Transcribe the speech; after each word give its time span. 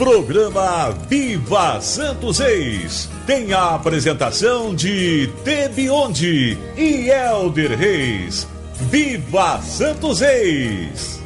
Programa 0.00 0.92
Viva 1.10 1.78
Santos 1.82 2.38
Reis 2.38 3.10
tem 3.26 3.52
a 3.52 3.74
apresentação 3.74 4.74
de 4.74 5.30
Tebionde 5.44 6.56
e 6.74 7.10
Elder 7.10 7.78
Reis. 7.78 8.48
Viva 8.90 9.60
Santos 9.60 10.20
Reis! 10.20 11.19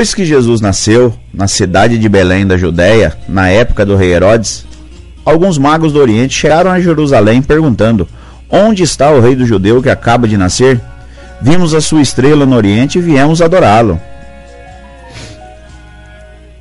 Depois 0.00 0.14
que 0.14 0.24
Jesus 0.24 0.62
nasceu 0.62 1.12
na 1.30 1.46
cidade 1.46 1.98
de 1.98 2.08
Belém 2.08 2.46
da 2.46 2.56
Judéia, 2.56 3.18
na 3.28 3.50
época 3.50 3.84
do 3.84 3.96
rei 3.96 4.14
Herodes, 4.14 4.64
alguns 5.26 5.58
magos 5.58 5.92
do 5.92 5.98
Oriente 5.98 6.32
chegaram 6.32 6.70
a 6.70 6.80
Jerusalém 6.80 7.42
perguntando: 7.42 8.08
Onde 8.48 8.82
está 8.82 9.10
o 9.10 9.20
rei 9.20 9.36
do 9.36 9.44
judeu 9.44 9.82
que 9.82 9.90
acaba 9.90 10.26
de 10.26 10.38
nascer? 10.38 10.80
Vimos 11.42 11.74
a 11.74 11.82
sua 11.82 12.00
estrela 12.00 12.46
no 12.46 12.56
Oriente 12.56 12.96
e 12.96 13.02
viemos 13.02 13.42
adorá-lo. 13.42 14.00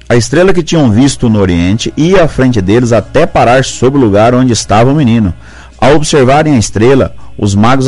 A 0.10 0.18
estrela 0.18 0.54
que 0.54 0.62
tinham 0.62 0.92
visto 0.92 1.30
no 1.30 1.40
Oriente 1.40 1.94
ia 1.96 2.26
à 2.26 2.28
frente 2.28 2.62
deles 2.62 2.92
até 2.92 3.26
parar 3.26 3.64
sobre 3.64 4.02
o 4.02 4.04
lugar 4.04 4.36
onde 4.36 4.52
estava 4.52 4.92
o 4.92 4.96
menino. 4.96 5.34
Ao 5.80 5.96
observarem 5.96 6.56
a 6.56 6.60
estrela, 6.60 7.16
os 7.42 7.56
magos 7.56 7.88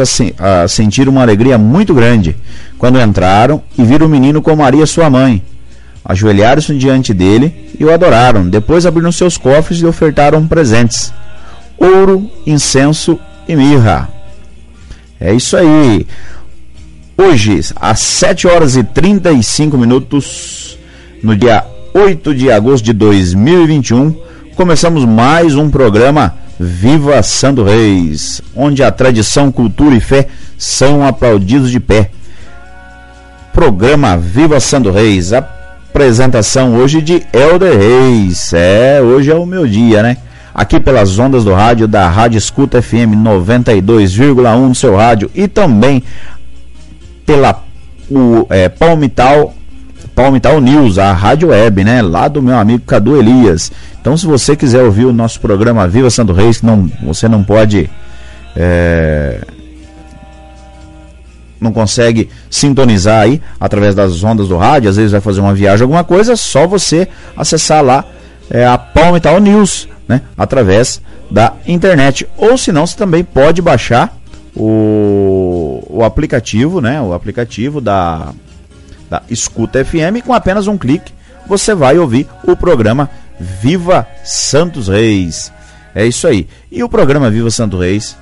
sentiram 0.70 1.12
uma 1.12 1.22
alegria 1.22 1.58
muito 1.58 1.94
grande 1.94 2.38
quando 2.78 3.02
entraram 3.02 3.62
e 3.78 3.84
viram 3.84 4.06
o 4.06 4.10
menino 4.10 4.42
com 4.42 4.56
Maria, 4.56 4.86
sua 4.86 5.10
mãe. 5.10 5.44
Ajoelharam-se 6.06 6.74
diante 6.78 7.14
dele 7.14 7.70
e 7.78 7.84
o 7.84 7.94
adoraram. 7.94 8.48
Depois 8.48 8.86
abriram 8.86 9.12
seus 9.12 9.38
cofres 9.38 9.80
e 9.80 9.86
ofertaram 9.86 10.48
presentes: 10.48 11.14
ouro, 11.78 12.32
incenso 12.48 13.20
e 13.46 13.56
mirra. 13.56 14.10
É 15.20 15.34
isso 15.34 15.58
aí. 15.58 16.08
Hoje, 17.18 17.60
às 17.76 18.00
7 18.00 18.48
horas 18.48 18.78
e 18.78 18.84
35 18.84 19.78
minutos, 19.78 20.80
no 21.22 21.36
dia 21.36 21.66
8 21.94 22.34
de 22.34 22.50
agosto 22.50 22.86
de 22.86 22.94
2021, 22.94 24.16
começamos 24.56 25.04
mais 25.06 25.56
um 25.56 25.70
programa 25.70 26.41
Viva 26.64 27.24
Santo 27.24 27.64
Reis, 27.64 28.40
onde 28.56 28.84
a 28.84 28.92
tradição, 28.92 29.52
cultura 29.52 29.96
e 29.96 30.00
fé 30.00 30.28
são 30.58 31.04
aplaudidos 31.04 31.72
de 31.72 31.80
pé. 31.80 32.12
Programa 33.52 34.16
Viva 34.16 34.60
Santo 34.60 34.92
Reis, 34.92 35.34
apresentação 35.34 36.76
hoje 36.76 37.02
de 37.02 37.24
Elder 37.34 37.78
Reis. 37.78 38.54
É, 38.54 39.02
hoje 39.02 39.32
é 39.32 39.36
o 39.36 39.46
meu 39.46 39.66
dia, 39.68 40.04
né? 40.04 40.18
Aqui 40.54 40.80
pelas 40.80 41.18
ondas 41.18 41.44
do 41.44 41.54
rádio 41.54 41.88
da 41.88 42.08
Rádio 42.08 42.38
Escuta 42.38 42.80
FM 42.80 43.16
92,1 43.24 44.70
do 44.70 44.76
seu 44.76 44.96
rádio 44.96 45.32
e 45.34 45.48
também 45.48 46.04
pela 47.26 47.64
o, 48.10 48.46
é, 48.50 48.70
Palmital 48.70 49.54
Palmital 50.16 50.60
News, 50.60 50.98
a 50.98 51.14
rádio 51.14 51.50
web, 51.50 51.84
né? 51.84 52.02
Lá 52.02 52.28
do 52.28 52.42
meu 52.42 52.58
amigo 52.58 52.84
Cadu 52.86 53.18
Elias. 53.18 53.72
Então, 54.00 54.18
se 54.18 54.26
você 54.26 54.56
quiser 54.56 54.84
ouvir 54.84 55.06
o 55.06 55.14
nosso 55.14 55.40
programa 55.40 55.88
Viva 55.88 56.10
Santo 56.10 56.34
Reis, 56.34 56.60
que 56.60 56.66
não, 56.66 56.90
você 57.04 57.28
não 57.28 57.44
pode. 57.44 57.90
É, 58.56 59.40
não 61.60 61.72
consegue 61.72 62.30
sintonizar 62.50 63.22
aí 63.22 63.42
através 63.60 63.94
das 63.94 64.24
ondas 64.24 64.48
do 64.48 64.58
rádio, 64.58 64.90
às 64.90 64.98
vezes 64.98 65.12
vai 65.12 65.22
fazer 65.22 65.40
uma 65.42 65.54
viagem, 65.54 65.84
alguma 65.84 66.04
coisa, 66.04 66.36
só 66.36 66.66
você 66.66 67.08
acessar 67.38 67.84
lá 67.84 68.04
é, 68.50 68.66
a 68.66 68.80
Palmital 68.80 69.40
News, 69.40 69.88
né? 70.08 70.22
Através 70.38 71.02
da 71.30 71.54
internet. 71.68 72.28
Ou 72.36 72.58
se 72.58 72.72
não, 72.72 72.86
você 72.86 72.98
também 72.98 73.24
pode 73.24 73.62
baixar 73.62 74.18
o, 74.56 75.84
o 75.90 76.04
aplicativo, 76.04 76.82
né? 76.82 77.00
O 77.02 77.14
aplicativo 77.14 77.80
da, 77.80 78.34
da 79.12 79.22
Escuta 79.30 79.84
FM 79.84 80.26
com 80.26 80.34
apenas 80.34 80.68
um 80.68 80.78
clique 80.78 81.12
você 81.46 81.76
vai 81.76 82.00
ouvir 82.00 82.28
o 82.46 82.56
programa 82.56 83.10
Viva 83.38 84.08
Santos 84.24 84.88
Reis. 84.88 85.52
É 85.94 86.06
isso 86.06 86.26
aí. 86.26 86.48
E 86.72 86.82
o 86.82 86.88
programa 86.88 87.30
Viva 87.30 87.52
Santos 87.52 87.78
Reis, 87.78 88.18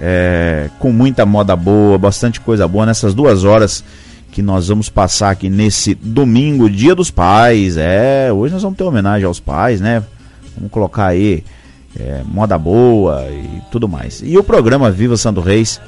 é, 0.00 0.68
com 0.80 0.90
muita 0.90 1.24
moda 1.24 1.54
boa, 1.54 1.96
bastante 1.96 2.40
coisa 2.40 2.66
boa 2.66 2.84
nessas 2.84 3.14
duas 3.14 3.44
horas 3.44 3.84
que 4.32 4.42
nós 4.42 4.66
vamos 4.66 4.88
passar 4.88 5.30
aqui 5.30 5.48
nesse 5.48 5.94
domingo, 5.94 6.68
Dia 6.68 6.94
dos 6.94 7.08
Pais. 7.08 7.76
É, 7.76 8.32
hoje 8.32 8.52
nós 8.52 8.62
vamos 8.64 8.76
ter 8.76 8.82
homenagem 8.82 9.26
aos 9.26 9.38
pais, 9.38 9.80
né? 9.80 10.02
Vamos 10.56 10.72
colocar 10.72 11.06
aí 11.06 11.44
é, 11.96 12.22
moda 12.24 12.58
boa 12.58 13.28
e 13.30 13.62
tudo 13.70 13.86
mais. 13.86 14.20
E 14.24 14.36
o 14.36 14.42
programa 14.42 14.90
Viva 14.90 15.16
Santo 15.16 15.40
Reis 15.40 15.80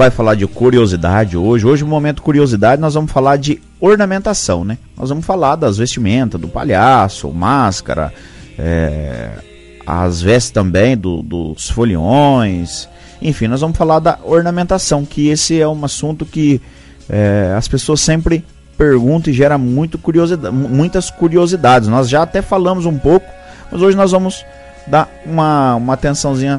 vai 0.00 0.10
falar 0.10 0.34
de 0.34 0.46
curiosidade 0.46 1.36
hoje. 1.36 1.66
Hoje, 1.66 1.84
no 1.84 1.90
momento 1.90 2.22
curiosidade, 2.22 2.80
nós 2.80 2.94
vamos 2.94 3.12
falar 3.12 3.36
de 3.36 3.60
ornamentação, 3.78 4.64
né? 4.64 4.78
Nós 4.96 5.10
vamos 5.10 5.26
falar 5.26 5.56
das 5.56 5.76
vestimentas 5.76 6.40
do 6.40 6.48
palhaço, 6.48 7.30
máscara, 7.30 8.10
é, 8.58 9.28
as 9.86 10.22
vestes 10.22 10.52
também 10.52 10.96
do, 10.96 11.20
dos 11.20 11.68
foliões. 11.68 12.88
Enfim, 13.20 13.46
nós 13.46 13.60
vamos 13.60 13.76
falar 13.76 13.98
da 13.98 14.18
ornamentação, 14.24 15.04
que 15.04 15.28
esse 15.28 15.60
é 15.60 15.68
um 15.68 15.84
assunto 15.84 16.24
que 16.24 16.62
é, 17.06 17.52
as 17.54 17.68
pessoas 17.68 18.00
sempre 18.00 18.42
perguntam 18.78 19.30
e 19.30 19.36
gera 19.36 19.58
muito 19.58 19.98
curiosidade, 19.98 20.56
muitas 20.56 21.10
curiosidades. 21.10 21.90
Nós 21.90 22.08
já 22.08 22.22
até 22.22 22.40
falamos 22.40 22.86
um 22.86 22.96
pouco, 22.96 23.26
mas 23.70 23.82
hoje 23.82 23.98
nós 23.98 24.12
vamos 24.12 24.46
dar 24.86 25.10
uma, 25.26 25.74
uma 25.74 25.92
atençãozinha 25.92 26.56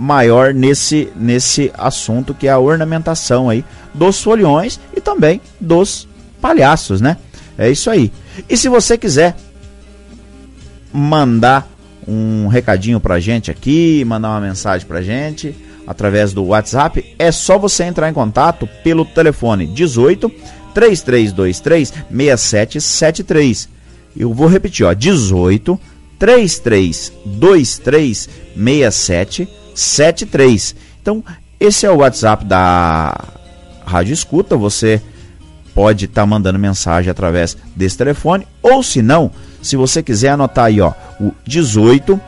maior 0.00 0.54
nesse, 0.54 1.08
nesse 1.16 1.72
assunto 1.76 2.32
que 2.32 2.46
é 2.46 2.52
a 2.52 2.58
ornamentação 2.60 3.50
aí 3.50 3.64
dos 3.92 4.22
foliões 4.22 4.78
e 4.96 5.00
também 5.00 5.40
dos 5.60 6.06
palhaços, 6.40 7.00
né? 7.00 7.16
É 7.58 7.68
isso 7.68 7.90
aí. 7.90 8.12
E 8.48 8.56
se 8.56 8.68
você 8.68 8.96
quiser 8.96 9.34
mandar 10.92 11.68
um 12.06 12.46
recadinho 12.46 13.00
pra 13.00 13.18
gente 13.18 13.50
aqui, 13.50 14.04
mandar 14.06 14.30
uma 14.30 14.40
mensagem 14.40 14.86
pra 14.86 15.02
gente 15.02 15.52
através 15.84 16.32
do 16.32 16.44
WhatsApp, 16.44 17.04
é 17.18 17.32
só 17.32 17.58
você 17.58 17.82
entrar 17.82 18.08
em 18.08 18.14
contato 18.14 18.68
pelo 18.84 19.04
telefone 19.04 19.66
18 19.66 20.30
3323 20.74 21.92
6773. 22.08 23.68
Eu 24.16 24.32
vou 24.32 24.46
repetir, 24.46 24.86
ó, 24.86 24.94
18 24.94 25.76
3323 26.20 28.28
6773. 28.54 29.57
73. 29.78 30.74
Então, 31.00 31.24
esse 31.60 31.86
é 31.86 31.90
o 31.90 31.98
WhatsApp 31.98 32.44
da 32.44 33.16
Rádio 33.86 34.12
Escuta. 34.12 34.56
Você 34.56 35.00
pode 35.74 36.06
estar 36.06 36.22
tá 36.22 36.26
mandando 36.26 36.58
mensagem 36.58 37.08
através 37.10 37.56
desse 37.76 37.96
telefone. 37.96 38.48
Ou 38.62 38.82
se 38.82 39.00
não, 39.00 39.30
se 39.62 39.76
você 39.76 40.02
quiser 40.02 40.30
anotar 40.30 40.64
aí, 40.66 40.80
ó, 40.80 40.92
o 41.20 41.32
18 41.44 42.20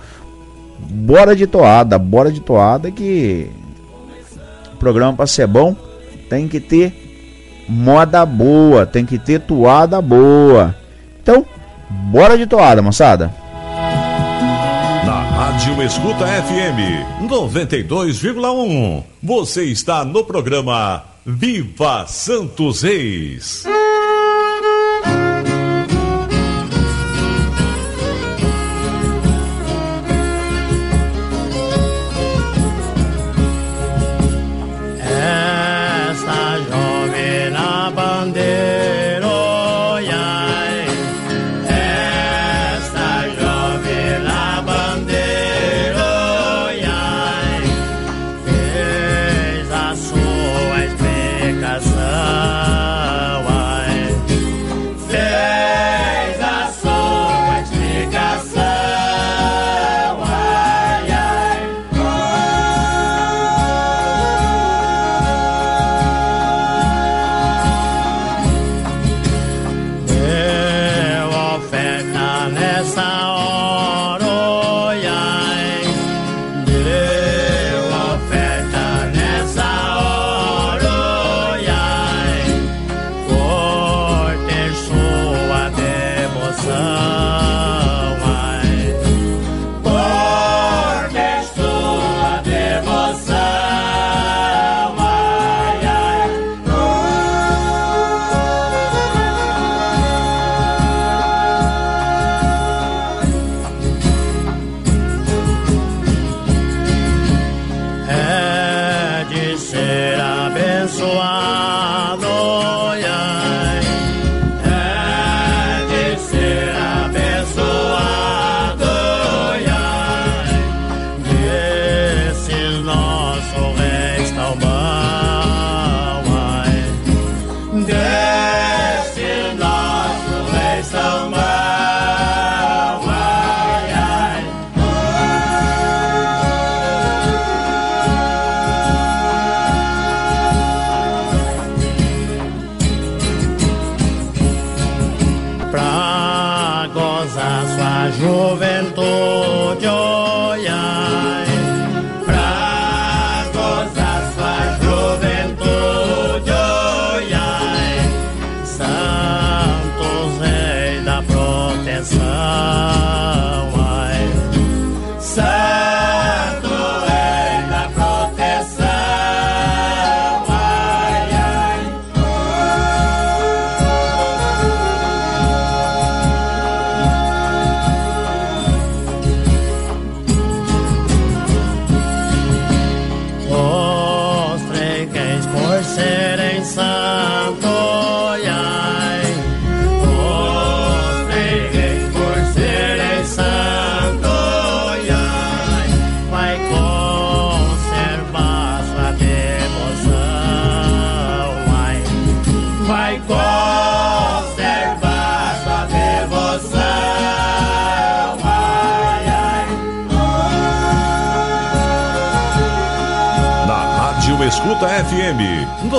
Bora 0.80 1.36
de 1.36 1.46
toada, 1.46 2.00
bora 2.00 2.32
de 2.32 2.40
toada 2.40 2.90
que 2.90 3.52
programa 4.80 5.18
para 5.18 5.28
ser 5.28 5.48
bom 5.48 5.76
tem 6.30 6.48
que 6.48 6.62
ter 6.62 7.11
moda 7.72 8.26
boa, 8.26 8.86
tem 8.86 9.06
que 9.06 9.18
ter 9.18 9.40
toada 9.40 10.02
boa. 10.02 10.76
Então, 11.24 11.46
bora 11.90 12.38
de 12.38 12.46
toada, 12.46 12.82
moçada. 12.82 13.34
Rádio 15.62 15.84
Escuta 15.84 16.26
FM 16.26 17.28
92,1. 17.30 19.04
Você 19.22 19.64
está 19.66 20.04
no 20.04 20.24
programa 20.24 21.04
Viva 21.26 22.06
Santos 22.08 22.82
Reis. 22.82 23.66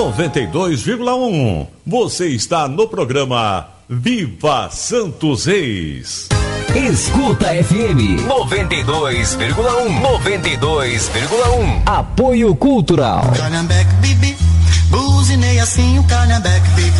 92,1. 0.03 1.65
Você 1.87 2.27
está 2.27 2.67
no 2.67 2.89
programa 2.89 3.67
Viva 3.87 4.69
Santos 4.69 5.45
Reis. 5.45 6.27
Escuta 6.75 7.45
FM 7.63 8.19
92,1. 8.27 10.01
92,1. 10.01 11.83
Apoio 11.85 12.53
Cultural. 12.53 13.31
Calhambeque, 13.37 13.93
bibi. 14.01 14.35
Buzinei 14.89 15.59
assim 15.59 15.97
o 15.97 16.03
Calhambeque, 16.03 16.67
bibi. 16.75 16.92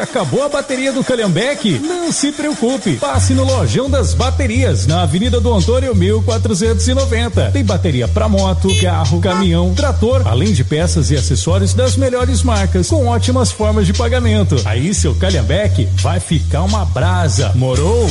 Acabou 0.00 0.42
a 0.44 0.48
bateria 0.48 0.92
do 0.92 1.04
Calhambeque? 1.04 1.78
Não 1.78 2.10
se 2.12 2.32
preocupe. 2.32 2.96
Passe 2.96 3.34
no 3.34 3.44
Lojão 3.44 3.88
das 3.88 4.14
Baterias, 4.14 4.86
na 4.86 5.02
Avenida 5.02 5.40
do 5.40 5.52
Antônio 5.52 5.94
1490. 5.94 7.50
Tem 7.50 7.64
bateria 7.64 8.08
para 8.08 8.28
moto, 8.28 8.68
carro, 8.80 9.20
caminhão, 9.20 9.74
trator, 9.74 10.22
além 10.26 10.52
de 10.52 10.64
peças 10.64 11.10
e 11.10 11.16
acessórios 11.16 11.74
das 11.74 11.96
melhores 11.96 12.42
marcas, 12.42 12.88
com 12.88 13.06
ótimas 13.06 13.50
formas 13.50 13.86
de 13.86 13.92
pagamento. 13.92 14.56
Aí 14.64 14.92
seu 14.94 15.14
Calhambeque 15.14 15.88
vai 15.96 16.18
ficar 16.18 16.62
uma 16.62 16.84
brasa. 16.84 17.52
Morou? 17.54 18.08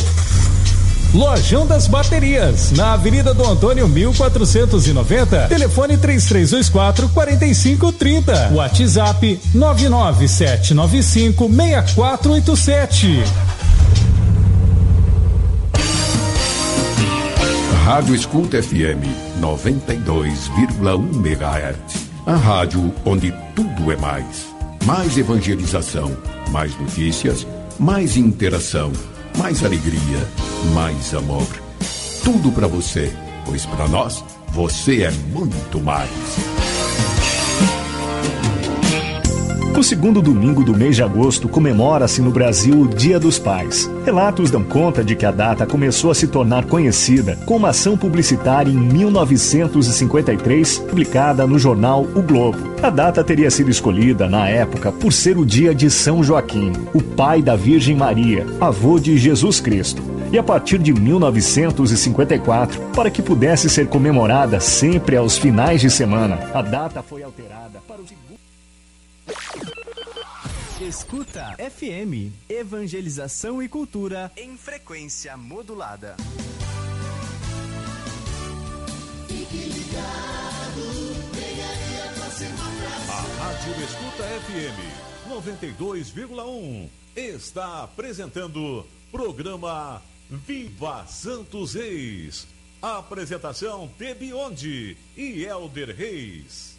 Lojão 1.13 1.65
das 1.65 1.87
Baterias, 1.87 2.71
na 2.73 2.93
Avenida 2.93 3.33
do 3.33 3.43
Antônio 3.43 3.87
1490, 3.87 5.47
telefone 5.47 5.97
3324 5.97 7.09
4530. 7.09 8.51
WhatsApp 8.53 9.39
99795 9.55 11.49
6487. 11.49 13.23
Rádio 17.83 18.13
Escuta 18.13 18.61
FM 18.61 19.01
92,1 19.41 21.25
MHz. 21.25 22.07
A 22.27 22.35
rádio 22.35 22.93
onde 23.03 23.33
tudo 23.55 23.91
é 23.91 23.95
mais. 23.97 24.45
Mais 24.85 25.17
evangelização, 25.17 26.15
mais 26.51 26.79
notícias, 26.79 27.47
mais 27.79 28.15
interação, 28.15 28.91
mais 29.37 29.63
alegria, 29.63 30.27
mais 30.73 31.13
amor. 31.13 31.47
Tudo 32.23 32.51
para 32.51 32.67
você, 32.67 33.13
pois 33.45 33.65
para 33.65 33.87
nós 33.87 34.23
você 34.51 35.03
é 35.03 35.11
muito 35.11 35.79
mais. 35.79 36.09
No 39.73 39.83
segundo 39.83 40.21
domingo 40.21 40.63
do 40.63 40.75
mês 40.75 40.95
de 40.95 41.03
agosto, 41.03 41.47
comemora-se 41.47 42.21
no 42.21 42.31
Brasil 42.31 42.81
o 42.81 42.87
Dia 42.87 43.19
dos 43.19 43.39
Pais. 43.39 43.89
Relatos 44.03 44.51
dão 44.51 44.63
conta 44.63 45.03
de 45.03 45.15
que 45.15 45.25
a 45.25 45.31
data 45.31 45.65
começou 45.65 46.11
a 46.11 46.15
se 46.15 46.27
tornar 46.27 46.65
conhecida 46.65 47.37
com 47.45 47.55
uma 47.55 47.69
ação 47.69 47.95
publicitária 47.95 48.69
em 48.69 48.75
1953, 48.75 50.79
publicada 50.79 51.47
no 51.47 51.57
jornal 51.57 52.05
O 52.15 52.21
Globo. 52.21 52.57
A 52.81 52.89
data 52.89 53.23
teria 53.23 53.49
sido 53.49 53.69
escolhida, 53.69 54.27
na 54.27 54.49
época, 54.49 54.91
por 54.91 55.13
ser 55.13 55.37
o 55.37 55.45
dia 55.45 55.73
de 55.73 55.89
São 55.89 56.23
Joaquim, 56.23 56.73
o 56.93 57.01
pai 57.01 57.41
da 57.41 57.55
Virgem 57.55 57.95
Maria, 57.95 58.45
avô 58.59 58.99
de 58.99 59.17
Jesus 59.17 59.61
Cristo 59.61 60.19
e 60.31 60.37
a 60.37 60.43
partir 60.43 60.77
de 60.77 60.93
1954, 60.93 62.79
para 62.93 63.09
que 63.09 63.21
pudesse 63.21 63.69
ser 63.69 63.87
comemorada 63.87 64.59
sempre 64.59 65.17
aos 65.17 65.37
finais 65.37 65.81
de 65.81 65.89
semana, 65.89 66.39
a 66.53 66.61
data 66.61 67.01
foi 67.01 67.23
alterada 67.23 67.81
para 67.87 67.99
o 67.99 68.07
segundo. 68.07 68.28
Escuta 70.81 71.57
FM, 71.57 72.31
evangelização 72.47 73.61
e 73.61 73.67
cultura 73.67 74.31
em 74.37 74.55
frequência 74.55 75.35
modulada. 75.35 76.15
A 83.09 83.43
Rádio 83.43 83.83
Escuta 83.83 84.23
FM 84.23 85.27
92,1 85.27 86.89
está 87.13 87.83
apresentando 87.83 88.85
programa 89.11 90.01
Viva 90.29 91.05
Santos 91.07 91.73
Reis. 91.73 92.47
Apresentação 92.81 93.89
Tebionde 93.97 94.95
e 95.17 95.43
Elder 95.43 95.93
Reis. 95.93 96.77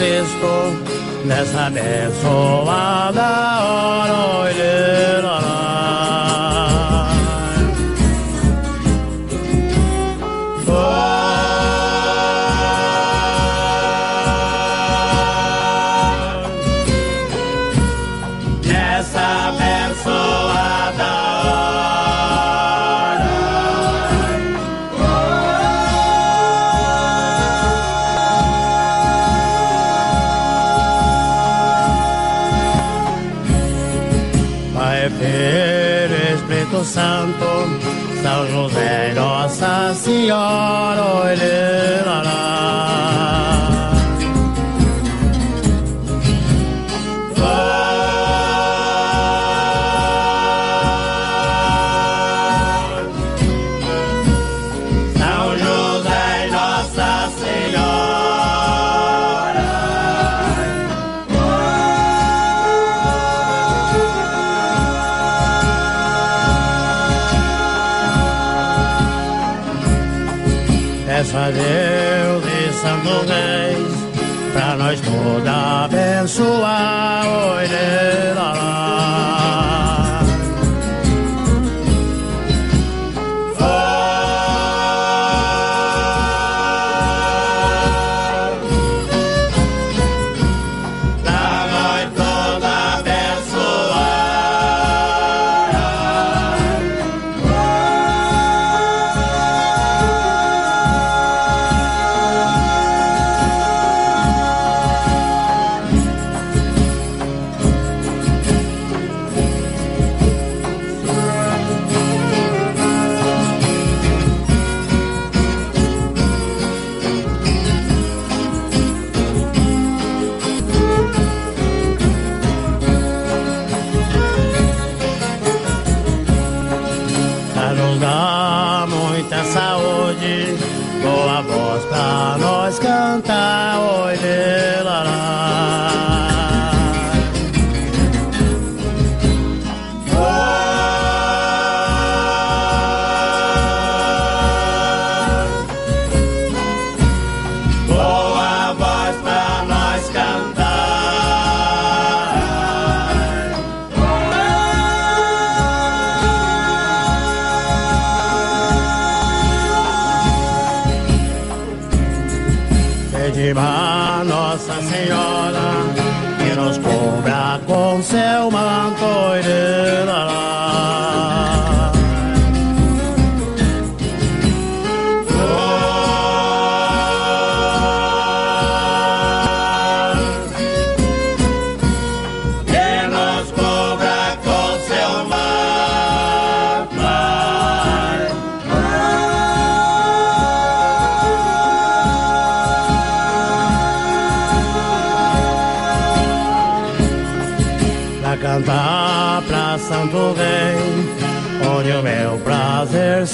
Cristo, 0.00 1.24
nessa 1.24 1.66
abençoada 1.66 3.22
hora, 3.62 4.50
Nessa 4.50 5.09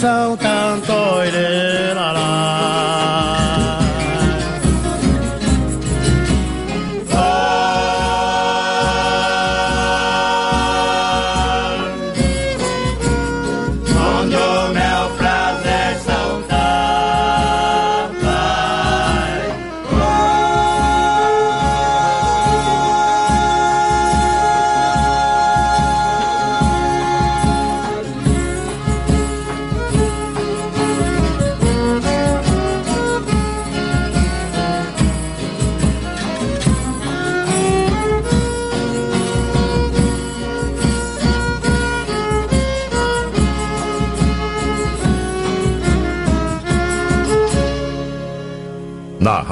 prazer 0.00 0.35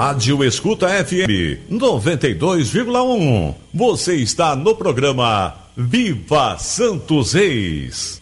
Rádio 0.04 0.44
Escuta 0.44 0.86
FM 1.02 1.72
92,1. 1.72 3.54
Você 3.72 4.16
está 4.16 4.54
no 4.54 4.76
programa 4.76 5.54
Viva 5.74 6.58
Santos 6.58 7.32
Reis. 7.32 8.20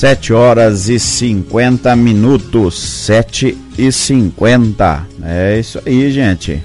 Sete 0.00 0.32
horas 0.32 0.88
e 0.88 0.98
50 0.98 1.94
minutos, 1.94 2.80
sete 2.80 3.54
e 3.76 3.92
cinquenta. 3.92 5.06
É 5.22 5.60
isso 5.60 5.78
aí, 5.84 6.10
gente. 6.10 6.62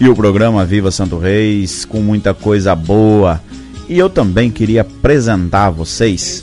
E 0.00 0.08
o 0.08 0.16
programa 0.16 0.64
Viva 0.64 0.90
Santo 0.90 1.18
Reis 1.18 1.84
com 1.84 2.00
muita 2.00 2.32
coisa 2.32 2.74
boa. 2.74 3.38
E 3.86 3.98
eu 3.98 4.08
também 4.08 4.50
queria 4.50 4.80
apresentar 4.80 5.66
a 5.66 5.70
vocês 5.70 6.42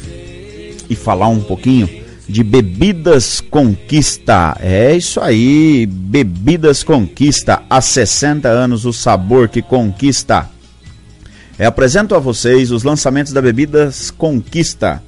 e 0.87 0.93
falar 0.95 1.27
um 1.27 1.39
pouquinho 1.39 1.89
de 2.29 2.43
Bebidas 2.43 3.41
Conquista. 3.41 4.55
É 4.59 4.95
isso 4.95 5.19
aí, 5.19 5.87
Bebidas 5.87 6.83
Conquista. 6.83 7.63
Há 7.67 7.81
60 7.81 8.47
anos 8.47 8.85
o 8.85 8.93
sabor 8.93 9.49
que 9.49 9.63
conquista. 9.63 10.47
É, 11.57 11.65
apresento 11.65 12.13
a 12.13 12.19
vocês 12.19 12.69
os 12.69 12.83
lançamentos 12.83 13.33
da 13.33 13.41
Bebidas 13.41 14.11
Conquista. 14.11 15.01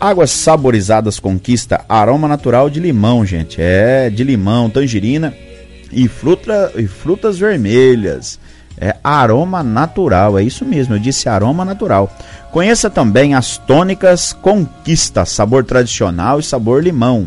Águas 0.00 0.30
saborizadas 0.30 1.18
Conquista, 1.18 1.84
aroma 1.88 2.28
natural 2.28 2.70
de 2.70 2.78
limão, 2.78 3.26
gente. 3.26 3.60
É, 3.60 4.08
de 4.08 4.22
limão, 4.22 4.70
tangerina 4.70 5.34
e, 5.90 6.06
fruta, 6.06 6.72
e 6.76 6.86
frutas 6.86 7.38
vermelhas. 7.38 8.38
É 8.80 8.94
aroma 9.02 9.60
natural, 9.62 10.38
é 10.38 10.42
isso 10.42 10.64
mesmo, 10.64 10.94
eu 10.94 11.00
disse 11.00 11.28
aroma 11.28 11.64
natural. 11.64 12.16
Conheça 12.52 12.88
também 12.88 13.34
as 13.34 13.58
tônicas 13.58 14.32
Conquista, 14.32 15.24
sabor 15.24 15.64
tradicional 15.64 16.38
e 16.38 16.44
sabor 16.44 16.82
limão. 16.82 17.26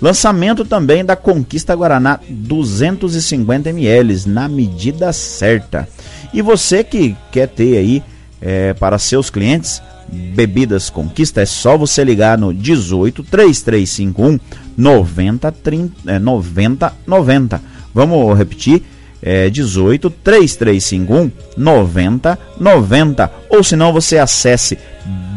Lançamento 0.00 0.64
também 0.64 1.04
da 1.04 1.14
Conquista 1.14 1.76
Guaraná 1.76 2.18
250 2.26 3.68
ml, 3.68 4.26
na 4.26 4.48
medida 4.48 5.12
certa. 5.12 5.86
E 6.32 6.40
você 6.40 6.82
que 6.82 7.14
quer 7.30 7.48
ter 7.48 7.76
aí 7.76 8.02
é, 8.40 8.72
para 8.72 8.98
seus 8.98 9.28
clientes 9.28 9.82
Bebidas 10.10 10.90
Conquista, 10.90 11.40
é 11.40 11.46
só 11.46 11.76
você 11.76 12.02
ligar 12.02 12.36
no 12.36 12.52
18 12.52 13.22
3351 13.24 14.40
90 14.76 15.52
30, 15.52 16.12
é, 16.12 16.18
90 16.18 16.92
90. 17.06 17.62
Vamos 17.94 18.36
repetir? 18.36 18.82
É 19.22 19.48
18 19.50 20.10
3351 20.10 21.30
90 21.56 22.38
90. 22.58 23.32
Ou 23.50 23.62
se 23.62 23.76
não, 23.76 23.92
você 23.92 24.18
acesse 24.18 24.76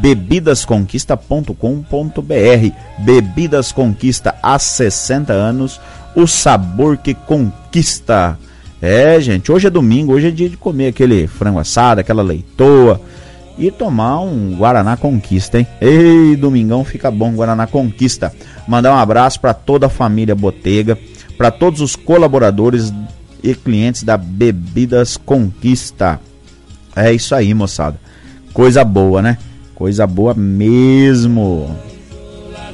bebidasconquista.com.br. 0.01 2.71
Bebidas 2.99 3.71
Conquista 3.71 4.36
há 4.41 4.57
60 4.57 5.33
anos, 5.33 5.79
o 6.15 6.25
sabor 6.27 6.97
que 6.97 7.13
conquista. 7.13 8.39
É, 8.81 9.21
gente, 9.21 9.51
hoje 9.51 9.67
é 9.67 9.69
domingo, 9.69 10.13
hoje 10.13 10.27
é 10.27 10.31
dia 10.31 10.49
de 10.49 10.57
comer 10.57 10.88
aquele 10.88 11.27
frango 11.27 11.59
assado, 11.59 12.01
aquela 12.01 12.21
leitoa 12.21 12.99
e 13.57 13.69
tomar 13.71 14.19
um 14.21 14.55
Guaraná 14.55 14.97
Conquista, 14.97 15.59
hein? 15.59 15.67
Ei, 15.79 16.35
domingão 16.35 16.83
fica 16.83 17.11
bom 17.11 17.33
Guaraná 17.33 17.67
Conquista. 17.67 18.33
Mandar 18.67 18.93
um 18.93 18.97
abraço 18.97 19.39
para 19.39 19.53
toda 19.53 19.87
a 19.87 19.89
família 19.89 20.35
Botega, 20.35 20.97
para 21.37 21.51
todos 21.51 21.81
os 21.81 21.95
colaboradores 21.95 22.93
e 23.43 23.53
clientes 23.53 24.03
da 24.03 24.17
Bebidas 24.17 25.17
Conquista. 25.17 26.19
É 26.95 27.11
isso 27.11 27.35
aí, 27.35 27.53
moçada. 27.53 27.99
Coisa 28.53 28.83
boa, 28.83 29.21
né? 29.21 29.37
Coisa 29.75 30.05
boa 30.07 30.33
mesmo. 30.33 31.75
Lá 32.51 32.71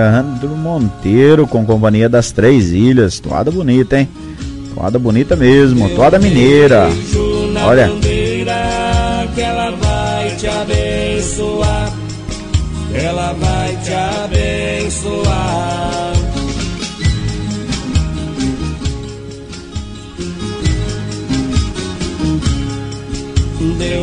Leandro 0.00 0.56
Monteiro 0.56 1.46
com 1.46 1.66
companhia 1.66 2.08
das 2.08 2.32
Três 2.32 2.72
Ilhas. 2.72 3.20
Toada 3.20 3.50
bonita, 3.50 4.00
hein? 4.00 4.08
Toada 4.74 4.98
bonita 4.98 5.36
mesmo, 5.36 5.90
toada 5.90 6.18
mineira. 6.18 6.88
Olha, 7.66 7.90
ela 9.36 9.70
vai 9.72 10.36
te 10.36 10.46
abençoar. 10.46 11.92
Ela 12.94 13.32
vai 13.34 13.76
te 13.76 13.92
abençoar. 13.92 15.40
Dê 23.78 23.98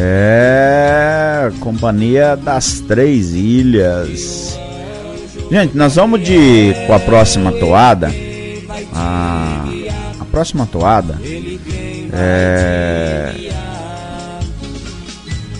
é 0.00 1.50
companhia 1.60 2.36
das 2.36 2.80
Três 2.80 3.32
Ilhas. 3.34 4.58
Gente, 5.50 5.76
nós 5.76 5.96
vamos 5.96 6.22
de 6.22 6.74
com 6.86 6.94
a 6.94 7.00
próxima 7.00 7.50
toada. 7.52 8.12
A, 8.94 9.64
a 10.20 10.24
próxima 10.26 10.66
toada 10.66 11.18
é, 12.12 13.50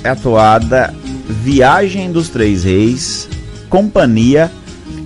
é 0.05 0.09
a 0.09 0.17
toada 0.17 0.95
Viagem 1.29 2.13
dos 2.13 2.29
Três 2.29 2.65
Reis, 2.65 3.29
Companhia 3.69 4.51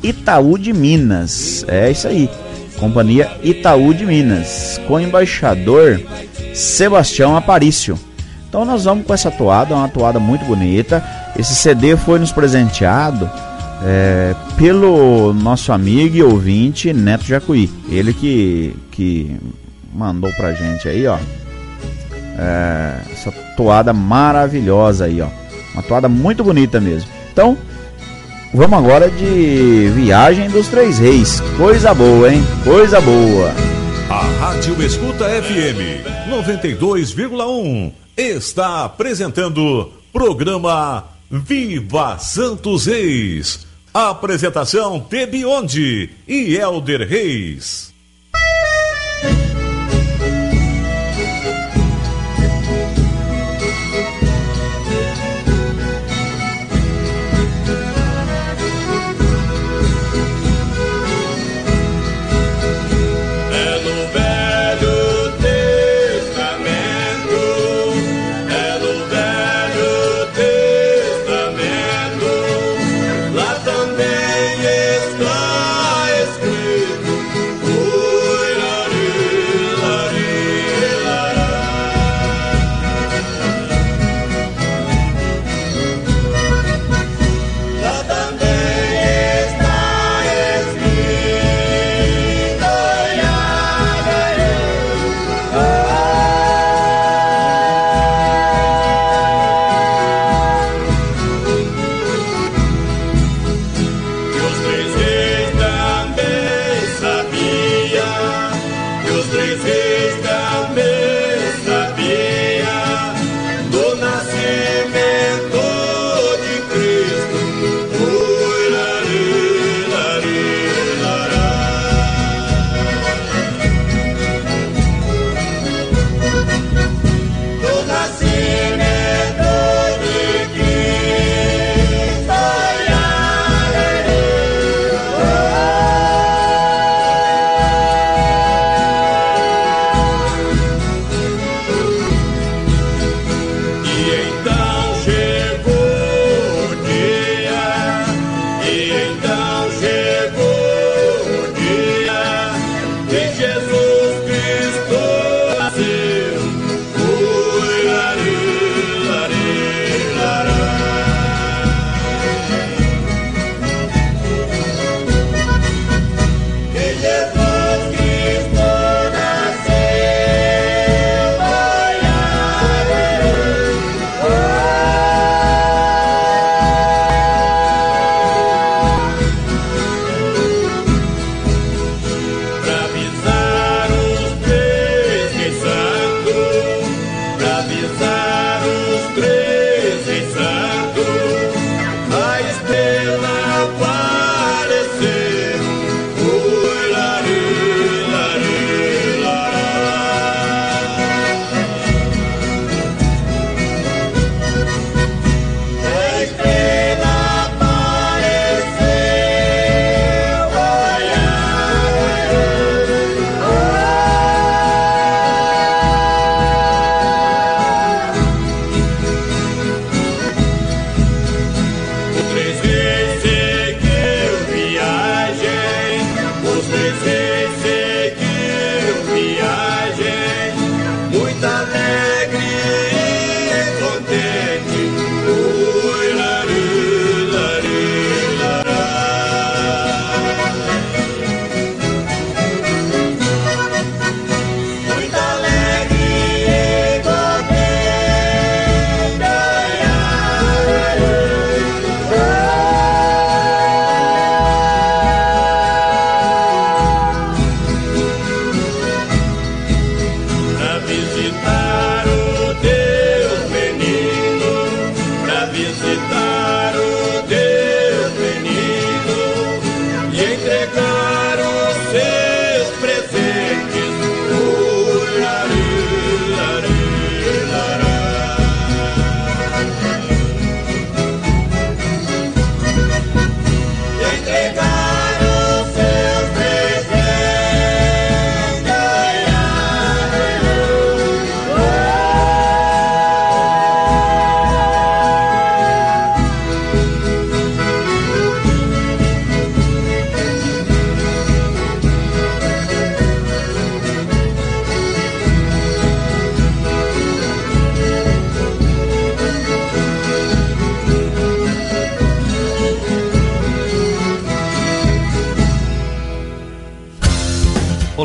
Itaú 0.02 0.58
de 0.58 0.72
Minas. 0.72 1.64
É 1.68 1.90
isso 1.90 2.06
aí, 2.06 2.28
Companhia 2.78 3.30
Itaú 3.42 3.94
de 3.94 4.04
Minas, 4.04 4.80
com 4.86 4.94
o 4.94 5.00
embaixador 5.00 6.00
Sebastião 6.54 7.36
Aparício. 7.36 7.98
Então 8.52 8.66
nós 8.66 8.84
vamos 8.84 9.06
com 9.06 9.14
essa 9.14 9.30
toada, 9.30 9.74
uma 9.74 9.88
toada 9.88 10.20
muito 10.20 10.44
bonita. 10.44 11.02
Esse 11.38 11.54
CD 11.54 11.96
foi 11.96 12.18
nos 12.18 12.30
presenteado 12.30 13.30
é, 13.82 14.34
pelo 14.58 15.32
nosso 15.32 15.72
amigo 15.72 16.14
e 16.14 16.22
ouvinte 16.22 16.92
Neto 16.92 17.24
Jacuí. 17.24 17.70
Ele 17.88 18.12
que, 18.12 18.76
que 18.90 19.34
mandou 19.94 20.30
pra 20.34 20.52
gente 20.52 20.86
aí, 20.86 21.06
ó. 21.06 21.16
É, 22.38 23.00
essa 23.10 23.32
toada 23.56 23.94
maravilhosa 23.94 25.06
aí, 25.06 25.22
ó. 25.22 25.28
Uma 25.72 25.82
toada 25.82 26.06
muito 26.06 26.44
bonita 26.44 26.78
mesmo. 26.78 27.08
Então, 27.32 27.56
vamos 28.52 28.78
agora 28.78 29.10
de 29.10 29.90
Viagem 29.94 30.50
dos 30.50 30.68
Três 30.68 30.98
Reis. 30.98 31.40
Coisa 31.56 31.94
boa, 31.94 32.30
hein? 32.30 32.42
Coisa 32.64 33.00
boa. 33.00 33.50
A 34.10 34.20
Rádio 34.44 34.82
Escuta 34.82 35.24
FM 35.24 36.04
92,1 36.28 38.01
está 38.16 38.84
apresentando 38.84 39.92
programa 40.12 41.04
Viva 41.30 42.18
Santos 42.18 42.86
Reis. 42.86 43.66
Apresentação 43.94 45.00
Tebionde 45.00 46.10
e 46.26 46.56
Elder 46.56 47.06
Reis. 47.08 47.91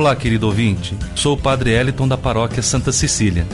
Olá, 0.07 0.15
querido 0.15 0.45
ouvinte. 0.45 0.95
Sou 1.13 1.35
o 1.35 1.37
Padre 1.37 1.71
Eliton 1.71 2.07
da 2.07 2.17
Paróquia 2.17 2.63
Santa 2.63 2.93
Cecília 2.93 3.45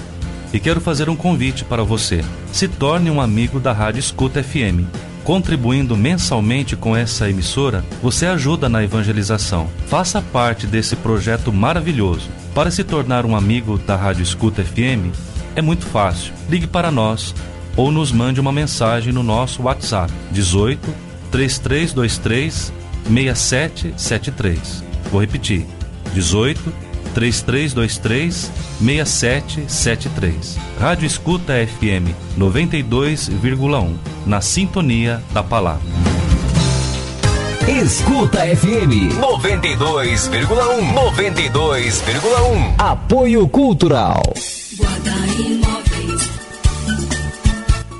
e 0.53 0.59
quero 0.59 0.79
fazer 0.79 1.09
um 1.09 1.15
convite 1.15 1.65
para 1.65 1.81
você. 1.81 2.23
Se 2.51 2.67
torne 2.67 3.09
um 3.09 3.19
amigo 3.19 3.59
da 3.59 3.71
Rádio 3.71 3.99
Escuta 3.99 4.43
FM. 4.43 4.85
Contribuindo 5.23 5.97
mensalmente 5.97 6.75
com 6.75 6.95
essa 6.95 7.27
emissora, 7.27 7.83
você 8.03 8.27
ajuda 8.27 8.69
na 8.69 8.83
evangelização. 8.83 9.67
Faça 9.87 10.21
parte 10.21 10.67
desse 10.67 10.95
projeto 10.95 11.51
maravilhoso. 11.51 12.29
Para 12.53 12.69
se 12.69 12.83
tornar 12.83 13.25
um 13.25 13.35
amigo 13.35 13.79
da 13.79 13.95
Rádio 13.95 14.21
Escuta 14.21 14.63
FM, 14.63 15.09
é 15.55 15.61
muito 15.61 15.87
fácil. 15.87 16.35
Ligue 16.47 16.67
para 16.67 16.91
nós 16.91 17.33
ou 17.75 17.91
nos 17.91 18.11
mande 18.11 18.39
uma 18.39 18.51
mensagem 18.51 19.11
no 19.11 19.23
nosso 19.23 19.63
WhatsApp 19.63 20.13
18 20.29 20.87
3323 21.31 22.71
6773. 23.07 24.83
Vou 25.11 25.19
repetir. 25.19 25.65
18 26.13 26.73
3323 27.13 28.52
6773. 28.80 30.58
Rádio 30.80 31.06
Escuta 31.06 31.54
FM 31.54 32.13
92,1. 32.38 33.95
Na 34.26 34.41
sintonia 34.41 35.21
da 35.32 35.43
palavra. 35.43 35.84
Escuta 37.67 38.39
FM 38.39 39.13
92,1 39.21 40.93
92,1 40.93 42.76
Apoio 42.78 43.47
Cultural 43.47 44.21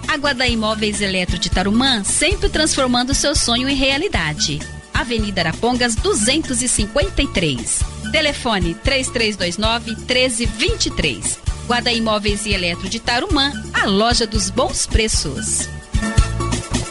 A 0.08 0.18
Guarda 0.18 0.46
Imóveis 0.48 1.00
Eletro 1.00 1.40
de 1.40 1.50
Tarumã 1.50 2.04
sempre 2.04 2.50
transformando 2.50 3.14
seu 3.14 3.34
sonho 3.36 3.70
em 3.70 3.76
realidade. 3.76 4.60
Avenida 4.94 5.40
Arapongas 5.42 5.96
253. 5.96 7.93
Telefone 8.14 8.76
3329 8.76 9.96
1323. 10.06 11.40
Guarda 11.66 11.92
Imóveis 11.92 12.46
e 12.46 12.54
Eletro 12.54 12.88
de 12.88 13.00
Tarumã, 13.00 13.52
a 13.74 13.88
loja 13.88 14.28
dos 14.28 14.52
bons 14.52 14.86
preços. 14.86 15.68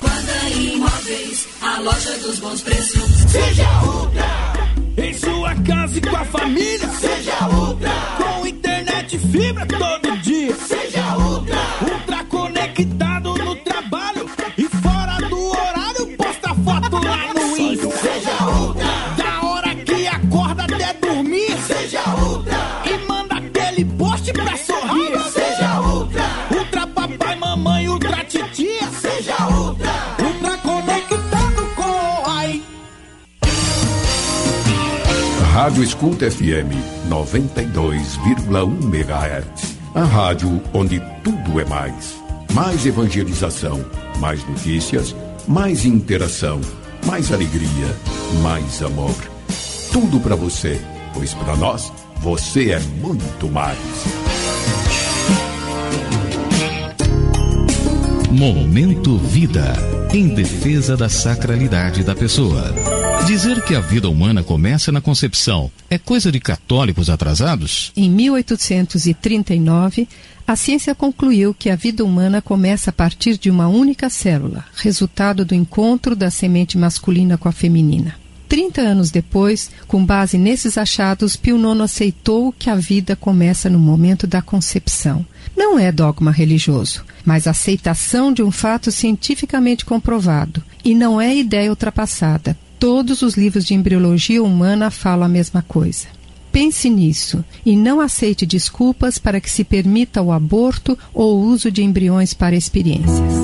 Guarda 0.01 0.49
Imóveis, 0.59 1.47
a 1.61 1.79
loja 1.79 2.19
dos 2.19 2.41
bons 2.41 2.61
preços. 2.63 3.09
Seja 3.31 3.69
Ultra. 3.85 4.27
Em 4.97 5.15
sua 5.15 5.55
casa 5.63 5.99
e 5.99 6.01
com 6.01 6.17
a 6.17 6.25
família. 6.25 6.89
Seja 6.89 7.49
Ultra. 7.49 7.91
Com 8.19 8.45
internet 8.45 9.15
e 9.15 9.19
fibra 9.21 9.65
todo 9.65 10.17
dia. 10.23 10.57
Seja 10.57 11.17
Ultra. 11.19 11.82
Rádio 35.63 35.85
Escuta 35.85 36.29
FM 36.29 36.75
92,1 37.09 38.83
MHz. 38.83 39.79
A 39.95 40.03
rádio 40.03 40.61
onde 40.75 41.01
tudo 41.23 41.61
é 41.61 41.65
mais. 41.65 42.17
Mais 42.53 42.85
evangelização, 42.85 43.85
mais 44.19 44.45
notícias, 44.49 45.15
mais 45.47 45.85
interação, 45.85 46.61
mais 47.07 47.31
alegria, 47.31 47.87
mais 48.43 48.83
amor. 48.83 49.15
Tudo 49.93 50.19
para 50.19 50.35
você, 50.35 50.81
pois 51.15 51.33
para 51.33 51.55
nós 51.55 51.93
você 52.17 52.73
é 52.73 52.81
muito 53.01 53.49
mais. 53.49 53.79
Momento 58.33 59.17
Vida. 59.17 59.75
Em 60.13 60.27
defesa 60.35 60.97
da 60.97 61.09
sacralidade 61.09 62.03
da 62.03 62.17
pessoa. 62.17 62.75
Dizer 63.27 63.63
que 63.63 63.75
a 63.75 63.81
vida 63.81 64.11
humana 64.11 64.43
começa 64.43 64.91
na 64.91 65.01
concepção 65.01 65.71
é 65.89 65.97
coisa 65.97 66.31
de 66.33 66.41
católicos 66.41 67.09
atrasados? 67.09 67.93
Em 67.97 68.11
1839, 68.11 70.09
a 70.47 70.57
ciência 70.57 70.93
concluiu 70.95 71.55
que 71.55 71.71
a 71.71 71.77
vida 71.77 72.05
humana 72.05 72.43
começa 72.43 72.91
a 72.91 72.93
partir 72.93 73.39
de 73.39 73.49
uma 73.49 73.69
única 73.69 74.11
célula, 74.11 74.65
resultado 74.75 75.45
do 75.45 75.55
encontro 75.55 76.17
da 76.17 76.31
semente 76.31 76.77
masculina 76.77 77.39
com 77.39 77.49
a 77.49 77.53
feminina. 77.53 78.17
Trinta 78.49 78.83
anos 78.83 79.11
depois, 79.11 79.71
com 79.87 80.05
base 80.05 80.37
nesses 80.37 80.77
achados, 80.77 81.37
Pio 81.37 81.57
IX 81.57 81.81
aceitou 81.81 82.53
que 82.53 82.69
a 82.69 82.75
vida 82.75 83.17
começa 83.17 83.71
no 83.71 83.79
momento 83.79 84.27
da 84.27 84.43
concepção. 84.43 85.25
Não 85.57 85.79
é 85.79 85.91
dogma 85.91 86.31
religioso, 86.31 87.03
mas 87.25 87.47
aceitação 87.47 88.31
de 88.33 88.43
um 88.43 88.51
fato 88.51 88.91
cientificamente 88.91 89.87
comprovado. 89.87 90.63
E 90.85 90.95
não 90.95 91.19
é 91.19 91.35
ideia 91.35 91.71
ultrapassada. 91.71 92.59
Todos 92.83 93.23
os 93.23 93.35
livros 93.35 93.65
de 93.65 93.75
embriologia 93.75 94.43
humana 94.43 94.91
falam 94.91 95.27
a 95.27 95.29
mesma 95.29 95.63
coisa. 95.63 96.09
Pense 96.51 96.91
nisso 96.91 97.45
e 97.65 97.77
não 97.77 98.01
aceite 98.01 98.45
desculpas 98.45 99.19
para 99.19 99.41
que 99.41 99.49
se 99.49 99.63
permita 99.63 100.21
o 100.21 100.33
aborto 100.33 100.99
ou 101.15 101.39
o 101.39 101.45
uso 101.45 101.71
de 101.71 101.85
embriões 101.85 102.35
para 102.35 102.57
experiências. 102.57 103.35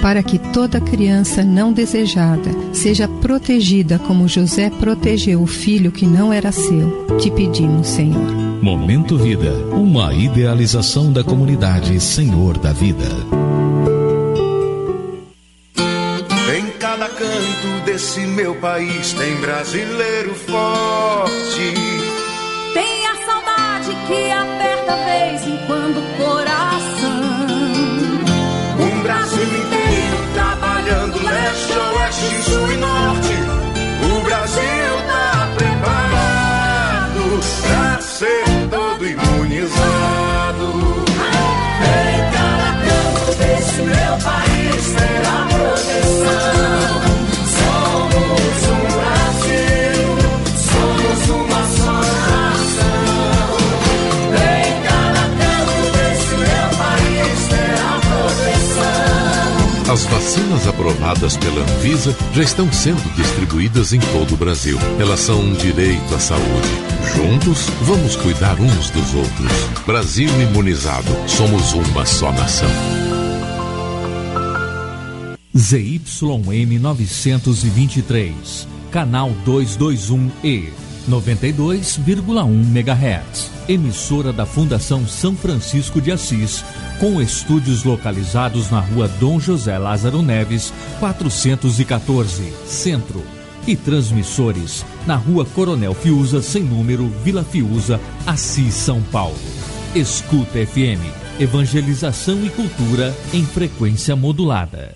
Para 0.00 0.24
que 0.24 0.40
toda 0.40 0.80
criança 0.80 1.44
não 1.44 1.72
desejada 1.72 2.50
seja 2.72 3.06
protegida 3.06 4.00
como 4.00 4.26
José 4.26 4.70
protegeu 4.70 5.40
o 5.40 5.46
filho 5.46 5.92
que 5.92 6.04
não 6.04 6.32
era 6.32 6.50
seu, 6.50 7.06
te 7.18 7.30
pedimos, 7.30 7.86
Senhor. 7.86 8.28
Momento 8.60 9.16
Vida. 9.16 9.52
Uma 9.70 10.12
idealização 10.12 11.12
da 11.12 11.22
comunidade 11.22 12.00
Senhor 12.00 12.58
da 12.58 12.72
Vida. 12.72 13.06
Em 16.58 16.66
cada 16.80 17.08
canto 17.08 17.71
desse 17.92 18.20
meu 18.20 18.54
país 18.54 19.12
tem 19.12 19.36
brasileiro 19.36 20.34
forte. 20.34 21.74
Tem 22.72 23.06
a 23.06 23.16
saudade 23.26 23.94
que 24.06 24.30
aperta 24.30 24.96
vez 25.04 25.46
em 25.46 25.58
quando 25.66 26.00
vacinas 60.52 60.66
aprovadas 60.66 61.36
pela 61.36 61.62
Anvisa 61.62 62.16
já 62.32 62.42
estão 62.42 62.70
sendo 62.72 63.02
distribuídas 63.16 63.92
em 63.92 64.00
todo 64.00 64.34
o 64.34 64.36
Brasil. 64.36 64.78
Elas 64.98 65.20
são 65.20 65.40
um 65.40 65.52
direito 65.54 66.14
à 66.14 66.18
saúde. 66.18 66.68
Juntos, 67.16 67.68
vamos 67.82 68.16
cuidar 68.16 68.60
uns 68.60 68.90
dos 68.90 69.14
outros. 69.14 69.52
Brasil 69.86 70.28
imunizado. 70.40 71.08
Somos 71.26 71.72
uma 71.72 72.04
só 72.04 72.30
nação. 72.32 72.68
ZYM 75.56 76.78
923, 76.78 78.68
canal 78.90 79.30
221E, 79.46 80.70
92,1 81.08 82.76
MHz. 82.76 83.50
Emissora 83.68 84.32
da 84.32 84.44
Fundação 84.44 85.06
São 85.06 85.34
Francisco 85.34 86.00
de 86.00 86.10
Assis, 86.10 86.64
com 86.98 87.20
estúdios 87.20 87.84
localizados 87.84 88.70
na 88.70 88.80
rua 88.80 89.08
Dom 89.20 89.38
José 89.38 89.78
Lázaro 89.78 90.22
Neves, 90.22 90.72
414, 90.98 92.52
Centro. 92.66 93.22
E 93.66 93.76
transmissores 93.76 94.84
na 95.06 95.14
rua 95.14 95.44
Coronel 95.44 95.94
Fiuza, 95.94 96.42
sem 96.42 96.64
número, 96.64 97.08
Vila 97.22 97.44
Fiuza, 97.44 98.00
Assis, 98.26 98.74
São 98.74 99.00
Paulo. 99.02 99.38
Escuta 99.94 100.58
FM, 100.66 101.04
evangelização 101.38 102.44
e 102.44 102.50
cultura 102.50 103.16
em 103.32 103.44
frequência 103.44 104.16
modulada. 104.16 104.94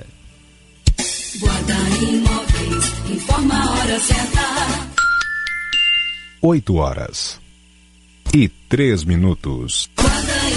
Guarda 1.39 1.75
Imóveis, 2.01 2.93
informa 3.11 3.55
a 3.55 3.71
hora 3.73 4.01
certa. 4.01 4.76
8 6.49 6.77
horas 6.77 7.41
e 8.33 8.49
3 8.49 9.03
minutos. 9.03 9.91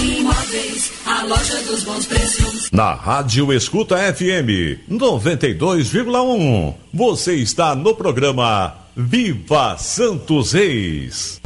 Imóveis, 0.00 0.92
a 1.04 1.24
loja 1.24 1.60
dos 1.64 1.82
bons 1.82 2.06
preços. 2.06 2.70
Na 2.70 2.94
Rádio 2.94 3.52
Escuta 3.52 3.96
FM 4.14 4.86
92,1. 4.88 6.74
Você 6.94 7.34
está 7.34 7.74
no 7.74 7.92
programa 7.96 8.72
Viva 8.96 9.76
Santos 9.78 10.52
Reis. 10.52 11.40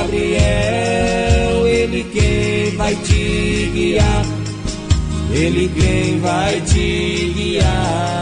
Gabriel, 0.00 1.66
ele 1.66 2.02
quem 2.04 2.74
vai 2.76 2.94
te 2.94 3.70
guiar. 3.74 4.24
Ele 5.30 5.68
quem 5.68 6.18
vai 6.20 6.58
te 6.62 7.32
guiar. 7.36 8.19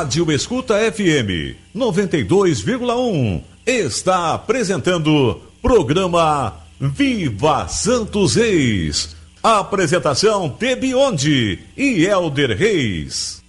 Rádio 0.00 0.32
Escuta 0.32 0.76
FM 0.90 1.58
92,1 1.76 3.42
está 3.66 4.32
apresentando 4.32 5.42
programa 5.60 6.54
Viva 6.80 7.68
Santos 7.68 8.34
Reis. 8.34 9.14
Apresentação 9.42 10.48
Tebionde 10.48 11.58
e 11.76 12.06
Elder 12.06 12.56
Reis. 12.56 13.42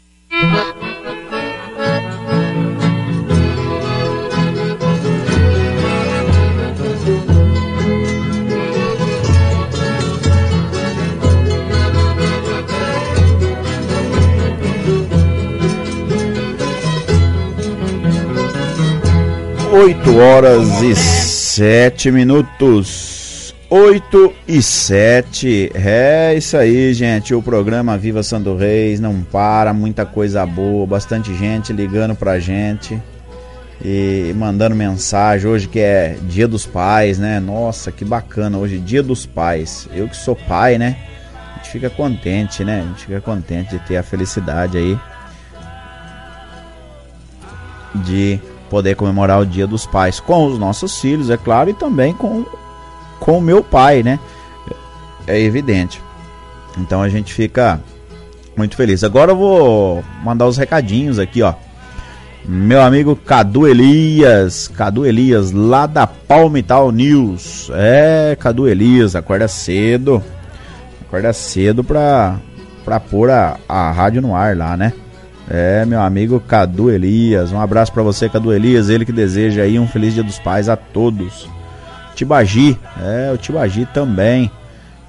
Oito 19.72 20.18
horas 20.18 20.82
e 20.82 20.94
sete 20.94 22.12
minutos. 22.12 23.56
Oito 23.70 24.34
e 24.46 24.62
sete. 24.62 25.72
É 25.74 26.36
isso 26.36 26.58
aí, 26.58 26.94
gente. 26.94 27.34
O 27.34 27.42
programa 27.42 27.98
Viva 27.98 28.22
Santo 28.22 28.58
Reis 28.58 29.00
não 29.00 29.22
para, 29.22 29.74
muita 29.74 30.06
coisa 30.06 30.46
boa, 30.46 30.86
bastante 30.86 31.34
gente 31.34 31.72
ligando 31.72 32.14
pra 32.16 32.38
gente 32.38 33.02
e 33.82 34.34
mandando 34.36 34.76
mensagem. 34.76 35.50
Hoje 35.50 35.70
que 35.70 35.80
é 35.80 36.18
Dia 36.24 36.50
dos 36.50 36.66
Pais, 36.66 37.18
né? 37.18 37.40
Nossa, 37.40 37.94
que 37.94 38.04
bacana. 38.04 38.58
Hoje, 38.58 38.78
Dia 38.78 39.02
dos 39.02 39.26
Pais. 39.26 39.88
Eu 39.94 40.10
que 40.10 40.18
sou 40.18 40.36
pai, 40.36 40.78
né? 40.78 40.98
A 41.34 41.58
gente 41.60 41.70
fica 41.70 41.90
contente, 41.90 42.66
né? 42.66 42.82
A 42.82 42.88
gente 42.90 43.06
fica 43.06 43.22
contente 43.22 43.70
de 43.70 43.80
ter 43.88 43.96
a 43.96 44.04
felicidade 44.04 44.78
aí 44.78 45.00
de 47.96 48.38
poder 48.72 48.96
comemorar 48.96 49.42
o 49.42 49.46
Dia 49.46 49.68
dos 49.68 49.86
Pais 49.86 50.22
com 50.22 50.48
os 50.48 50.58
nossos 50.58 50.98
filhos, 51.00 51.30
é 51.30 51.36
claro, 51.36 51.70
e 51.70 51.74
também 51.74 52.14
com 52.14 52.46
com 53.20 53.38
o 53.38 53.42
meu 53.42 53.62
pai, 53.64 54.02
né? 54.02 54.18
É 55.28 55.40
evidente. 55.40 56.02
Então 56.78 57.04
a 57.04 57.10
gente 57.10 57.34
fica 57.34 57.80
muito 58.58 58.76
feliz. 58.76 59.04
Agora 59.04 59.34
eu 59.34 59.36
vou 59.36 60.04
mandar 60.24 60.48
os 60.48 60.58
recadinhos 60.58 61.20
aqui, 61.20 61.44
ó. 61.44 61.54
Meu 62.44 62.82
amigo 62.82 63.16
Cadu 63.16 63.68
Elias, 63.68 64.68
Cadu 64.70 65.06
Elias, 65.06 65.52
lá 65.52 65.86
da 65.86 66.08
Palmital 66.08 66.92
News. 66.92 67.70
É, 67.76 68.36
Cadu 68.40 68.68
Elias, 68.68 69.16
acorda 69.16 69.48
cedo. 69.48 70.24
Acorda 71.02 71.32
cedo 71.34 71.84
pra, 71.84 72.40
pra 72.84 73.00
pôr 73.00 73.30
a, 73.30 73.58
a 73.70 73.92
rádio 73.92 74.22
no 74.22 74.36
ar 74.36 74.58
lá, 74.58 74.76
né? 74.76 74.94
É, 75.54 75.84
meu 75.86 76.00
amigo 76.00 76.40
Cadu 76.40 76.90
Elias. 76.90 77.52
Um 77.52 77.60
abraço 77.60 77.92
para 77.92 78.02
você, 78.02 78.30
Cadu 78.30 78.54
Elias. 78.54 78.88
Ele 78.88 79.06
que 79.06 79.12
deseja 79.12 79.64
aí 79.64 79.78
um 79.78 79.86
feliz 79.86 80.14
Dia 80.14 80.24
dos 80.24 80.40
Pais 80.40 80.70
a 80.70 80.78
todos. 80.78 81.50
Tibagi, 82.16 82.80
é, 83.02 83.34
o 83.34 83.38
Tibagi 83.38 83.86
também. 83.94 84.50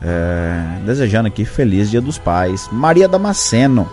É, 0.03 0.81
desejando 0.85 1.29
aqui 1.29 1.45
feliz 1.45 1.89
Dia 1.89 2.01
dos 2.01 2.19
Pais. 2.19 2.69
Maria 2.73 3.07
Damasceno. 3.07 3.89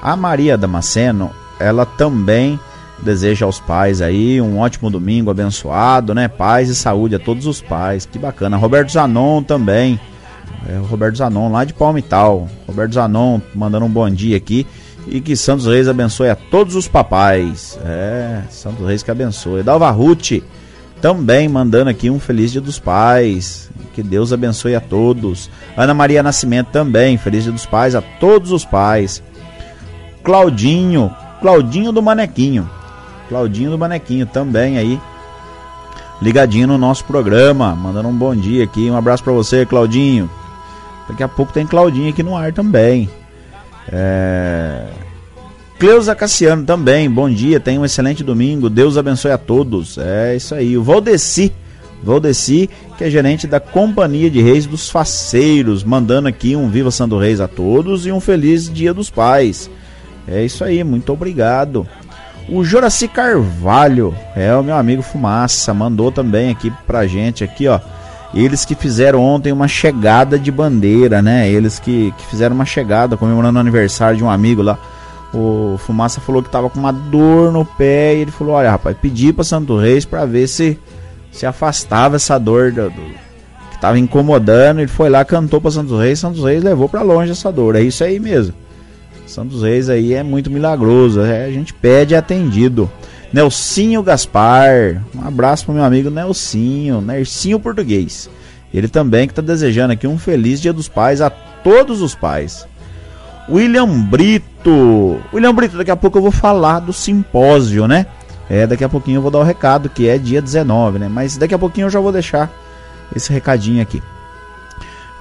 A 0.00 0.16
Maria 0.16 0.56
Damasceno, 0.56 1.30
ela 1.60 1.84
também 1.84 2.58
deseja 3.02 3.44
aos 3.44 3.60
pais 3.60 4.00
aí 4.00 4.40
um 4.40 4.58
ótimo 4.58 4.90
domingo 4.90 5.30
abençoado, 5.30 6.14
né? 6.14 6.28
Paz 6.28 6.68
e 6.70 6.74
saúde 6.74 7.14
a 7.14 7.18
todos 7.18 7.46
os 7.46 7.60
pais. 7.60 8.06
Que 8.06 8.18
bacana. 8.18 8.56
Roberto 8.56 8.90
Zanon 8.90 9.42
também. 9.42 10.00
É, 10.66 10.78
Roberto 10.78 11.16
Zanon 11.16 11.52
lá 11.52 11.64
de 11.64 11.74
Palmital. 11.74 12.48
Roberto 12.66 12.94
Zanon 12.94 13.38
mandando 13.54 13.84
um 13.84 13.90
bom 13.90 14.08
dia 14.08 14.36
aqui. 14.36 14.66
E 15.10 15.20
que 15.20 15.34
Santos 15.34 15.66
Reis 15.66 15.88
abençoe 15.88 16.28
a 16.28 16.36
todos 16.36 16.74
os 16.74 16.86
papais. 16.86 17.78
É, 17.84 18.42
Santos 18.50 18.86
Reis 18.86 19.02
que 19.02 19.10
abençoe. 19.10 19.62
Dalva 19.62 19.90
Ruth 19.90 20.42
também 21.00 21.48
mandando 21.48 21.90
aqui 21.90 22.10
um 22.10 22.20
feliz 22.20 22.52
dia 22.52 22.60
dos 22.60 22.78
pais. 22.78 23.70
Que 23.94 24.02
Deus 24.02 24.32
abençoe 24.32 24.74
a 24.74 24.80
todos. 24.80 25.50
Ana 25.76 25.94
Maria 25.94 26.22
Nascimento 26.22 26.68
também, 26.68 27.16
feliz 27.16 27.44
dia 27.44 27.52
dos 27.52 27.66
pais 27.66 27.94
a 27.94 28.02
todos 28.02 28.52
os 28.52 28.64
pais. 28.64 29.22
Claudinho, 30.22 31.10
Claudinho 31.40 31.90
do 31.90 32.02
Manequinho. 32.02 32.68
Claudinho 33.28 33.70
do 33.70 33.78
Manequinho 33.78 34.26
também 34.26 34.78
aí. 34.78 35.00
Ligadinho 36.20 36.66
no 36.66 36.76
nosso 36.76 37.04
programa, 37.04 37.74
mandando 37.74 38.08
um 38.08 38.16
bom 38.16 38.34
dia 38.34 38.64
aqui. 38.64 38.90
Um 38.90 38.96
abraço 38.96 39.22
para 39.22 39.32
você, 39.32 39.64
Claudinho. 39.64 40.28
Daqui 41.08 41.22
a 41.22 41.28
pouco 41.28 41.52
tem 41.52 41.66
Claudinho 41.66 42.10
aqui 42.10 42.22
no 42.22 42.36
ar 42.36 42.52
também. 42.52 43.08
É... 43.92 44.84
Cleusa 45.78 46.14
Cassiano 46.14 46.64
também, 46.64 47.08
bom 47.08 47.30
dia, 47.30 47.60
tenha 47.60 47.80
um 47.80 47.84
excelente 47.84 48.24
domingo, 48.24 48.68
Deus 48.68 48.96
abençoe 48.96 49.30
a 49.30 49.38
todos. 49.38 49.96
É 49.96 50.34
isso 50.34 50.54
aí. 50.54 50.76
O 50.76 50.82
Valdeci, 50.82 51.52
Valdeci, 52.02 52.68
que 52.96 53.04
é 53.04 53.10
gerente 53.10 53.46
da 53.46 53.60
Companhia 53.60 54.28
de 54.28 54.42
Reis 54.42 54.66
dos 54.66 54.90
Faceiros, 54.90 55.84
mandando 55.84 56.26
aqui 56.26 56.56
um 56.56 56.68
Viva 56.68 56.90
Santo 56.90 57.16
Reis 57.16 57.40
a 57.40 57.46
todos 57.46 58.06
e 58.06 58.12
um 58.12 58.18
feliz 58.18 58.68
Dia 58.68 58.92
dos 58.92 59.08
Pais. 59.08 59.70
É 60.26 60.44
isso 60.44 60.64
aí, 60.64 60.82
muito 60.82 61.12
obrigado. 61.12 61.86
O 62.48 62.64
Joraci 62.64 63.06
Carvalho, 63.06 64.14
é 64.34 64.54
o 64.56 64.64
meu 64.64 64.74
amigo 64.74 65.02
Fumaça, 65.02 65.72
mandou 65.72 66.10
também 66.10 66.50
aqui 66.50 66.72
pra 66.86 67.06
gente 67.06 67.44
aqui, 67.44 67.68
ó. 67.68 67.78
Eles 68.34 68.64
que 68.64 68.74
fizeram 68.74 69.22
ontem 69.22 69.52
uma 69.52 69.68
chegada 69.68 70.38
de 70.38 70.50
bandeira, 70.50 71.22
né? 71.22 71.50
Eles 71.50 71.78
que, 71.78 72.12
que 72.16 72.26
fizeram 72.26 72.54
uma 72.54 72.66
chegada 72.66 73.16
comemorando 73.16 73.58
o 73.58 73.60
aniversário 73.60 74.18
de 74.18 74.24
um 74.24 74.30
amigo 74.30 74.62
lá. 74.62 74.78
O 75.32 75.76
Fumaça 75.78 76.20
falou 76.20 76.42
que 76.42 76.50
tava 76.50 76.70
com 76.70 76.78
uma 76.78 76.92
dor 76.92 77.52
no 77.52 77.64
pé 77.64 78.14
e 78.16 78.20
ele 78.20 78.30
falou: 78.30 78.54
Olha, 78.54 78.70
rapaz, 78.70 78.96
pedi 79.00 79.32
pra 79.32 79.44
Santo 79.44 79.76
Reis 79.76 80.04
pra 80.04 80.24
ver 80.24 80.46
se 80.46 80.78
se 81.30 81.46
afastava 81.46 82.16
essa 82.16 82.38
dor 82.38 82.72
do, 82.72 82.90
do, 82.90 83.02
que 83.70 83.78
tava 83.80 83.98
incomodando. 83.98 84.80
Ele 84.80 84.88
foi 84.88 85.08
lá, 85.08 85.24
cantou 85.24 85.60
pra 85.60 85.70
Santos 85.70 85.98
Reis, 85.98 86.18
Santos 86.18 86.42
Reis 86.42 86.62
levou 86.62 86.88
pra 86.88 87.02
longe 87.02 87.30
essa 87.30 87.52
dor. 87.52 87.76
É 87.76 87.80
isso 87.80 88.02
aí 88.02 88.18
mesmo. 88.18 88.54
Santos 89.26 89.62
Reis 89.62 89.88
aí 89.88 90.14
é 90.14 90.22
muito 90.22 90.50
milagroso. 90.50 91.20
É, 91.20 91.44
a 91.44 91.50
gente 91.50 91.72
pede 91.74 92.14
atendido. 92.14 92.90
Nelsinho 93.32 94.02
Gaspar. 94.02 95.02
Um 95.14 95.26
abraço 95.26 95.64
pro 95.64 95.74
meu 95.74 95.84
amigo 95.84 96.10
Nelsinho, 96.10 97.00
Nercinho 97.00 97.60
Português. 97.60 98.30
Ele 98.72 98.88
também 98.88 99.26
que 99.26 99.32
está 99.32 99.42
desejando 99.42 99.92
aqui 99.92 100.06
um 100.06 100.18
feliz 100.18 100.60
Dia 100.60 100.72
dos 100.72 100.88
Pais 100.88 101.20
a 101.20 101.30
todos 101.30 102.00
os 102.02 102.14
pais. 102.14 102.66
William 103.48 103.88
Brito. 104.04 105.18
William 105.32 105.54
Brito, 105.54 105.76
daqui 105.76 105.90
a 105.90 105.96
pouco 105.96 106.18
eu 106.18 106.22
vou 106.22 106.30
falar 106.30 106.80
do 106.80 106.92
simpósio, 106.92 107.86
né? 107.86 108.06
É, 108.48 108.66
daqui 108.66 108.84
a 108.84 108.88
pouquinho 108.88 109.18
eu 109.18 109.22
vou 109.22 109.30
dar 109.30 109.38
o 109.38 109.42
recado, 109.42 109.88
que 109.88 110.08
é 110.08 110.18
dia 110.18 110.40
19, 110.40 110.98
né? 110.98 111.08
Mas 111.08 111.36
daqui 111.36 111.54
a 111.54 111.58
pouquinho 111.58 111.86
eu 111.86 111.90
já 111.90 112.00
vou 112.00 112.12
deixar 112.12 112.50
esse 113.14 113.32
recadinho 113.32 113.82
aqui. 113.82 114.02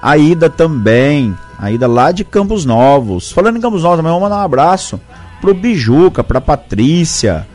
A 0.01 0.17
Ida 0.17 0.49
também, 0.49 1.35
a 1.57 1.71
Ida 1.71 1.87
lá 1.87 2.11
de 2.11 2.23
Campos 2.23 2.65
Novos. 2.65 3.31
Falando 3.31 3.57
em 3.57 3.61
Campos 3.61 3.83
Novos, 3.83 3.97
também 3.97 4.11
vou 4.11 4.21
mandar 4.21 4.37
um 4.37 4.45
abraço 4.45 4.99
pro 5.41 5.53
Bijuca, 5.53 6.23
pra 6.23 6.39
Patrícia, 6.39 7.47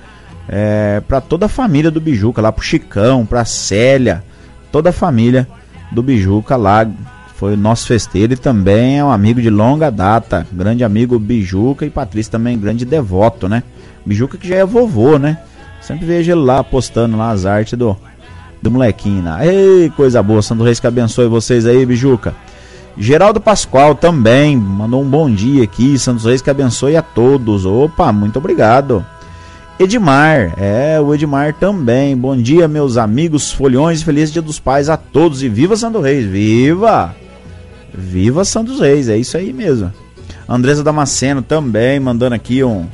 é, 0.48 1.00
para 1.06 1.20
toda 1.20 1.46
a 1.46 1.48
família 1.48 1.90
do 1.90 2.00
Bijuca, 2.00 2.42
lá 2.42 2.52
pro 2.52 2.64
Chicão, 2.64 3.24
pra 3.24 3.44
Célia, 3.44 4.24
toda 4.70 4.90
a 4.90 4.92
família 4.92 5.48
do 5.90 6.02
Bijuca 6.02 6.56
lá. 6.56 6.88
Foi 7.34 7.54
o 7.54 7.56
nosso 7.56 7.88
festeiro 7.88 8.34
e 8.34 8.36
também 8.36 8.98
é 8.98 9.04
um 9.04 9.10
amigo 9.10 9.42
de 9.42 9.50
longa 9.50 9.90
data, 9.90 10.46
grande 10.52 10.84
amigo 10.84 11.18
Bijuca 11.18 11.84
e 11.84 11.90
Patrícia 11.90 12.30
também, 12.30 12.56
grande 12.56 12.84
devoto, 12.84 13.48
né? 13.48 13.64
Bijuca 14.06 14.38
que 14.38 14.46
já 14.46 14.56
é 14.56 14.64
vovô, 14.64 15.18
né? 15.18 15.38
Sempre 15.80 16.06
vejo 16.06 16.30
ele 16.30 16.40
lá 16.40 16.62
postando 16.62 17.16
lá 17.16 17.30
as 17.30 17.44
artes 17.44 17.76
do, 17.76 17.96
do 18.60 18.70
molequinho. 18.70 19.24
Ei, 19.40 19.90
coisa 19.96 20.22
boa, 20.22 20.40
Santo 20.40 20.62
Reis 20.62 20.78
que 20.78 20.86
abençoe 20.86 21.26
vocês 21.26 21.66
aí, 21.66 21.84
Bijuca. 21.84 22.32
Geraldo 22.96 23.40
Pascoal 23.40 23.94
também 23.94 24.56
mandou 24.56 25.02
um 25.02 25.08
bom 25.08 25.30
dia 25.30 25.64
aqui. 25.64 25.98
Santos 25.98 26.24
Reis 26.24 26.42
que 26.42 26.50
abençoe 26.50 26.96
a 26.96 27.02
todos. 27.02 27.64
Opa, 27.64 28.12
muito 28.12 28.38
obrigado. 28.38 29.04
Edmar, 29.78 30.54
é, 30.58 31.00
o 31.00 31.14
Edmar 31.14 31.54
também. 31.54 32.16
Bom 32.16 32.36
dia, 32.36 32.68
meus 32.68 32.96
amigos 32.96 33.50
folhões. 33.50 34.02
Feliz 34.02 34.32
Dia 34.32 34.42
dos 34.42 34.60
Pais 34.60 34.88
a 34.88 34.96
todos 34.96 35.42
e 35.42 35.48
viva 35.48 35.76
Santos 35.76 36.02
Reis. 36.02 36.26
Viva! 36.26 37.14
Viva 37.92 38.44
Santos 38.44 38.80
Reis, 38.80 39.08
é 39.08 39.16
isso 39.16 39.36
aí 39.36 39.52
mesmo. 39.52 39.92
Andresa 40.48 40.84
Damasceno 40.84 41.42
também 41.42 41.98
mandando 41.98 42.34
aqui 42.34 42.62
um 42.62 42.86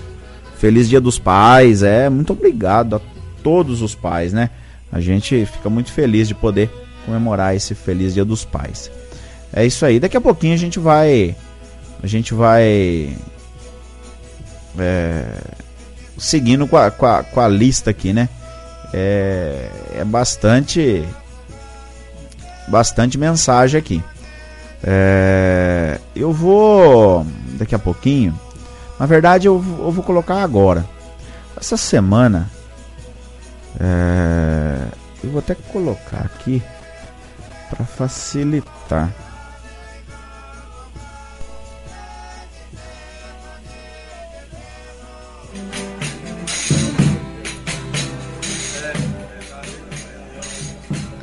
Feliz 0.59 0.89
Dia 0.89 1.01
dos 1.01 1.18
Pais. 1.18 1.83
É, 1.83 2.09
muito 2.09 2.33
obrigado 2.33 2.97
a 2.97 3.01
todos 3.43 3.83
os 3.83 3.95
pais, 3.95 4.33
né? 4.33 4.51
A 4.91 5.01
gente 5.01 5.47
fica 5.47 5.68
muito 5.68 5.93
feliz 5.93 6.26
de 6.29 6.35
poder 6.35 6.70
comemorar 7.05 7.55
esse 7.55 7.74
Feliz 7.74 8.14
Dia 8.14 8.24
dos 8.24 8.45
Pais. 8.45 8.91
É 9.53 9.64
isso 9.66 9.85
aí. 9.85 10.01
Daqui 10.01 10.16
a 10.16 10.20
pouquinho 10.20 10.55
a 10.55 10.59
gente 10.59 10.79
vai. 10.79 11.37
A 12.03 12.07
gente 12.07 12.35
vai. 12.35 13.16
É, 14.79 15.24
seguindo 16.19 16.66
com 16.66 16.77
a, 16.77 16.91
com, 16.91 17.07
a, 17.07 17.23
com 17.23 17.41
a 17.41 17.49
lista 17.49 17.91
aqui, 17.91 18.12
né? 18.12 18.29
É, 18.93 19.71
é 19.99 20.05
bastante. 20.05 21.07
Bastante 22.66 23.16
mensagem 23.16 23.79
aqui. 23.79 24.05
É, 24.83 25.99
eu 26.14 26.33
vou. 26.33 27.27
Daqui 27.59 27.75
a 27.75 27.79
pouquinho. 27.79 28.39
Na 28.99 29.07
verdade, 29.07 29.47
eu, 29.47 29.55
eu 29.55 29.91
vou 29.91 30.05
colocar 30.05 30.43
agora. 30.43 30.85
Essa 31.57 31.77
semana. 31.77 32.51
É, 33.81 34.87
eu 35.23 35.31
vou 35.31 35.39
até 35.39 35.55
colocar 35.55 36.21
aqui. 36.21 36.62
Para 37.71 37.85
facilitar. 37.85 39.11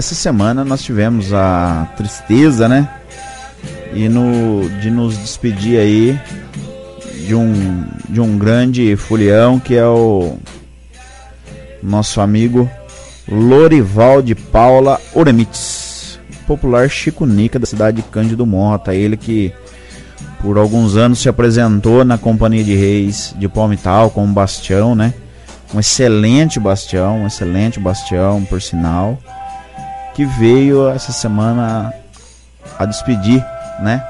Essa 0.05 0.13
semana 0.13 0.63
nós 0.63 0.83
tivemos 0.83 1.33
a 1.33 1.91
tristeza, 1.97 2.69
né? 2.69 2.87
E 3.91 4.07
no, 4.07 4.69
de 4.79 4.91
nos 4.91 5.17
despedir 5.17 5.79
aí 5.79 6.21
de 7.25 7.33
um, 7.33 7.83
de 8.07 8.21
um 8.21 8.37
grande 8.37 8.95
folião 8.95 9.59
que 9.59 9.73
é 9.73 9.87
o 9.87 10.37
nosso 11.81 12.21
amigo 12.21 12.69
Lorival 13.27 14.21
de 14.21 14.35
Paula 14.35 15.01
Oremitz, 15.11 16.19
popular 16.45 16.87
Chico 16.87 17.25
Nica 17.25 17.57
da 17.57 17.65
cidade 17.65 17.97
de 17.97 18.03
Cândido 18.03 18.45
Mota, 18.45 18.93
ele 18.93 19.17
que 19.17 19.51
por 20.39 20.59
alguns 20.59 20.95
anos 20.95 21.17
se 21.17 21.27
apresentou 21.27 22.05
na 22.05 22.19
Companhia 22.19 22.63
de 22.63 22.75
Reis 22.75 23.33
de 23.39 23.49
Palmital 23.49 24.11
como 24.11 24.31
bastião, 24.31 24.93
né? 24.93 25.15
Um 25.73 25.79
excelente 25.79 26.59
bastião, 26.59 27.23
um 27.23 27.25
excelente 27.25 27.79
bastião, 27.79 28.45
por 28.45 28.61
sinal, 28.61 29.19
que 30.15 30.25
veio 30.25 30.89
essa 30.89 31.11
semana 31.11 31.93
a 32.79 32.85
despedir, 32.85 33.45
né? 33.81 34.03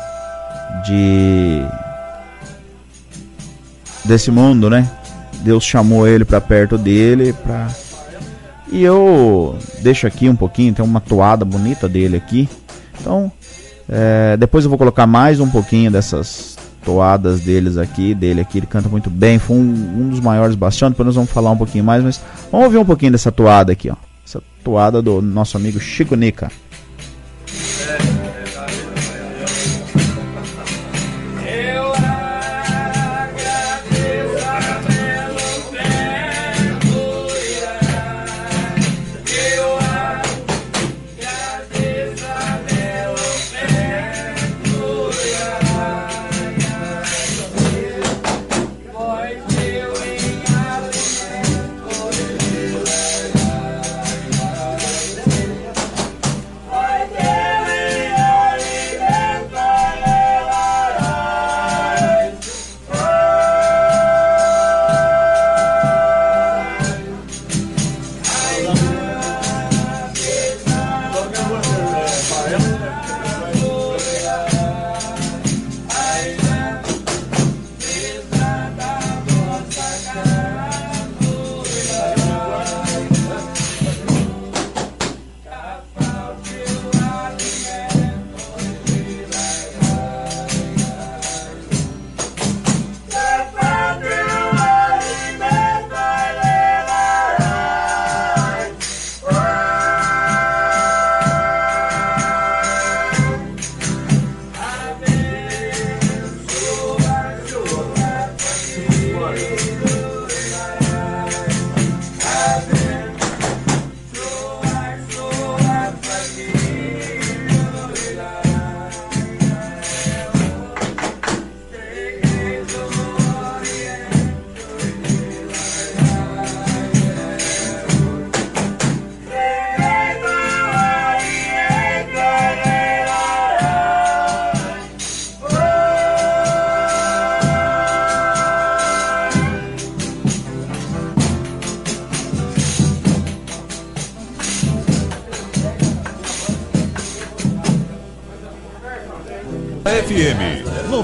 De 0.86 1.66
desse 4.06 4.30
mundo, 4.30 4.70
né? 4.70 4.90
Deus 5.42 5.64
chamou 5.64 6.08
ele 6.08 6.24
para 6.24 6.40
perto 6.40 6.78
dele, 6.78 7.34
para 7.34 7.68
e 8.72 8.84
eu 8.84 9.58
deixo 9.82 10.08
aqui 10.08 10.28
um 10.28 10.36
pouquinho, 10.36 10.74
tem 10.74 10.84
uma 10.84 11.00
toada 11.00 11.46
bonita 11.46 11.88
dele 11.88 12.18
aqui. 12.18 12.50
Então, 13.00 13.32
é, 13.88 14.36
depois 14.38 14.64
eu 14.64 14.70
vou 14.70 14.78
colocar 14.78 15.06
mais 15.06 15.40
um 15.40 15.50
pouquinho 15.50 15.92
dessas 15.92 16.58
toadas 16.84 17.42
deles 17.42 17.78
aqui, 17.78 18.14
dele 18.16 18.42
aqui. 18.42 18.60
Ele 18.60 18.66
canta 18.68 18.90
muito 18.90 19.10
bem, 19.10 19.38
foi 19.38 19.56
um, 19.58 19.62
um 19.62 20.10
dos 20.10 20.20
maiores 20.20 20.56
bastiões. 20.56 20.94
Depois 20.94 21.06
nós 21.06 21.16
vamos 21.16 21.30
falar 21.30 21.52
um 21.52 21.58
pouquinho 21.58 21.84
mais, 21.84 22.04
mas 22.04 22.20
vamos 22.52 22.66
ouvir 22.66 22.78
um 22.78 22.86
pouquinho 22.86 23.12
dessa 23.12 23.32
toada 23.32 23.72
aqui, 23.72 23.90
ó. 23.90 23.96
Essa 24.26 24.42
toada 24.64 25.02
do 25.02 25.22
nosso 25.22 25.56
amigo 25.56 25.80
Chico 25.80 26.16
Nica. 26.16 26.52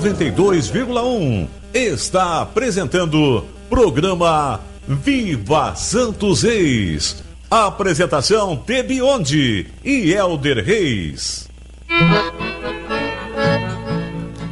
92,1 0.01 1.47
está 1.71 2.41
apresentando 2.41 3.45
programa 3.69 4.59
Viva 4.87 5.75
Santos 5.75 6.41
Reis. 6.41 7.23
Apresentação 7.51 8.55
Tebionde 8.55 9.67
e 9.85 10.11
Elder 10.11 10.65
Reis. 10.65 11.47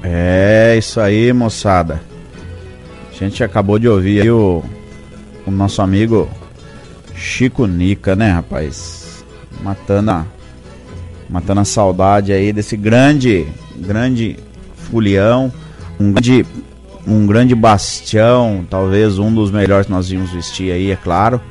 É 0.04 0.76
isso 0.78 1.00
aí, 1.00 1.34
moçada. 1.34 2.00
A 3.12 3.16
gente 3.16 3.43
acabou 3.43 3.80
de 3.80 3.88
ouvir 3.88 4.22
aí 4.22 4.30
o, 4.30 4.64
o 5.47 5.50
nosso 5.50 5.82
amigo 5.82 6.30
Chico 7.16 7.66
Nica, 7.66 8.16
né, 8.16 8.34
rapaz? 8.34 9.26
Matando 9.64 10.12
a, 10.12 10.28
matando 11.28 11.62
a 11.62 11.66
saudade 11.66 12.32
aí 12.32 12.54
desse 12.54 12.78
grande, 12.78 13.47
grande 13.76 14.38
fulião, 14.90 15.52
um 16.00 16.12
grande, 16.12 16.46
um 17.06 17.28
grande 17.28 17.56
bastião, 17.56 18.66
talvez 18.70 19.20
um 19.20 19.34
dos 19.34 19.52
melhores 19.52 19.86
que 19.86 19.92
nós 19.92 20.10
vimos 20.10 20.32
vestir 20.32 20.72
aí, 20.72 20.92
é 20.92 20.96
claro. 20.96 21.42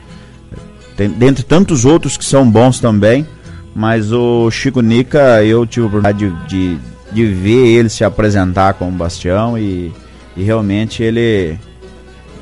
Tem, 0.97 1.09
dentre 1.09 1.45
tantos 1.45 1.84
outros 1.84 2.16
que 2.16 2.24
são 2.24 2.49
bons 2.49 2.80
também, 2.80 3.26
mas 3.74 4.12
o 4.12 4.51
Chico 4.51 4.80
Nica, 4.80 5.45
eu 5.45 5.64
tive 5.66 5.84
a 5.84 5.89
oportunidade 5.89 6.30
de, 6.47 6.76
de, 6.76 6.78
de 7.12 7.26
ver 7.26 7.66
ele 7.66 7.89
se 7.89 8.03
apresentar 8.03 8.74
como 8.74 8.91
bastião 8.93 9.57
e, 9.57 9.93
e 10.36 10.43
realmente 10.43 11.03
ele, 11.03 11.59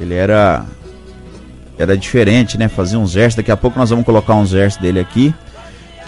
ele 0.01 0.15
era 0.15 0.65
era 1.79 1.97
diferente, 1.97 2.57
né? 2.57 2.69
Fazia 2.69 2.99
uns 2.99 3.15
versos. 3.15 3.37
Daqui 3.37 3.51
a 3.51 3.57
pouco 3.57 3.79
nós 3.79 3.91
vamos 3.91 4.05
colocar 4.05 4.35
uns 4.35 4.53
versos 4.53 4.81
dele 4.81 4.99
aqui. 4.99 5.35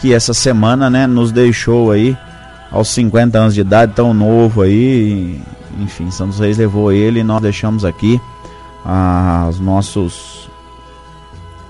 Que 0.01 0.15
essa 0.15 0.33
semana, 0.33 0.89
né, 0.89 1.07
nos 1.07 1.33
deixou 1.33 1.91
aí 1.91 2.17
aos 2.71 2.89
50 2.89 3.39
anos 3.39 3.55
de 3.55 3.61
idade, 3.61 3.93
tão 3.95 4.13
novo 4.13 4.63
aí. 4.63 5.41
Enfim, 5.81 6.11
Santos 6.11 6.39
Reis 6.39 6.59
levou 6.59 6.93
ele 6.93 7.21
e 7.21 7.25
nós 7.25 7.41
deixamos 7.41 7.85
aqui 7.85 8.21
as 8.85 9.59
nossos 9.59 10.49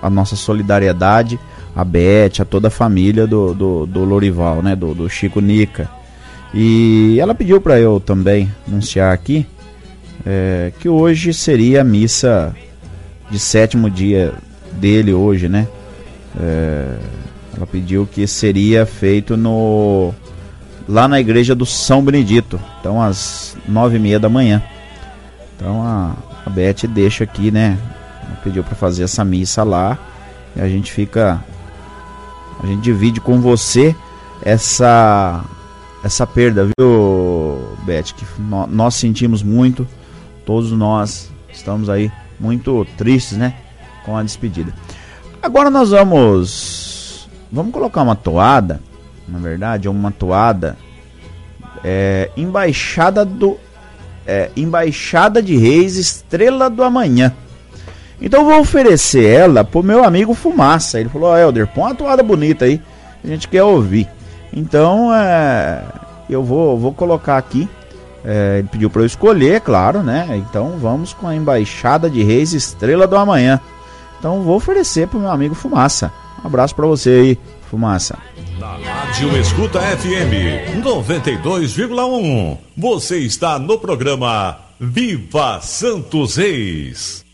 a 0.01 0.09
nossa 0.09 0.36
solidariedade 0.36 1.38
a 1.74 1.84
Beth, 1.84 2.40
a 2.40 2.44
toda 2.44 2.68
a 2.68 2.70
família 2.70 3.26
do, 3.26 3.55
do, 3.55 3.86
do 3.86 4.05
Lorival, 4.05 4.62
né, 4.62 4.74
do, 4.74 4.94
do 4.94 5.09
Chico 5.09 5.40
Nica. 5.40 5.88
E 6.53 7.18
ela 7.20 7.34
pediu 7.34 7.61
para 7.61 7.78
eu 7.78 8.01
também 8.01 8.53
anunciar 8.66 9.12
aqui 9.12 9.46
é, 10.26 10.72
que 10.80 10.88
hoje 10.88 11.32
seria 11.32 11.82
a 11.82 11.84
missa 11.84 12.55
de 13.30 13.38
sétimo 13.38 13.88
dia 13.88 14.34
dele 14.72 15.12
hoje, 15.12 15.49
né? 15.49 15.68
É, 16.40 16.96
ela 17.57 17.66
pediu 17.66 18.09
que 18.11 18.26
seria 18.26 18.84
feito 18.86 19.36
no 19.36 20.12
lá 20.89 21.07
na 21.07 21.20
igreja 21.20 21.55
do 21.55 21.66
São 21.66 22.03
Benedito, 22.03 22.59
então 22.80 23.01
às 23.01 23.57
nove 23.68 23.97
e 23.97 24.01
meia 24.01 24.18
da 24.18 24.28
manhã. 24.28 24.62
Então 25.55 25.82
a, 25.82 26.14
a 26.47 26.51
Beth 26.51 26.86
deixa 26.89 27.24
aqui, 27.24 27.51
né? 27.51 27.78
Pediu 28.43 28.64
para 28.64 28.74
fazer 28.74 29.05
essa 29.05 29.24
missa 29.24 29.62
lá 29.62 29.99
e 30.57 30.61
a 30.61 30.68
gente 30.68 30.91
fica, 30.91 31.45
a 32.62 32.66
gente 32.66 32.82
divide 32.82 33.20
com 33.20 33.41
você 33.41 33.95
essa 34.43 35.45
essa 36.03 36.26
perda, 36.26 36.64
viu, 36.78 37.76
Beth? 37.84 38.14
Que 38.16 38.24
nós 38.41 38.95
sentimos 38.95 39.43
muito, 39.43 39.86
todos 40.47 40.72
nós 40.72 41.30
estamos 41.53 41.91
aí 41.91 42.11
muito 42.39 42.86
tristes, 42.97 43.36
né? 43.36 43.55
Com 44.05 44.16
a 44.16 44.22
despedida. 44.22 44.72
Agora 45.43 45.70
nós 45.70 45.91
vamos. 45.91 47.28
Vamos 47.51 47.72
colocar 47.72 48.03
uma 48.03 48.14
toada. 48.14 48.80
Na 49.29 49.39
verdade, 49.39 49.89
uma 49.89 50.11
toada. 50.11 50.76
É, 51.85 52.31
embaixada 52.37 53.24
do. 53.24 53.59
É, 54.26 54.51
embaixada 54.57 55.43
de 55.43 55.57
Reis, 55.57 55.97
Estrela 55.97 56.68
do 56.68 56.83
Amanhã. 56.83 57.33
Então 58.20 58.45
vou 58.45 58.61
oferecer 58.61 59.24
ela 59.24 59.64
pro 59.64 59.83
meu 59.83 60.05
amigo 60.05 60.35
Fumaça. 60.35 60.99
Ele 60.99 61.09
falou: 61.09 61.31
oh, 61.31 61.37
Helder, 61.37 61.66
põe 61.68 61.85
uma 61.85 61.95
toada 61.95 62.22
bonita 62.22 62.64
aí. 62.64 62.81
A 63.22 63.26
gente 63.26 63.49
quer 63.49 63.62
ouvir. 63.62 64.09
Então 64.53 65.14
é, 65.14 65.83
eu 66.29 66.43
vou, 66.43 66.79
vou 66.79 66.93
colocar 66.93 67.37
aqui 67.37 67.68
é, 68.24 68.59
ele 68.59 68.68
pediu 68.68 68.91
para 68.91 69.03
eu 69.03 69.07
escolher, 69.07 69.61
claro, 69.61 70.03
né? 70.03 70.29
Então 70.33 70.76
vamos 70.79 71.12
com 71.14 71.26
a 71.26 71.35
Embaixada 71.35 72.11
de 72.11 72.22
Reis 72.22 72.53
Estrela 72.53 73.07
do 73.07 73.16
Amanhã. 73.16 73.61
Então 74.18 74.43
vou 74.43 74.57
oferecer 74.57 75.09
pro 75.09 75.20
meu 75.20 75.31
amigo 75.31 75.55
Fumaça. 75.55 76.12
Um 76.43 76.47
abraço 76.47 76.74
para 76.74 76.87
você 76.87 77.11
aí, 77.11 77.39
Fumaça. 77.69 78.19
Na 78.59 78.77
Rádio 78.77 79.37
Escuta 79.37 79.81
FM 79.81 80.83
92,1. 80.83 82.59
Você 82.77 83.19
está 83.19 83.59
no 83.59 83.79
programa 83.79 84.59
Viva 84.81 85.61
Santos 85.61 86.37
Reis. 86.37 87.25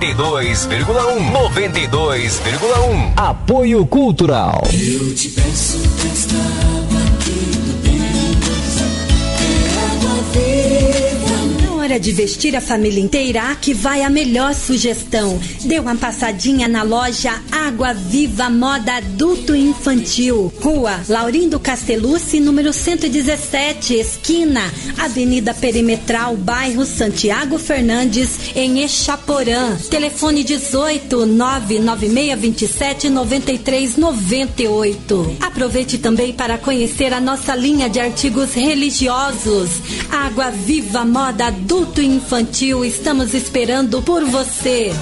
92,1. 0.00 1.30
92,1. 1.30 3.12
Apoio 3.18 3.84
Cultural. 3.84 4.62
Eu 4.72 5.14
te 5.14 5.28
peço 5.28 5.76
esta 6.10 6.36
água 6.36 7.02
que 7.22 7.30
tu 7.60 7.72
tens, 7.82 8.80
é 8.80 9.58
água 9.92 10.16
viva. 10.32 11.66
Na 11.66 11.74
hora 11.74 12.00
de 12.00 12.12
vestir 12.12 12.56
a 12.56 12.62
família 12.62 13.02
inteira, 13.02 13.50
aqui 13.50 13.74
vai 13.74 14.02
a 14.02 14.08
melhor 14.08 14.54
sugestão. 14.54 15.38
Dê 15.66 15.78
uma 15.78 15.94
passadinha 15.94 16.66
na 16.66 16.82
loja 16.82 17.34
Água 17.70 17.94
Viva 17.94 18.50
Moda 18.50 18.96
Adulto 18.96 19.54
e 19.54 19.60
Infantil. 19.60 20.52
Rua 20.60 21.02
Laurindo 21.08 21.60
Castellucci, 21.60 22.40
número 22.40 22.72
117, 22.72 23.94
esquina 23.94 24.62
Avenida 24.98 25.54
Perimetral, 25.54 26.36
bairro 26.36 26.84
Santiago 26.84 27.58
Fernandes, 27.58 28.56
em 28.56 28.82
Echaporã. 28.82 29.76
Telefone 29.88 30.42
18 30.42 31.26
99627 31.26 33.08
9398. 33.08 35.36
Aproveite 35.40 35.98
também 35.98 36.32
para 36.32 36.58
conhecer 36.58 37.14
a 37.14 37.20
nossa 37.20 37.54
linha 37.54 37.88
de 37.88 38.00
artigos 38.00 38.52
religiosos. 38.52 39.70
Água 40.10 40.50
Viva 40.50 41.04
Moda 41.04 41.46
Adulto 41.46 42.02
e 42.02 42.06
Infantil, 42.06 42.84
estamos 42.84 43.32
esperando 43.32 44.02
por 44.02 44.24
você. 44.24 44.92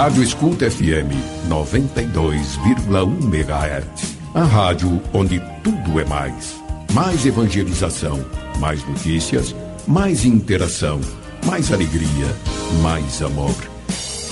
Rádio 0.00 0.22
Escuta 0.22 0.70
FM 0.70 1.12
92,1 1.46 3.22
MHz. 3.22 4.16
A 4.32 4.44
rádio 4.44 4.98
onde 5.12 5.38
tudo 5.62 6.00
é 6.00 6.06
mais. 6.06 6.58
Mais 6.94 7.26
evangelização, 7.26 8.24
mais 8.58 8.82
notícias, 8.88 9.54
mais 9.86 10.24
interação, 10.24 11.02
mais 11.44 11.70
alegria, 11.70 12.34
mais 12.82 13.20
amor. 13.20 13.54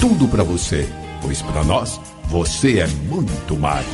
Tudo 0.00 0.26
para 0.26 0.42
você, 0.42 0.88
pois 1.20 1.42
para 1.42 1.62
nós 1.62 2.00
você 2.30 2.78
é 2.78 2.86
muito 2.86 3.54
mais. 3.54 3.84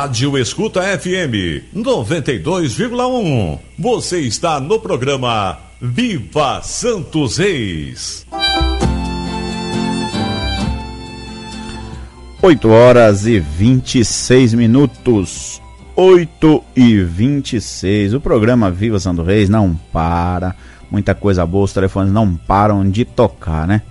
Rádio 0.00 0.38
Escuta 0.38 0.80
FM 0.80 1.74
92,1. 1.74 3.58
Você 3.76 4.20
está 4.20 4.60
no 4.60 4.78
programa 4.78 5.58
Viva 5.80 6.62
Santos 6.62 7.38
Reis. 7.38 8.24
8 12.40 12.68
horas 12.68 13.26
e 13.26 13.40
26 13.40 14.54
minutos. 14.54 15.60
8 15.96 16.64
e 16.76 17.02
26. 17.02 18.14
O 18.14 18.20
programa 18.20 18.70
Viva 18.70 19.00
Santo 19.00 19.24
Reis 19.24 19.48
não 19.48 19.74
para. 19.92 20.54
Muita 20.88 21.12
coisa 21.12 21.44
boa, 21.44 21.64
os 21.64 21.72
telefones 21.72 22.12
não 22.12 22.36
param 22.36 22.88
de 22.88 23.04
tocar, 23.04 23.66
né? 23.66 23.82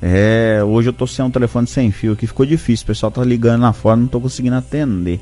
É, 0.00 0.60
hoje 0.64 0.90
eu 0.90 0.92
tô 0.92 1.08
sem 1.08 1.24
um 1.24 1.30
telefone 1.30 1.66
sem 1.66 1.90
fio 1.90 2.14
que 2.14 2.28
ficou 2.28 2.46
difícil. 2.46 2.84
O 2.84 2.86
pessoal 2.86 3.10
tá 3.10 3.24
ligando 3.24 3.62
lá 3.62 3.72
fora, 3.72 3.96
não 3.96 4.06
tô 4.06 4.20
conseguindo 4.20 4.54
atender. 4.54 5.20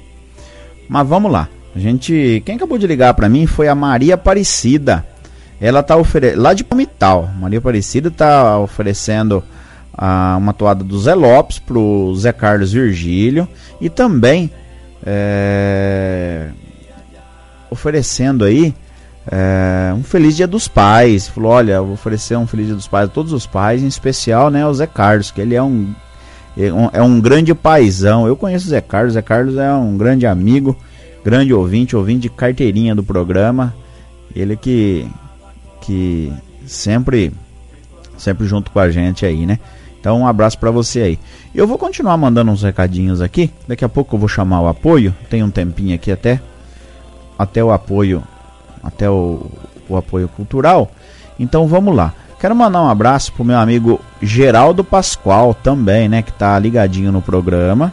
Mas 0.89 1.07
vamos 1.07 1.31
lá. 1.31 1.49
A 1.75 1.79
gente, 1.79 2.43
quem 2.47 2.57
acabou 2.57 2.79
de 2.79 2.87
ligar 2.87 3.15
para 3.15 3.29
mim 3.29 3.47
foi 3.47 3.69
a 3.69 3.75
Maria 3.75 4.15
Aparecida. 4.15 5.05
Ela 5.61 5.83
tá 5.83 5.97
oferecendo 5.97 6.43
lá 6.43 6.55
de 6.55 6.63
Palmital. 6.63 7.29
Maria 7.39 7.59
Aparecida 7.59 8.11
tá 8.11 8.59
oferecendo 8.59 9.43
ah, 9.97 10.37
uma 10.39 10.53
toada 10.53 10.85
do 10.85 10.99
Zé 11.01 11.15
Lopes 11.15 11.59
pro 11.59 12.15
Zé 12.17 12.33
Carlos 12.33 12.73
Virgílio 12.73 13.49
e 13.81 13.89
também 13.89 14.51
é, 15.05 16.49
oferecendo 17.71 18.45
aí 18.45 18.75
é, 19.31 19.93
um 19.95 20.03
feliz 20.03 20.37
dia 20.37 20.47
dos 20.47 20.69
pais. 20.69 21.29
Falou, 21.29 21.53
olha, 21.53 21.81
vou 21.81 21.95
oferecer 21.95 22.37
um 22.37 22.47
feliz 22.47 22.67
dia 22.67 22.75
dos 22.77 22.89
pais 22.89 23.09
a 23.09 23.13
todos 23.13 23.33
os 23.33 23.47
pais, 23.47 23.83
em 23.83 23.87
especial, 23.87 24.51
né, 24.51 24.67
o 24.67 24.75
Zé 24.75 24.87
Carlos, 24.87 25.31
que 25.31 25.41
ele 25.41 25.55
é 25.55 25.63
um 25.63 25.93
é 26.57 26.73
um, 26.73 26.91
é 26.93 27.03
um 27.03 27.21
grande 27.21 27.55
paizão. 27.55 28.27
Eu 28.27 28.37
conheço 28.37 28.67
o 28.67 28.71
Zé 28.71 28.81
Carlos, 28.81 29.15
Zé 29.15 29.23
Carlos 29.23 29.57
é 29.57 29.73
um 29.73 29.97
grande 29.97 30.27
amigo, 30.27 30.77
grande 31.25 31.53
ouvinte, 31.53 31.97
ouvinte 31.97 32.21
de 32.21 32.29
carteirinha 32.31 32.95
do 32.95 33.03
programa. 33.03 33.75
Ele 34.35 34.57
que 34.57 35.09
que 35.81 36.33
sempre 36.67 37.33
sempre 38.17 38.47
junto 38.47 38.71
com 38.71 38.79
a 38.79 38.91
gente 38.91 39.27
aí, 39.27 39.47
né? 39.47 39.59
Então 40.01 40.21
um 40.21 40.27
abraço 40.27 40.59
para 40.59 40.71
você 40.71 41.01
aí. 41.01 41.19
Eu 41.55 41.67
vou 41.67 41.79
continuar 41.79 42.17
mandando 42.17 42.51
uns 42.51 42.63
recadinhos 42.63 43.21
aqui. 43.21 43.51
Daqui 43.67 43.85
a 43.85 43.89
pouco 43.89 44.15
eu 44.15 44.19
vou 44.21 44.29
chamar 44.29 44.61
o 44.61 44.69
apoio. 44.69 45.15
Tem 45.31 45.43
um 45.43 45.51
tempinho 45.51 45.95
aqui 45.95 46.13
até 46.13 46.41
até 47.39 47.65
o 47.65 47.71
apoio 47.73 48.23
até 48.83 49.09
o, 49.09 49.51
o 49.89 49.97
apoio 49.97 50.29
cultural. 50.29 50.91
Então 51.39 51.67
vamos 51.67 51.97
lá. 51.97 52.15
Quero 52.45 52.55
mandar 52.55 52.83
um 52.83 52.91
abraço 52.91 53.33
pro 53.33 53.43
meu 53.43 53.57
amigo 53.57 53.99
Geraldo 54.21 54.85
Pascoal 54.85 55.55
também, 55.55 56.11
né, 56.11 56.21
que 56.21 56.31
tá 56.31 56.59
ligadinho 56.59 57.11
no 57.11 57.23
programa. 57.23 57.91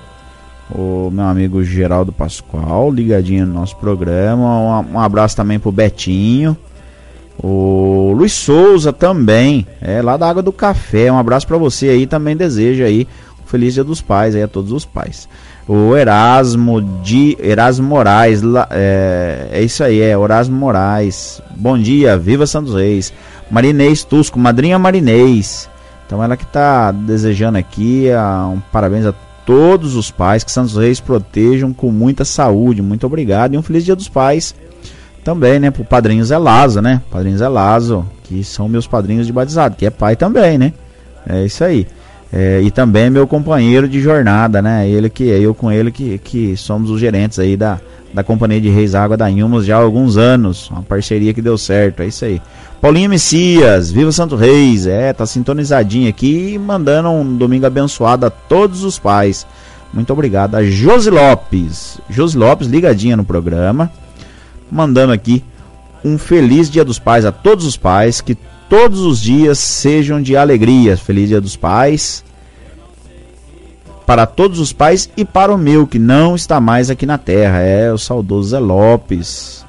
O 0.70 1.10
meu 1.10 1.24
amigo 1.24 1.64
Geraldo 1.64 2.12
Pascoal, 2.12 2.92
ligadinho 2.92 3.46
no 3.46 3.54
nosso 3.54 3.78
programa. 3.78 4.82
Um, 4.82 5.00
abraço 5.00 5.38
também 5.38 5.58
pro 5.58 5.72
Betinho. 5.72 6.58
O 7.42 8.12
Luiz 8.14 8.34
Souza 8.34 8.92
também, 8.92 9.66
é 9.80 10.02
lá 10.02 10.18
da 10.18 10.30
Água 10.30 10.44
do 10.44 10.52
Café. 10.52 11.10
Um 11.10 11.18
abraço 11.18 11.48
para 11.48 11.58
você 11.58 11.88
aí, 11.88 12.06
também 12.06 12.36
desejo 12.36 12.84
aí 12.84 13.08
um 13.42 13.48
feliz 13.48 13.74
Dia 13.74 13.86
dos 13.86 14.02
Pais 14.02 14.36
aí 14.36 14.44
a 14.44 14.50
todos 14.50 14.74
os 14.74 14.84
pais. 14.84 15.30
O 15.66 15.96
Erasmo 15.96 16.82
de 17.02 17.38
Erasmo 17.40 17.88
Moraes, 17.88 18.42
é, 18.72 19.48
é 19.50 19.62
isso 19.62 19.82
aí, 19.82 20.02
é 20.02 20.12
Erasmo 20.12 20.58
Moraes. 20.58 21.42
Bom 21.56 21.78
dia, 21.78 22.18
viva 22.18 22.46
Santos 22.46 22.74
Reis. 22.74 23.14
Marinês 23.52 24.04
Tusco, 24.04 24.40
madrinha 24.40 24.80
Marinês. 24.80 25.70
Então 26.08 26.24
ela 26.24 26.38
que 26.38 26.44
está 26.44 26.92
desejando 26.92 27.58
aqui 27.58 28.08
uh, 28.10 28.50
um 28.50 28.62
parabéns 28.72 29.06
a 29.06 29.14
todos 29.46 29.96
os 29.96 30.10
pais, 30.10 30.44
que 30.44 30.52
Santos 30.52 30.78
Reis 30.78 31.00
protejam 31.00 31.74
com 31.74 31.92
muita 31.92 32.24
saúde. 32.24 32.82
Muito 32.82 33.06
obrigado 33.06 33.54
e 33.54 33.58
um 33.58 33.62
feliz 33.62 33.84
dia 33.84 33.96
dos 33.96 34.08
pais 34.08 34.56
também, 35.24 35.60
né, 35.60 35.70
pro 35.70 35.84
padrinho 35.84 36.26
Zé 36.26 36.38
Lazo, 36.38 36.82
né? 36.82 37.02
Padrinho 37.12 37.38
Zé 37.38 37.48
Lazo, 37.48 38.06
que 38.24 38.44
são 38.44 38.68
meus 38.68 38.88
padrinhos 38.88 39.28
de 39.28 39.34
batizado, 39.34 39.76
que 39.76 39.86
é 39.86 39.90
pai 39.90 40.16
também, 40.16 40.58
né? 40.58 40.74
É 41.28 41.46
isso 41.46 41.64
aí. 41.64 41.86
É, 42.34 42.62
e 42.62 42.72
também 42.72 43.10
meu 43.10 43.28
companheiro 43.28 43.88
de 43.88 44.00
jornada, 44.00 44.62
né? 44.62 44.88
Ele 44.90 45.10
que 45.10 45.26
eu 45.26 45.54
com 45.54 45.72
ele 45.72 45.92
que, 45.92 46.18
que 46.18 46.56
somos 46.56 46.90
os 46.90 47.00
gerentes 47.00 47.38
aí 47.38 47.58
da, 47.58 47.80
da 48.14 48.24
Companhia 48.24 48.60
de 48.60 48.70
Reis 48.70 48.96
Água 48.96 49.16
da 49.16 49.30
Inhumas 49.30 49.66
já 49.66 49.78
há 49.78 49.82
alguns 49.82 50.18
anos. 50.18 50.70
Uma 50.70 50.84
parceria 50.84 51.34
que 51.34 51.42
deu 51.42 51.58
certo, 51.58 52.02
é 52.02 52.08
isso 52.08 52.26
aí. 52.26 52.42
Paulinho 52.82 53.10
Messias, 53.10 53.92
Viva 53.92 54.12
Santo 54.12 54.36
Reis, 54.36 54.88
é, 54.88 55.14
tá 55.14 55.26
sintonizadinho 55.26 56.10
aqui 56.10 56.58
mandando 56.58 57.10
um 57.10 57.38
domingo 57.38 57.66
abençoado 57.66 58.26
a 58.26 58.30
todos 58.30 58.84
os 58.84 58.98
pais. 58.98 59.46
Muito 59.94 60.12
obrigado. 60.12 60.56
A 60.56 60.64
Josi 60.64 61.10
Lopes, 61.10 62.00
Josi 62.10 62.38
Lopes 62.38 62.68
ligadinha 62.68 63.16
no 63.16 63.24
programa, 63.24 63.92
mandando 64.72 65.14
aqui 65.14 65.44
um 66.04 66.18
feliz 66.18 66.70
Dia 66.70 66.84
dos 66.84 66.98
Pais 66.98 67.26
a 67.26 67.32
todos 67.32 67.66
os 67.66 67.78
pais, 67.78 68.22
que 68.22 68.36
todos 68.68 69.02
os 69.02 69.22
dias 69.22 69.60
sejam 69.60 70.22
de 70.22 70.36
alegria. 70.36 70.98
Feliz 70.98 71.28
Dia 71.30 71.42
dos 71.42 71.56
Pais 71.56 72.24
para 74.06 74.26
todos 74.26 74.60
os 74.60 74.74
pais 74.74 75.10
e 75.16 75.24
para 75.24 75.54
o 75.54 75.58
meu, 75.58 75.88
que 75.88 76.00
não 76.00 76.36
está 76.36 76.60
mais 76.60 76.90
aqui 76.90 77.06
na 77.06 77.18
terra. 77.18 77.60
É 77.60 77.92
o 77.92 77.98
saudoso 77.98 78.50
Zé 78.50 78.60
Lopes. 78.60 79.66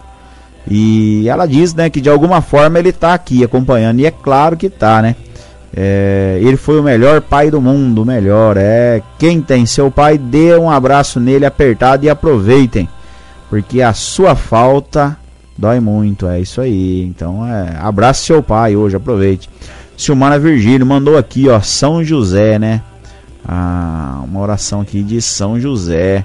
E 0.69 1.29
ela 1.29 1.47
diz, 1.47 1.75
né, 1.75 1.91
que 1.91 2.01
de 2.01 2.09
alguma 2.09 2.41
forma 2.41 2.79
ele 2.79 2.91
está 2.91 3.15
aqui 3.15 3.43
acompanhando. 3.43 4.01
E 4.01 4.07
é 4.07 4.11
claro 4.11 4.57
que 4.57 4.67
está, 4.67 5.03
né? 5.03 5.17
É, 5.75 6.39
ele 6.43 6.57
foi 6.57 6.79
o 6.79 6.83
melhor 6.83 7.23
pai 7.23 7.51
do 7.51 7.61
mundo, 7.61 8.05
melhor. 8.05 8.57
É 8.59 9.03
quem 9.19 9.41
tem 9.41 9.65
seu 9.65 9.91
pai, 9.91 10.19
dê 10.19 10.55
um 10.57 10.71
abraço 10.71 11.19
nele 11.19 11.47
apertado 11.47 12.05
e 12.05 12.11
aproveitem, 12.11 12.89
porque 13.49 13.81
a 13.81 13.95
sua 13.95 14.35
falta 14.35 15.17
dói 15.57 15.81
muito. 15.81 16.27
É 16.27 16.41
isso 16.41 16.61
aí. 16.61 17.03
Então, 17.03 17.47
é, 17.47 17.77
abraço 17.81 18.25
seu 18.25 18.43
pai 18.43 18.77
hoje, 18.77 18.97
aproveite. 18.97 19.49
Silmana 19.97 20.39
Virgílio 20.39 20.87
mandou 20.87 21.17
aqui, 21.17 21.49
ó, 21.49 21.61
São 21.61 22.05
José, 22.05 22.59
né? 22.59 22.83
Ah, 23.47 24.23
uma 24.25 24.41
oração 24.41 24.81
aqui 24.81 25.03
de 25.03 25.21
São 25.21 25.59
José. 25.59 26.25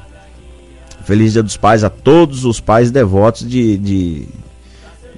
Feliz 1.04 1.34
Dia 1.34 1.44
dos 1.44 1.56
Pais 1.58 1.84
a 1.84 1.90
todos 1.90 2.44
os 2.44 2.60
pais 2.60 2.92
devotos 2.92 3.48
de, 3.48 3.78
de 3.78 4.28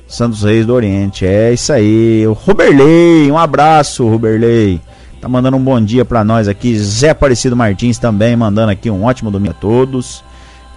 Santos 0.07 0.43
Reis 0.43 0.65
do 0.65 0.73
Oriente. 0.73 1.25
É 1.25 1.51
isso 1.51 1.73
aí. 1.73 2.25
O 2.27 2.33
Roberley, 2.33 3.31
um 3.31 3.37
abraço, 3.37 4.07
Roberley. 4.07 4.79
Tá 5.19 5.27
mandando 5.27 5.57
um 5.57 5.63
bom 5.63 5.81
dia 5.81 6.05
para 6.05 6.23
nós 6.23 6.47
aqui. 6.47 6.77
Zé 6.77 7.09
Aparecido 7.09 7.55
Martins 7.55 7.97
também 7.97 8.35
mandando 8.35 8.71
aqui 8.71 8.89
um 8.89 9.03
ótimo 9.03 9.29
domingo 9.31 9.51
a 9.51 9.59
todos. 9.59 10.23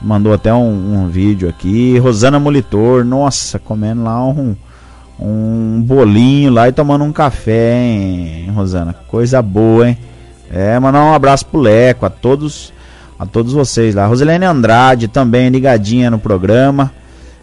Mandou 0.00 0.32
até 0.32 0.52
um, 0.52 1.04
um 1.04 1.08
vídeo 1.08 1.48
aqui. 1.48 1.96
Rosana 1.98 2.40
Molitor, 2.40 3.04
nossa, 3.04 3.58
comendo 3.58 4.02
lá 4.02 4.26
um, 4.26 4.56
um 5.20 5.80
bolinho 5.80 6.50
lá 6.50 6.68
e 6.68 6.72
tomando 6.72 7.04
um 7.04 7.12
café, 7.12 7.84
hein, 7.84 8.50
Rosana? 8.52 8.94
Coisa 9.08 9.40
boa, 9.40 9.88
hein? 9.90 9.98
É, 10.50 10.78
mandar 10.78 11.04
um 11.04 11.14
abraço 11.14 11.46
pro 11.46 11.60
Leco, 11.60 12.06
a 12.06 12.10
todos, 12.10 12.72
a 13.18 13.26
todos 13.26 13.52
vocês 13.52 13.94
lá. 13.94 14.06
Rosilene 14.06 14.44
Andrade 14.44 15.08
também 15.08 15.48
ligadinha 15.48 16.10
no 16.10 16.18
programa. 16.18 16.92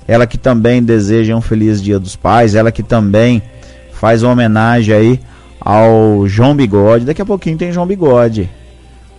Ela 0.07 0.25
que 0.25 0.37
também 0.37 0.81
deseja 0.81 1.35
um 1.35 1.41
feliz 1.41 1.81
Dia 1.81 1.99
dos 1.99 2.15
Pais, 2.15 2.55
ela 2.55 2.71
que 2.71 2.81
também 2.81 3.43
faz 3.93 4.23
uma 4.23 4.31
homenagem 4.31 4.95
aí 4.95 5.19
ao 5.59 6.27
João 6.27 6.55
Bigode. 6.55 7.05
Daqui 7.05 7.21
a 7.21 7.25
pouquinho 7.25 7.57
tem 7.57 7.71
João 7.71 7.85
Bigode. 7.85 8.49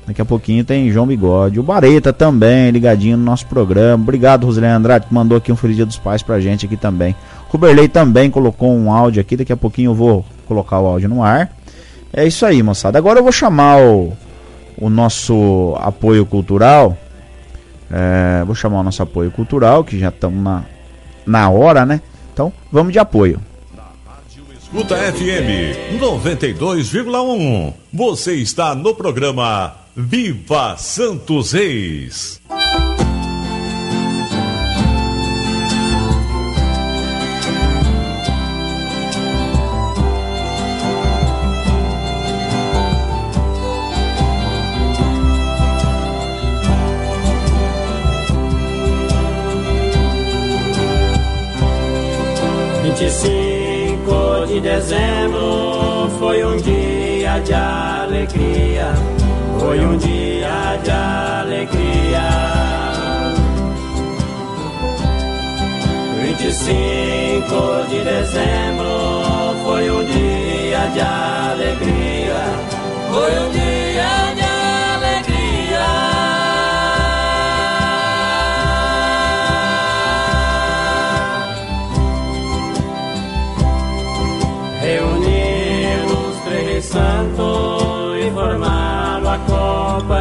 Daqui 0.06 0.20
a 0.20 0.24
pouquinho 0.24 0.64
tem 0.64 0.90
João 0.90 1.06
Bigode. 1.06 1.60
O 1.60 1.62
Bareta 1.62 2.12
também, 2.12 2.70
ligadinho 2.70 3.16
no 3.16 3.24
nosso 3.24 3.46
programa. 3.46 4.02
Obrigado, 4.02 4.44
Rosilene 4.44 4.72
Andrade, 4.72 5.06
que 5.06 5.14
mandou 5.14 5.38
aqui 5.38 5.52
um 5.52 5.56
Feliz 5.56 5.76
Dia 5.76 5.86
dos 5.86 5.98
Pais 5.98 6.22
pra 6.22 6.40
gente 6.40 6.66
aqui 6.66 6.76
também. 6.76 7.14
Ruberley 7.48 7.86
também 7.86 8.30
colocou 8.30 8.72
um 8.74 8.92
áudio 8.92 9.20
aqui. 9.20 9.36
Daqui 9.36 9.52
a 9.52 9.56
pouquinho 9.56 9.90
eu 9.90 9.94
vou 9.94 10.24
colocar 10.46 10.80
o 10.80 10.86
áudio 10.86 11.08
no 11.08 11.22
ar. 11.22 11.50
É 12.12 12.26
isso 12.26 12.44
aí, 12.44 12.62
moçada. 12.62 12.98
Agora 12.98 13.18
eu 13.18 13.22
vou 13.22 13.32
chamar 13.32 13.80
o, 13.80 14.12
o 14.76 14.90
nosso 14.90 15.74
apoio 15.78 16.26
cultural. 16.26 16.96
É, 17.90 18.44
vou 18.44 18.54
chamar 18.54 18.80
o 18.80 18.82
nosso 18.82 19.02
apoio 19.02 19.30
cultural, 19.30 19.84
que 19.84 19.98
já 19.98 20.08
estamos 20.08 20.42
na, 20.42 20.64
na 21.26 21.50
hora, 21.50 21.84
né? 21.84 22.00
Então, 22.32 22.52
vamos 22.70 22.92
de 22.92 22.98
apoio. 22.98 23.40
Escuta 24.72 24.96
FM 24.96 25.98
92,1. 26.00 27.74
Você 27.92 28.34
está 28.34 28.72
no 28.72 28.94
programa 28.94 29.74
Viva 29.96 30.76
Santos 30.76 31.52
Reis. 31.52 32.40
25 53.01 54.46
de 54.46 54.61
dezembro 54.61 56.11
foi 56.18 56.44
um 56.44 56.59
dia 56.59 57.38
de 57.38 57.55
alegria, 57.55 58.92
foi 59.59 59.80
um 59.80 59.96
dia 59.96 60.78
de 60.84 60.90
alegria. 60.90 62.28
25 66.20 67.88
de 67.88 68.05
dezembro 68.05 68.84
foi 69.64 69.90
um 69.90 70.05
dia 70.05 70.86
de 70.92 71.01
alegria, 71.01 72.42
foi 73.11 73.46
um 73.46 73.51
dia 73.51 73.69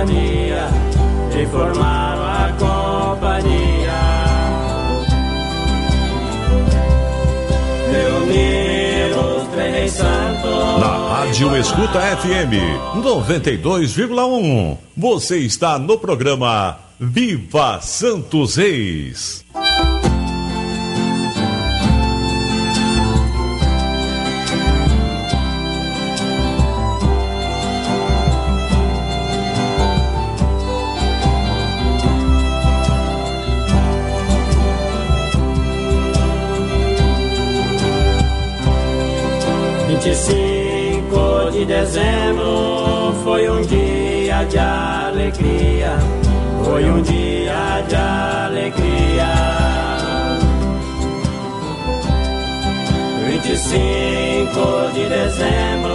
companhia. 0.10 0.68
E 1.40 1.46
formaram 1.46 2.24
a 2.24 2.52
companhia. 2.58 4.00
Reuniram 7.92 9.38
os 9.38 9.48
três 9.50 9.92
santos. 9.92 10.82
Na 10.82 11.16
Rádio 11.16 11.56
Escuta 11.58 12.02
FM 12.18 12.54
92,1. 12.98 14.78
Você 14.98 15.38
está 15.40 15.80
no 15.80 15.98
programa 15.98 16.78
Viva 17.00 17.80
Santos 17.82 18.58
Reis. 18.58 19.46
Vinte 40.10 40.18
e 40.18 40.24
cinco 40.24 41.52
de 41.52 41.66
dezembro 41.66 43.14
foi 43.24 43.48
um 43.48 43.62
dia 43.62 44.44
de 44.46 44.58
alegria, 44.58 45.92
foi 46.66 46.84
um 46.90 47.00
dia 47.04 47.84
de 47.88 47.96
alegria. 47.96 49.28
Vinte 53.28 53.52
e 53.52 53.58
cinco 53.58 54.92
de 54.96 55.10
dezembro 55.10 55.94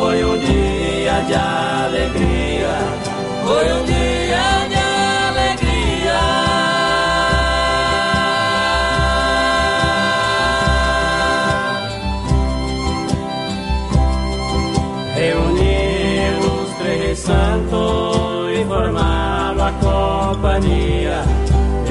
foi 0.00 0.24
um 0.24 0.38
dia 0.38 1.20
de 1.28 1.34
alegria, 1.34 2.76
foi 3.46 3.72
um 3.72 3.84
dia 3.84 4.17
companhia, 20.58 21.22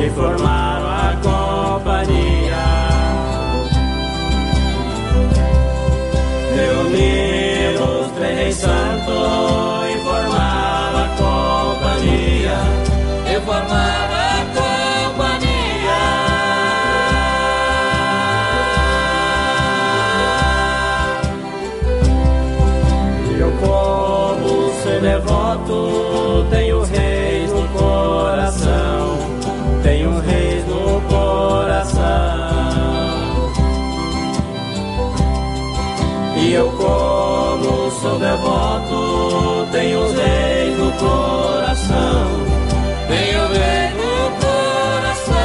formaram 0.10 0.88
a 0.88 1.16
companhia. 1.24 2.47
Eu 36.58 36.72
como 36.72 37.92
sou 37.92 38.18
devoto, 38.18 39.68
tenho 39.72 40.00
os 40.00 40.14
reis 40.14 40.78
no 40.78 40.92
coração, 40.94 42.28
tenho 43.08 43.48
reis 43.50 43.94
no 43.94 44.32
coração. 44.42 45.36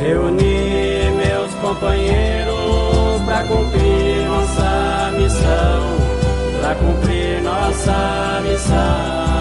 Reuni 0.00 1.10
meus 1.16 1.54
companheiros 1.54 3.22
para 3.26 3.44
cumprir 3.44 4.26
nossa 4.26 5.12
missão, 5.16 6.60
para 6.60 6.74
cumprir 6.74 7.42
nossa 7.42 8.40
missão. 8.42 9.35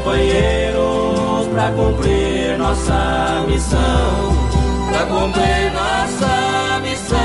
Companheiros 0.00 1.46
para 1.52 1.70
cumprir 1.72 2.56
nossa 2.58 3.44
missão, 3.46 3.78
para 4.90 5.06
cumprir 5.06 5.72
nossa 5.72 6.80
missão. 6.80 7.18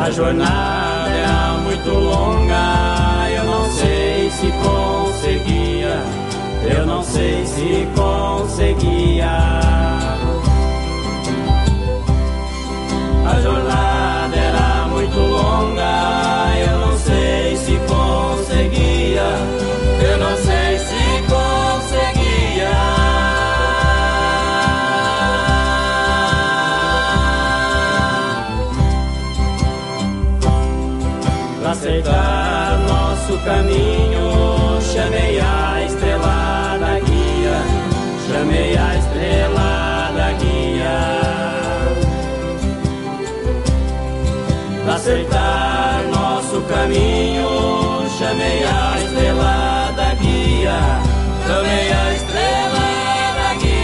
A 0.00 0.10
jornada 0.10 1.10
é 1.10 1.60
muito 1.62 1.90
longa, 1.90 3.30
eu 3.30 3.44
não 3.44 3.70
sei 3.72 4.30
se 4.30 4.52
conseguia, 4.62 6.02
eu 6.76 6.86
não 6.86 7.02
sei 7.02 7.44
se 7.46 7.88
conseguia. 7.94 9.74
A 13.34 13.40
jornada 13.40 14.36
era 14.36 14.86
muito 14.88 15.18
longa, 15.18 16.52
eu 16.56 16.78
não 16.78 16.96
sei 16.98 17.56
se 17.56 17.78
conseguia, 17.88 19.28
eu 20.08 20.18
não 20.18 20.36
sei 20.36 20.78
se 20.78 21.04
conseguia. 21.34 22.70
Pra 31.60 31.70
aceitar 31.72 32.78
nosso 32.88 33.36
caminho, 33.44 34.80
chamei 34.80 35.40
a 35.40 35.82
Pra 45.04 45.12
aceitar 45.12 46.02
nosso 46.04 46.62
caminho, 46.62 47.46
chamei 48.18 48.64
a 48.64 48.96
estrela 49.04 49.92
da 49.94 50.14
guia, 50.14 50.78
chamei 51.46 51.92
a 51.92 52.14
estrela 52.14 52.80
da 53.36 53.54
guia. 53.60 53.74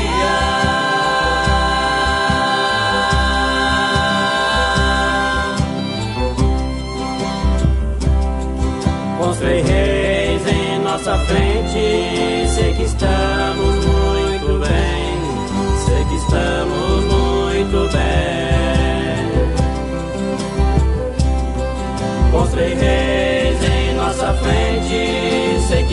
Três 9.39 9.67
reis 9.67 10.47
em 10.49 10.79
nossa 10.81 11.17
frente, 11.19 12.49
sei 12.55 12.75
que 12.75 12.83
estamos 12.83 13.30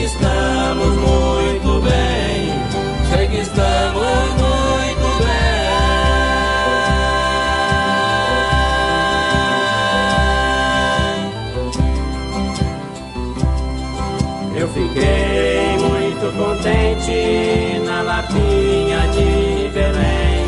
estamos 0.07 0.95
muito 0.95 1.81
bem, 1.81 2.53
sei 3.09 3.27
que 3.27 3.39
estamos 3.41 4.29
muito 4.43 5.07
bem. 5.23 5.47
Eu 14.55 14.67
fiquei 14.69 15.77
muito 15.77 16.25
contente 16.37 17.81
na 17.85 18.01
lapinha 18.01 18.99
de 19.13 19.69
Belém, 19.73 20.45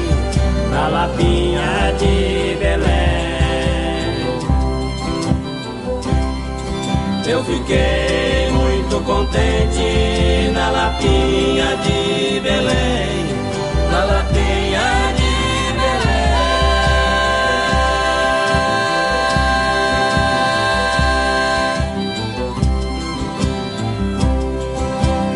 na 0.72 0.88
lapinha 0.88 1.94
de 2.00 2.56
Belém. 2.60 3.10
Eu 7.28 7.44
fiquei 7.44 7.99
contente 9.40 10.52
na 10.54 10.70
lapinha 10.70 11.78
de 11.78 12.40
Belém, 12.42 13.26
na 13.92 14.04
lapinha 14.04 15.14
de 15.16 15.74
Belém. 15.80 16.30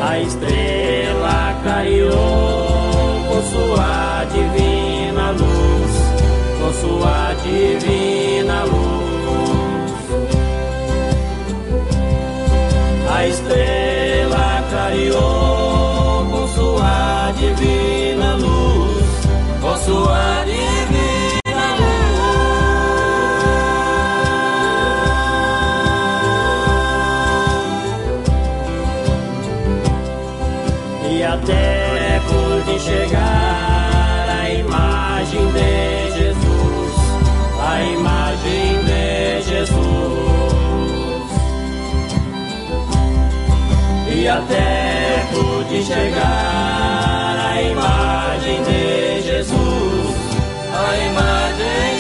A 0.02 0.20
estrela 0.20 1.56
clareou 1.64 3.24
com 3.30 3.42
sua 3.52 4.26
divina 4.26 5.32
luz, 5.32 5.94
com 6.60 6.72
sua 6.82 7.34
divina 7.44 8.03
E 44.24 44.28
até 44.30 45.28
pude 45.34 45.84
chegar 45.84 47.36
à 47.52 47.62
imagem 47.62 48.64
de 48.64 49.22
Jesus, 49.22 50.16
a 50.72 50.98
imagem 50.98 51.93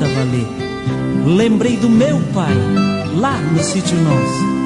pra 0.00 0.08
valer. 0.08 0.46
Lembrei 1.26 1.76
do 1.76 1.88
meu 1.88 2.18
pai, 2.32 2.54
lá 3.16 3.36
no 3.36 3.62
sítio 3.62 3.96
nosso. 3.98 4.60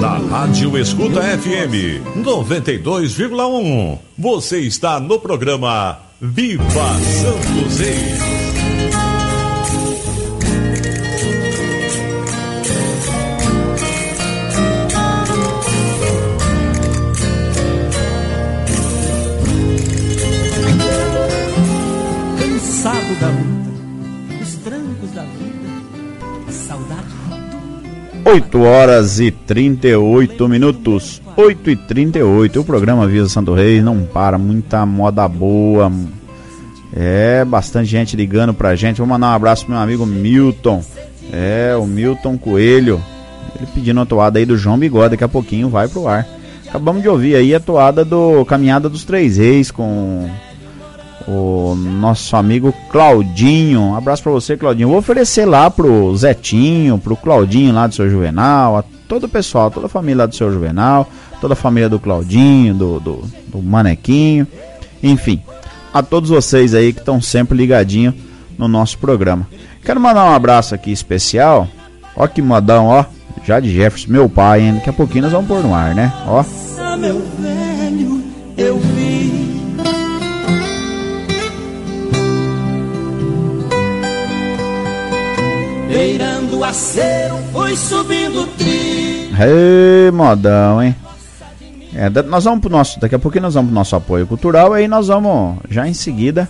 Na 0.00 0.18
Rádio 0.18 0.76
Escuta 0.76 1.22
FM 1.22 2.04
92,1. 2.22 3.98
Você 4.18 4.60
está 4.60 5.00
no 5.00 5.18
programa 5.18 5.98
Viva 6.20 6.64
Santos 7.00 7.78
Reis. 7.78 8.17
8 28.28 28.60
horas 28.60 29.20
e 29.20 29.30
38 29.30 30.46
minutos. 30.50 31.22
8 31.34 31.70
e 31.70 31.76
38. 31.76 32.60
O 32.60 32.64
programa 32.64 33.06
Visa 33.06 33.26
Santo 33.26 33.54
Reis 33.54 33.82
não 33.82 34.02
para. 34.02 34.36
Muita 34.36 34.84
moda 34.84 35.26
boa. 35.26 35.90
É, 36.94 37.42
bastante 37.46 37.88
gente 37.88 38.16
ligando 38.16 38.52
pra 38.52 38.76
gente. 38.76 38.98
Vou 38.98 39.06
mandar 39.06 39.28
um 39.28 39.34
abraço 39.34 39.64
pro 39.64 39.72
meu 39.72 39.82
amigo 39.82 40.04
Milton. 40.04 40.84
É, 41.32 41.74
o 41.74 41.86
Milton 41.86 42.36
Coelho. 42.36 43.02
Ele 43.56 43.66
pedindo 43.74 43.98
a 43.98 44.04
toada 44.04 44.38
aí 44.38 44.44
do 44.44 44.58
João 44.58 44.78
Bigode. 44.78 45.12
Daqui 45.12 45.24
a 45.24 45.28
pouquinho 45.28 45.70
vai 45.70 45.88
pro 45.88 46.06
ar. 46.06 46.28
Acabamos 46.68 47.00
de 47.00 47.08
ouvir 47.08 47.34
aí 47.34 47.54
a 47.54 47.60
toada 47.60 48.04
do 48.04 48.44
Caminhada 48.44 48.90
dos 48.90 49.04
Três 49.04 49.38
Reis 49.38 49.70
com 49.70 50.28
o 51.28 51.74
nosso 51.74 52.34
amigo 52.36 52.72
Claudinho. 52.90 53.80
Um 53.80 53.94
abraço 53.94 54.22
pra 54.22 54.32
você, 54.32 54.56
Claudinho. 54.56 54.88
Vou 54.88 54.98
oferecer 54.98 55.44
lá 55.44 55.70
pro 55.70 56.16
Zetinho, 56.16 56.98
pro 56.98 57.16
Claudinho 57.16 57.74
lá 57.74 57.86
do 57.86 57.94
seu 57.94 58.08
Juvenal, 58.08 58.78
a 58.78 58.84
todo 59.06 59.24
o 59.24 59.28
pessoal, 59.28 59.70
toda 59.70 59.86
a 59.86 59.90
família 59.90 60.22
lá 60.22 60.26
do 60.26 60.34
seu 60.34 60.50
Juvenal, 60.50 61.06
toda 61.40 61.52
a 61.52 61.56
família 61.56 61.88
do 61.88 61.98
Claudinho, 62.00 62.74
do, 62.74 62.98
do, 62.98 63.22
do 63.46 63.62
Manequinho, 63.62 64.46
enfim, 65.02 65.42
a 65.92 66.02
todos 66.02 66.30
vocês 66.30 66.74
aí 66.74 66.94
que 66.94 67.00
estão 67.00 67.20
sempre 67.20 67.56
ligadinho 67.56 68.14
no 68.56 68.66
nosso 68.66 68.96
programa. 68.98 69.46
Quero 69.84 70.00
mandar 70.00 70.24
um 70.24 70.34
abraço 70.34 70.74
aqui 70.74 70.90
especial. 70.90 71.68
Ó 72.16 72.26
que 72.26 72.40
modão, 72.40 72.86
ó. 72.86 73.04
Já 73.44 73.60
de 73.60 73.72
Jefferson, 73.72 74.10
meu 74.10 74.28
pai, 74.28 74.62
hein? 74.62 74.74
Daqui 74.74 74.90
a 74.90 74.92
pouquinho 74.92 75.24
nós 75.24 75.32
vamos 75.32 75.46
pôr 75.46 75.62
no 75.62 75.74
ar, 75.74 75.94
né? 75.94 76.12
Ó. 76.26 76.44
Ah, 76.78 76.96
meu 76.96 77.22
velho, 77.38 78.22
eu 78.56 78.78
vi. 78.78 79.17
Beirando 85.88 86.58
o 86.58 86.64
acero, 86.64 87.36
foi 87.50 87.74
subindo 87.74 88.42
o 88.42 88.46
trilho. 88.46 89.36
Ei, 89.40 90.10
modão, 90.10 90.82
hein? 90.82 90.94
É, 91.94 92.10
nós 92.22 92.44
vamos 92.44 92.60
pro 92.60 92.70
nosso, 92.70 93.00
daqui 93.00 93.14
a 93.14 93.18
pouquinho 93.18 93.42
nós 93.42 93.54
vamos 93.54 93.70
pro 93.70 93.74
nosso 93.74 93.96
apoio 93.96 94.26
cultural, 94.26 94.74
aí 94.74 94.86
nós 94.86 95.08
vamos, 95.08 95.56
já 95.68 95.88
em 95.88 95.94
seguida, 95.94 96.48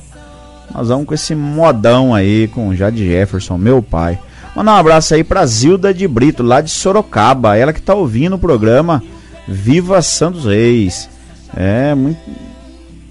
nós 0.75 0.89
vamos 0.89 1.07
com 1.07 1.15
esse 1.15 1.35
modão 1.35 2.15
aí, 2.15 2.49
com 2.49 2.69
o 2.69 2.77
Jade 2.77 3.07
Jefferson, 3.07 3.57
meu 3.57 3.81
pai. 3.81 4.19
Mandar 4.57 4.73
um 4.73 4.77
abraço 4.77 5.15
aí 5.15 5.23
pra 5.23 5.47
Zilda 5.47 5.95
de 5.95 6.09
Brito, 6.09 6.43
lá 6.43 6.61
de 6.61 6.71
Sorocaba, 6.71 7.57
ela 7.57 7.73
que 7.73 7.81
tá 7.81 7.95
ouvindo 7.95 8.35
o 8.37 8.39
programa 8.39 9.03
Viva 9.47 10.03
Santos 10.03 10.45
Reis. 10.45 11.09
É, 11.57 11.95
muito, 11.95 12.21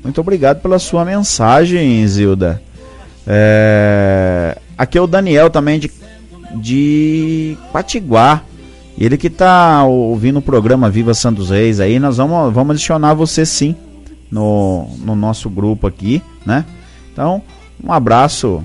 muito 0.03 0.21
obrigado 0.21 0.61
pela 0.61 0.77
sua 0.77 1.05
mensagem, 1.05 2.05
Zilda. 2.05 2.61
É, 3.25 4.57
aqui 4.77 4.97
é 4.97 5.01
o 5.01 5.07
Daniel 5.07 5.49
também 5.49 5.79
de, 5.79 5.91
de 6.57 7.57
Patiguar. 7.71 8.43
Ele 8.97 9.15
que 9.15 9.29
tá 9.29 9.83
ouvindo 9.83 10.39
o 10.39 10.41
programa 10.41 10.89
Viva 10.89 11.13
Santos 11.13 11.49
Reis 11.51 11.79
aí, 11.79 11.99
nós 11.99 12.17
vamos, 12.17 12.53
vamos 12.53 12.75
adicionar 12.75 13.13
você 13.13 13.45
sim 13.45 13.75
no, 14.31 14.87
no 14.99 15.15
nosso 15.15 15.49
grupo 15.49 15.85
aqui, 15.85 16.21
né? 16.45 16.65
Então, 17.13 17.41
um 17.83 17.91
abraço 17.91 18.63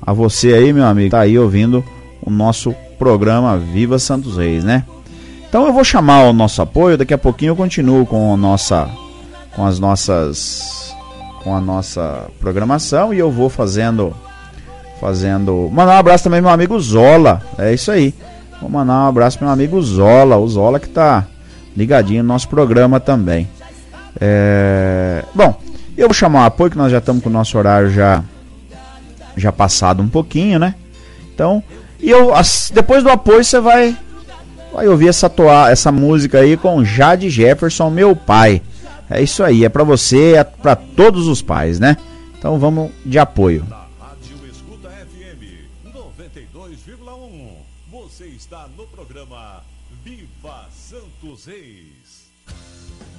a 0.00 0.12
você 0.12 0.52
aí, 0.52 0.72
meu 0.72 0.84
amigo, 0.84 1.10
tá 1.10 1.20
aí 1.20 1.38
ouvindo 1.38 1.84
o 2.20 2.30
nosso 2.30 2.74
programa 2.98 3.58
Viva 3.58 3.98
Santos 3.98 4.36
Reis, 4.36 4.62
né? 4.62 4.84
Então 5.48 5.66
eu 5.66 5.72
vou 5.72 5.84
chamar 5.84 6.24
o 6.24 6.32
nosso 6.32 6.62
apoio, 6.62 6.96
daqui 6.96 7.12
a 7.12 7.18
pouquinho 7.18 7.50
eu 7.50 7.56
continuo 7.56 8.06
com 8.06 8.32
a 8.32 8.36
nossa 8.36 8.88
com 9.54 9.66
as 9.66 9.78
nossas 9.78 10.94
com 11.42 11.54
a 11.54 11.60
nossa 11.60 12.30
programação 12.40 13.12
e 13.12 13.18
eu 13.18 13.30
vou 13.30 13.50
fazendo 13.50 14.14
fazendo, 15.02 15.68
mandar 15.72 15.96
um 15.96 15.98
abraço 15.98 16.22
também 16.22 16.40
meu 16.40 16.48
amigo 16.48 16.78
Zola. 16.78 17.42
É 17.58 17.74
isso 17.74 17.90
aí. 17.90 18.14
Vou 18.60 18.70
mandar 18.70 19.04
um 19.04 19.08
abraço 19.08 19.36
pro 19.36 19.46
meu 19.46 19.52
amigo 19.52 19.82
Zola, 19.82 20.36
o 20.36 20.46
Zola 20.46 20.78
que 20.78 20.88
tá 20.88 21.26
ligadinho 21.76 22.22
no 22.22 22.28
nosso 22.28 22.48
programa 22.48 23.00
também. 23.00 23.48
É... 24.20 25.24
Bom, 25.34 25.58
eu 25.98 26.06
vou 26.06 26.14
chamar 26.14 26.42
o 26.42 26.46
apoio 26.46 26.70
que 26.70 26.78
nós 26.78 26.92
já 26.92 26.98
estamos 26.98 27.20
com 27.20 27.28
o 27.28 27.32
nosso 27.32 27.58
horário 27.58 27.90
já 27.90 28.22
já 29.36 29.50
passado 29.50 30.00
um 30.00 30.08
pouquinho, 30.08 30.58
né? 30.60 30.76
Então, 31.34 31.62
e 31.98 32.08
eu 32.08 32.32
depois 32.72 33.02
do 33.02 33.10
apoio 33.10 33.42
você 33.42 33.58
vai 33.58 33.96
vai 34.72 34.86
ouvir 34.86 35.08
essa 35.08 35.28
toa, 35.28 35.68
essa 35.68 35.90
música 35.90 36.38
aí 36.38 36.56
com 36.56 36.84
Jade 36.84 37.28
Jefferson, 37.28 37.90
meu 37.90 38.14
pai. 38.14 38.62
É 39.10 39.20
isso 39.20 39.42
aí, 39.42 39.64
é 39.64 39.68
pra 39.68 39.82
você, 39.82 40.34
é 40.34 40.44
pra 40.44 40.76
todos 40.76 41.26
os 41.26 41.42
pais, 41.42 41.80
né? 41.80 41.96
Então 42.38 42.56
vamos 42.56 42.90
de 43.04 43.18
apoio. 43.18 43.66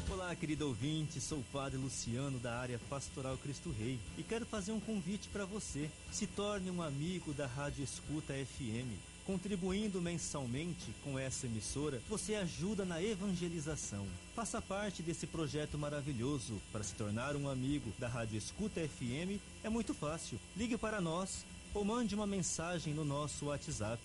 Olá, 0.10 0.34
querido 0.34 0.66
ouvinte, 0.66 1.20
sou 1.20 1.40
o 1.40 1.46
Padre 1.52 1.78
Luciano 1.78 2.40
da 2.40 2.58
área 2.58 2.80
Pastoral 2.90 3.38
Cristo 3.38 3.70
Rei 3.78 4.00
e 4.18 4.24
quero 4.24 4.46
fazer 4.46 4.72
um 4.72 4.80
convite 4.80 5.28
para 5.28 5.44
você. 5.44 5.92
Se 6.10 6.26
torne 6.26 6.72
um 6.72 6.82
amigo 6.82 7.34
da 7.34 7.46
Rádio 7.46 7.84
Escuta 7.84 8.34
FM. 8.34 8.98
Contribuindo 9.26 10.02
mensalmente 10.02 10.94
com 11.04 11.20
essa 11.20 11.48
emissora, 11.48 12.02
você 12.08 12.36
ajuda 12.36 12.86
na 12.86 13.04
evangelização. 13.04 14.08
Faça 14.34 14.62
parte 14.62 15.04
desse 15.04 15.28
projeto 15.28 15.78
maravilhoso. 15.78 16.62
Para 16.72 16.82
se 16.82 16.96
tornar 16.96 17.36
um 17.36 17.50
amigo 17.50 17.92
da 18.00 18.08
Rádio 18.08 18.38
Escuta 18.38 18.80
FM 18.80 19.38
é 19.66 19.70
muito 19.70 19.94
fácil. 19.94 20.40
Ligue 20.56 20.78
para 20.78 21.02
nós 21.02 21.46
ou 21.74 21.84
mande 21.84 22.16
uma 22.16 22.26
mensagem 22.26 22.94
no 22.94 23.04
nosso 23.04 23.48
WhatsApp 23.48 24.02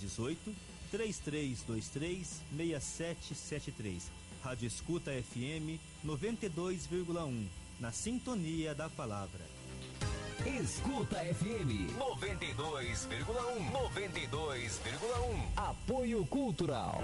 18 0.00 0.69
3323 0.90 2.42
6773. 2.56 4.02
Rádio 4.42 4.66
Escuta 4.66 5.10
FM 5.12 5.78
92,1. 6.04 7.46
Na 7.78 7.92
sintonia 7.92 8.74
da 8.74 8.88
palavra. 8.88 9.49
Escuta 10.46 11.16
FM 11.16 11.92
92,1 11.98 13.72
92,1 13.72 15.46
Apoio 15.56 16.24
Cultural. 16.26 17.02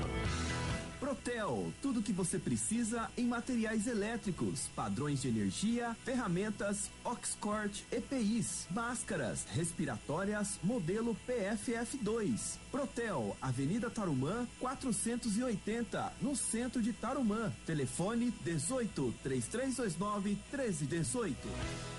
Protel, 0.98 1.72
tudo 1.82 2.02
que 2.02 2.12
você 2.12 2.38
precisa 2.38 3.10
em 3.16 3.26
materiais 3.26 3.86
elétricos, 3.86 4.68
padrões 4.74 5.20
de 5.20 5.28
energia, 5.28 5.94
ferramentas, 6.04 6.90
Oxcort, 7.04 7.82
EPIs, 7.92 8.66
máscaras, 8.70 9.46
respiratórias, 9.52 10.58
modelo 10.62 11.16
PFF2. 11.28 12.56
Protel, 12.70 13.36
Avenida 13.40 13.90
Tarumã, 13.90 14.46
480, 14.58 16.12
no 16.22 16.34
centro 16.34 16.80
de 16.80 16.92
Tarumã. 16.92 17.52
Telefone 17.66 18.32
18 18.42 19.14
3329 19.22 20.30
1318. 20.50 21.95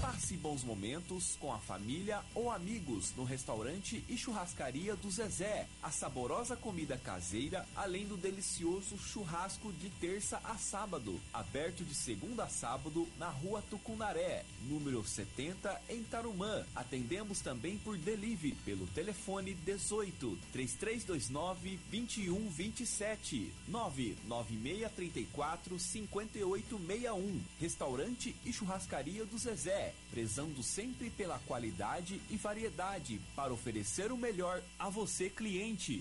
Passe 0.00 0.36
bons 0.36 0.64
momentos 0.64 1.36
com 1.38 1.52
a 1.52 1.58
família 1.58 2.22
ou 2.34 2.50
amigos 2.50 3.12
no 3.16 3.24
restaurante 3.24 4.02
e 4.08 4.16
churrascaria 4.16 4.96
do 4.96 5.10
Zezé. 5.10 5.68
A 5.82 5.90
saborosa 5.90 6.56
comida 6.56 6.96
caseira, 6.96 7.66
além 7.76 8.06
do 8.06 8.16
delicioso 8.16 8.96
churrasco 8.98 9.70
de 9.72 9.90
terça 9.90 10.40
a 10.44 10.56
sábado. 10.56 11.20
Aberto 11.32 11.84
de 11.84 11.94
segunda 11.94 12.44
a 12.44 12.48
sábado 12.48 13.06
na 13.18 13.28
rua 13.28 13.62
Tucunaré, 13.68 14.44
número 14.68 15.04
70, 15.04 15.82
em 15.88 16.02
Tarumã. 16.04 16.64
Atendemos 16.74 17.40
também 17.40 17.76
por 17.78 17.98
delivery 17.98 18.54
pelo 18.64 18.86
telefone 18.88 19.54
18 19.54 20.38
3329 20.52 21.78
2127 21.90 23.52
99634 23.68 25.78
5861. 25.78 27.40
Restaurante 27.60 28.34
e 28.44 28.52
churrascaria 28.52 29.24
do 29.24 29.38
Zezé, 29.38 29.65
prezando 30.10 30.62
sempre 30.62 31.10
pela 31.10 31.38
qualidade 31.40 32.20
e 32.30 32.36
variedade 32.36 33.20
para 33.34 33.52
oferecer 33.52 34.12
o 34.12 34.16
melhor 34.16 34.62
a 34.78 34.88
você, 34.88 35.28
cliente. 35.28 36.00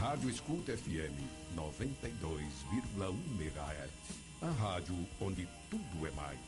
Rádio 0.00 0.30
Escuta 0.30 0.76
FM 0.76 1.16
92,1 1.56 3.14
MHz. 3.40 3.90
A 4.42 4.50
rádio 4.50 4.96
onde 5.20 5.48
tudo 5.70 6.06
é 6.06 6.10
mais. 6.10 6.38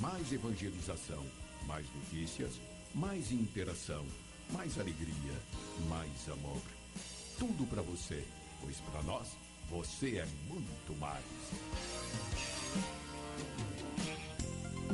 Mais 0.00 0.32
evangelização, 0.32 1.24
mais 1.66 1.86
notícias, 1.94 2.60
mais 2.94 3.30
interação, 3.30 4.04
mais 4.50 4.78
alegria, 4.78 5.38
mais 5.88 6.28
amor. 6.28 6.62
Tudo 7.38 7.66
para 7.66 7.82
você, 7.82 8.24
pois 8.60 8.76
para 8.78 9.02
nós 9.02 9.28
você 9.68 10.18
é 10.18 10.26
muito 10.48 10.98
mais. 10.98 11.24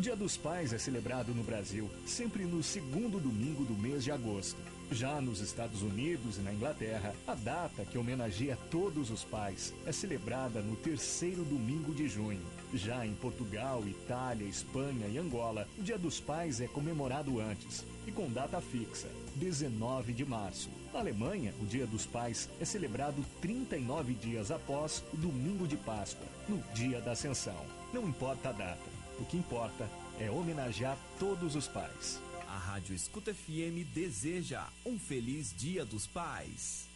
O 0.00 0.02
Dia 0.02 0.16
dos 0.16 0.34
Pais 0.34 0.72
é 0.72 0.78
celebrado 0.78 1.34
no 1.34 1.42
Brasil 1.42 1.90
sempre 2.06 2.44
no 2.44 2.62
segundo 2.62 3.20
domingo 3.20 3.66
do 3.66 3.74
mês 3.74 4.02
de 4.02 4.10
agosto. 4.10 4.56
Já 4.90 5.20
nos 5.20 5.40
Estados 5.40 5.82
Unidos 5.82 6.38
e 6.38 6.40
na 6.40 6.54
Inglaterra, 6.54 7.14
a 7.26 7.34
data 7.34 7.84
que 7.84 7.98
homenageia 7.98 8.56
todos 8.70 9.10
os 9.10 9.24
pais 9.24 9.74
é 9.84 9.92
celebrada 9.92 10.62
no 10.62 10.74
terceiro 10.74 11.44
domingo 11.44 11.94
de 11.94 12.08
junho. 12.08 12.40
Já 12.72 13.04
em 13.04 13.12
Portugal, 13.12 13.86
Itália, 13.86 14.48
Espanha 14.48 15.06
e 15.06 15.18
Angola, 15.18 15.68
o 15.78 15.82
Dia 15.82 15.98
dos 15.98 16.18
Pais 16.18 16.62
é 16.62 16.66
comemorado 16.66 17.38
antes 17.38 17.84
e 18.06 18.10
com 18.10 18.30
data 18.30 18.58
fixa, 18.58 19.08
19 19.36 20.14
de 20.14 20.24
março. 20.24 20.70
Na 20.94 21.00
Alemanha, 21.00 21.54
o 21.60 21.66
Dia 21.66 21.86
dos 21.86 22.06
Pais 22.06 22.48
é 22.58 22.64
celebrado 22.64 23.22
39 23.42 24.14
dias 24.14 24.50
após 24.50 25.04
o 25.12 25.16
domingo 25.18 25.68
de 25.68 25.76
Páscoa, 25.76 26.26
no 26.48 26.58
Dia 26.72 27.02
da 27.02 27.12
Ascensão. 27.12 27.66
Não 27.92 28.08
importa 28.08 28.48
a 28.48 28.52
data, 28.52 28.89
o 29.20 29.24
que 29.24 29.36
importa 29.36 29.88
é 30.18 30.30
homenagear 30.30 30.96
todos 31.18 31.54
os 31.54 31.68
pais. 31.68 32.20
A 32.48 32.56
Rádio 32.56 32.94
Escuta 32.94 33.32
FM 33.32 33.86
deseja 33.94 34.66
um 34.84 34.98
feliz 34.98 35.54
Dia 35.56 35.84
dos 35.84 36.06
Pais. 36.06 36.88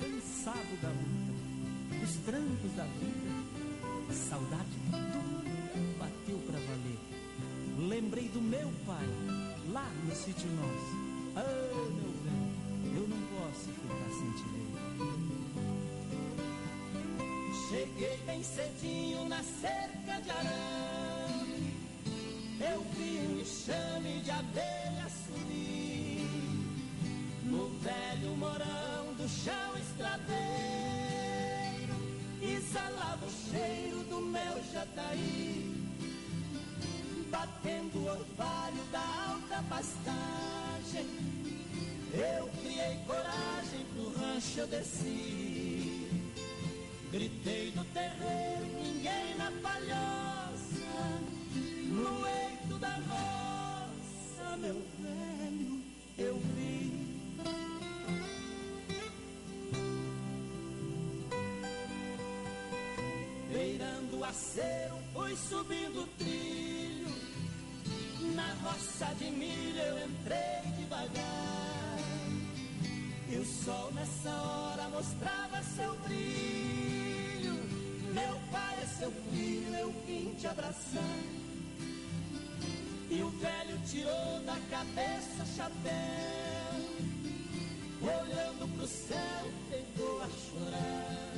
Cansado 0.00 0.80
da 0.80 0.88
luta, 0.88 2.00
dos 2.00 2.16
trancos 2.24 2.72
da 2.74 2.84
vida, 2.84 4.14
saudade 4.14 4.70
dura 4.90 5.18
bateu 5.98 6.38
pra 6.46 6.58
valer. 6.58 6.98
Lembrei 7.78 8.28
do 8.28 8.40
meu 8.40 8.72
pai, 8.86 9.06
lá 9.70 9.90
no 10.04 10.14
sítio 10.14 10.48
nosso. 10.52 10.96
Ah, 11.36 11.44
meu 11.90 12.12
velho, 12.24 12.96
eu 12.96 13.08
não 13.08 13.20
posso 13.36 13.68
ficar 13.70 14.10
sem 14.10 14.30
te 14.32 14.42
ver. 14.48 15.27
Cheguei 17.68 18.16
bem 18.24 18.42
cedinho 18.42 19.28
na 19.28 19.42
cerca 19.42 20.22
de 20.22 20.30
arame. 20.30 21.74
Eu 22.58 22.80
vi 22.96 23.18
um 23.28 23.40
enxame 23.40 24.20
de 24.20 24.30
abelha 24.30 25.06
subir 25.26 26.30
no 27.44 27.68
velho 27.80 28.36
morão 28.38 29.12
do 29.18 29.28
chão 29.28 29.76
estradeiro. 29.76 30.38
Exalava 32.40 33.26
o 33.26 33.50
cheiro 33.50 34.02
do 34.04 34.20
meu 34.22 34.64
jataí, 34.72 35.94
batendo 37.30 37.98
o 37.98 38.06
orvalho 38.06 38.84
da 38.90 39.04
alta 39.30 39.62
pastagem. 39.68 41.06
Eu 42.14 42.48
criei 42.62 42.98
coragem 43.06 43.84
pro 43.92 44.18
rancho 44.18 44.60
eu 44.60 44.66
desci. 44.68 45.47
Gritei 47.10 47.70
do 47.70 47.82
terreiro, 47.94 48.66
ninguém 48.76 49.34
na 49.38 49.50
palhoça. 49.62 51.22
No 51.86 52.28
eito 52.28 52.78
da 52.78 52.94
roça, 52.96 54.56
meu 54.58 54.82
velho, 55.00 55.82
eu 56.18 56.38
vi. 56.54 56.92
Beirando 63.50 64.18
o 64.18 64.24
acero, 64.24 64.98
fui 65.14 65.34
subindo 65.34 66.02
o 66.02 66.06
trilho. 66.18 67.08
Na 68.34 68.52
roça 68.62 69.14
de 69.14 69.30
milho 69.30 69.80
eu 69.80 70.06
entrei 70.06 70.72
devagar. 70.76 71.47
E 73.30 73.36
o 73.36 73.44
sol 73.44 73.92
nessa 73.92 74.30
hora 74.30 74.88
mostrava 74.88 75.62
seu 75.62 75.94
brilho. 75.98 77.54
Meu 78.14 78.40
pai 78.50 78.78
é 78.82 78.86
seu 78.86 79.12
filho, 79.30 79.74
eu 79.74 79.94
vim 80.06 80.34
te 80.34 80.46
abraçar. 80.46 81.18
E 83.10 83.22
o 83.22 83.30
velho 83.30 83.78
tirou 83.86 84.40
da 84.46 84.56
cabeça 84.70 85.44
chapéu. 85.56 86.68
Olhando 88.00 88.76
pro 88.76 88.86
céu, 88.86 89.52
pegou 89.70 90.22
a 90.22 90.28
chorar. 90.28 91.34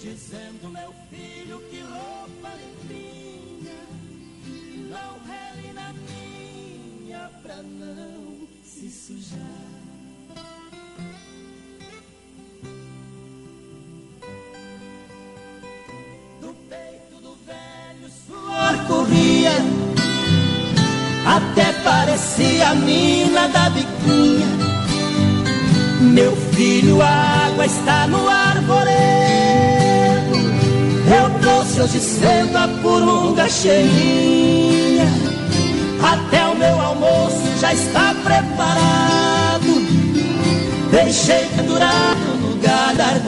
Dizendo, 0.00 0.68
meu 0.70 0.94
filho, 1.10 1.60
que 1.68 1.80
roupa 1.80 2.54
limpinha. 2.54 3.80
Não 4.88 5.18
rele 5.24 5.72
na 5.72 5.92
minha 5.92 7.28
pra 7.42 7.56
não 7.56 8.46
se 8.62 8.88
sujar. 8.88 9.77
Até 21.38 21.72
parecia 21.84 22.68
a 22.68 22.74
mina 22.74 23.48
da 23.48 23.70
biquinha. 23.70 24.46
Meu 26.00 26.34
filho, 26.52 27.00
a 27.00 27.46
água 27.46 27.66
está 27.66 28.06
no 28.06 28.28
arvoredo. 28.28 28.88
Eu 31.18 31.40
trouxe 31.40 31.80
hoje 31.80 32.00
cedo 32.00 32.56
a 32.56 32.68
purunga 32.82 33.48
cheinha. 33.48 35.08
Até 36.02 36.44
o 36.46 36.56
meu 36.56 36.80
almoço 36.80 37.42
já 37.60 37.72
está 37.72 38.14
preparado. 38.24 39.72
Deixei 40.90 41.46
pendurado 41.56 42.40
no 42.40 42.48
lugar 42.50 42.94
da. 42.94 43.18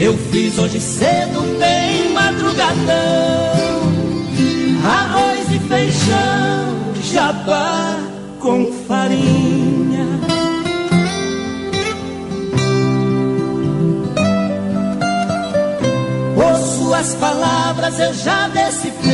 Eu 0.00 0.16
fiz 0.16 0.58
hoje 0.58 0.80
cedo, 0.80 1.58
bem 1.58 2.10
madrugadão. 2.14 3.60
Arroz 4.82 5.29
feijão, 5.70 6.92
jabá 7.12 7.96
com 8.40 8.72
farinha. 8.88 10.06
Por 16.34 16.56
suas 16.56 17.14
palavras 17.14 18.00
eu 18.00 18.12
já 18.14 18.48
decifrei. 18.48 19.10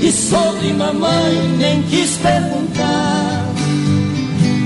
E 0.00 0.12
sobre 0.12 0.72
mamãe 0.72 1.34
nem 1.58 1.82
quis 1.82 2.16
perguntar. 2.18 3.44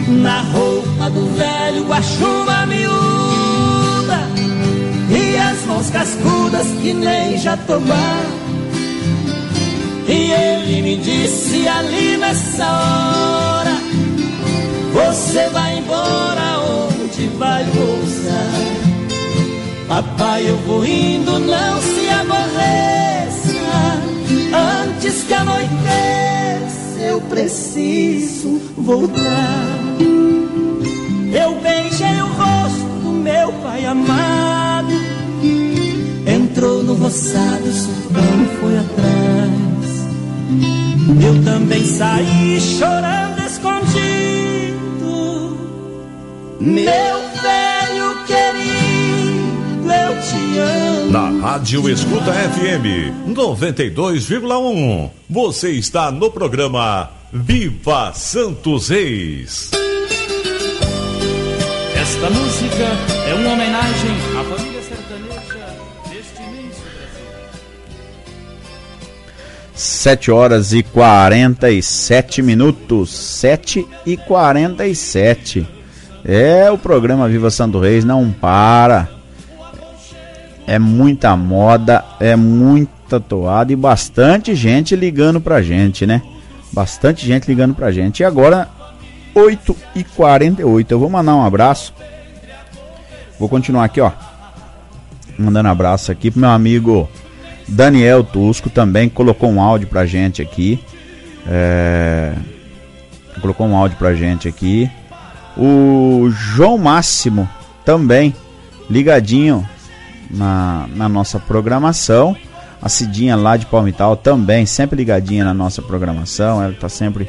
Na 0.09 0.43
roupa 0.43 1.09
do 1.09 1.25
velho 1.35 1.91
a 1.93 2.03
chuva 2.03 2.67
miúda 2.67 4.19
E 5.09 5.37
as 5.37 5.65
mãos 5.65 5.89
cascudas 5.89 6.67
que 6.83 6.93
nem 6.93 7.39
já 7.39 7.57
tomar 7.57 8.50
E 10.11 10.33
ele 10.33 10.83
me 10.83 10.97
disse 10.97 11.69
ali 11.69 12.17
nessa 12.17 12.67
hora 12.67 13.77
Você 14.93 15.49
vai 15.51 15.79
embora 15.79 16.59
onde 16.59 17.29
vai 17.39 17.65
pousar 17.65 18.81
Papai, 19.91 20.49
eu 20.49 20.57
vou 20.59 20.87
indo, 20.87 21.41
não 21.41 21.83
se 21.83 22.09
aborreça. 22.11 23.51
Antes 24.85 25.25
que 25.25 25.35
anoiteça, 25.35 27.01
eu 27.01 27.21
preciso 27.23 28.61
voltar. 28.77 29.79
Eu 31.33 31.61
beijei 31.61 32.23
o 32.23 32.27
rosto 32.27 32.87
do 33.03 33.11
meu 33.11 33.53
pai 33.55 33.85
amado. 33.85 34.95
Entrou 36.25 36.85
no 36.85 36.95
roçado, 36.95 37.65
o 37.65 37.73
sultão 37.73 38.47
foi 38.61 38.79
atrás. 38.79 39.70
Eu 41.23 41.45
também 41.45 41.85
saí 41.85 42.61
chorando 42.61 43.41
escondido. 43.47 44.01
Meu 46.61 47.21
velho 47.43 48.25
querido, 48.27 49.93
eu 49.93 50.21
te 50.23 50.59
amo. 50.59 51.11
Na 51.11 51.31
Rádio 51.49 51.89
Escuta 51.89 52.33
FM 52.33 53.29
92,1. 53.29 55.11
Você 55.29 55.71
está 55.73 56.11
no 56.11 56.31
programa 56.31 57.11
Viva 57.33 58.13
Santos 58.13 58.89
Reis. 58.89 59.71
Esta 61.95 62.31
música 62.31 62.85
é 63.29 63.35
uma 63.35 63.53
homenagem 63.53 64.11
7 69.81 70.31
horas 70.31 70.75
e 70.75 70.83
47 70.83 72.43
minutos. 72.43 73.11
7 73.11 73.87
e 74.05 74.17
47. 74.17 75.67
É, 76.23 76.71
o 76.71 76.77
programa 76.77 77.27
Viva 77.29 77.51
Santo 77.51 77.79
Reis 77.81 78.05
não 78.05 78.31
para. 78.31 79.09
É 80.67 80.79
muita 80.79 81.35
moda, 81.35 82.05
é 82.21 82.37
muita 82.37 83.19
toada 83.19 83.73
e 83.73 83.77
bastante 83.77 84.55
gente 84.55 84.95
ligando 84.95 85.41
pra 85.41 85.63
gente, 85.63 86.07
né? 86.07 86.21
Bastante 86.71 87.27
gente 87.27 87.49
ligando 87.49 87.75
pra 87.75 87.91
gente. 87.91 88.21
E 88.21 88.25
agora, 88.25 88.69
8 89.35 89.77
e 89.97 90.05
48 90.05 90.93
Eu 90.93 90.99
vou 90.99 91.09
mandar 91.09 91.35
um 91.35 91.45
abraço. 91.45 91.95
Vou 93.39 93.49
continuar 93.49 93.85
aqui, 93.85 94.01
ó. 94.01 94.13
Mandando 95.39 95.71
abraço 95.71 96.13
aqui 96.13 96.31
pro 96.31 96.41
meu 96.41 96.51
amigo 96.51 97.09
Daniel 97.71 98.25
Tusco 98.25 98.69
também 98.69 99.09
colocou 99.09 99.51
um 99.51 99.61
áudio 99.61 99.89
pra 99.89 100.05
gente 100.05 100.43
aqui. 100.43 100.83
É... 101.47 102.35
Colocou 103.41 103.67
um 103.67 103.77
áudio 103.77 103.97
pra 103.97 104.15
gente 104.15 104.49
aqui. 104.49 104.91
O 105.57 106.29
João 106.31 106.77
Máximo 106.77 107.49
também 107.85 108.35
ligadinho 108.89 109.67
na, 110.31 110.87
na 110.95 111.09
nossa 111.09 111.39
programação. 111.39 112.37
A 112.83 112.89
Cidinha 112.89 113.37
lá 113.37 113.57
de 113.57 113.67
Palmital 113.67 114.17
também, 114.17 114.65
sempre 114.65 114.97
ligadinha 114.97 115.45
na 115.45 115.55
nossa 115.55 115.81
programação. 115.81 116.63
Ela 116.63 116.73
tá 116.73 116.89
sempre 116.89 117.29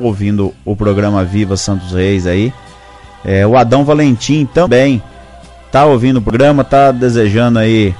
ouvindo 0.00 0.54
o 0.64 0.74
programa 0.74 1.24
Viva 1.24 1.56
Santos 1.56 1.92
Reis 1.92 2.26
aí. 2.26 2.52
É, 3.24 3.46
o 3.46 3.56
Adão 3.56 3.84
Valentim 3.84 4.46
também 4.46 5.02
tá 5.70 5.84
ouvindo 5.84 6.18
o 6.18 6.22
programa, 6.22 6.64
tá 6.64 6.92
desejando 6.92 7.58
aí 7.58 7.94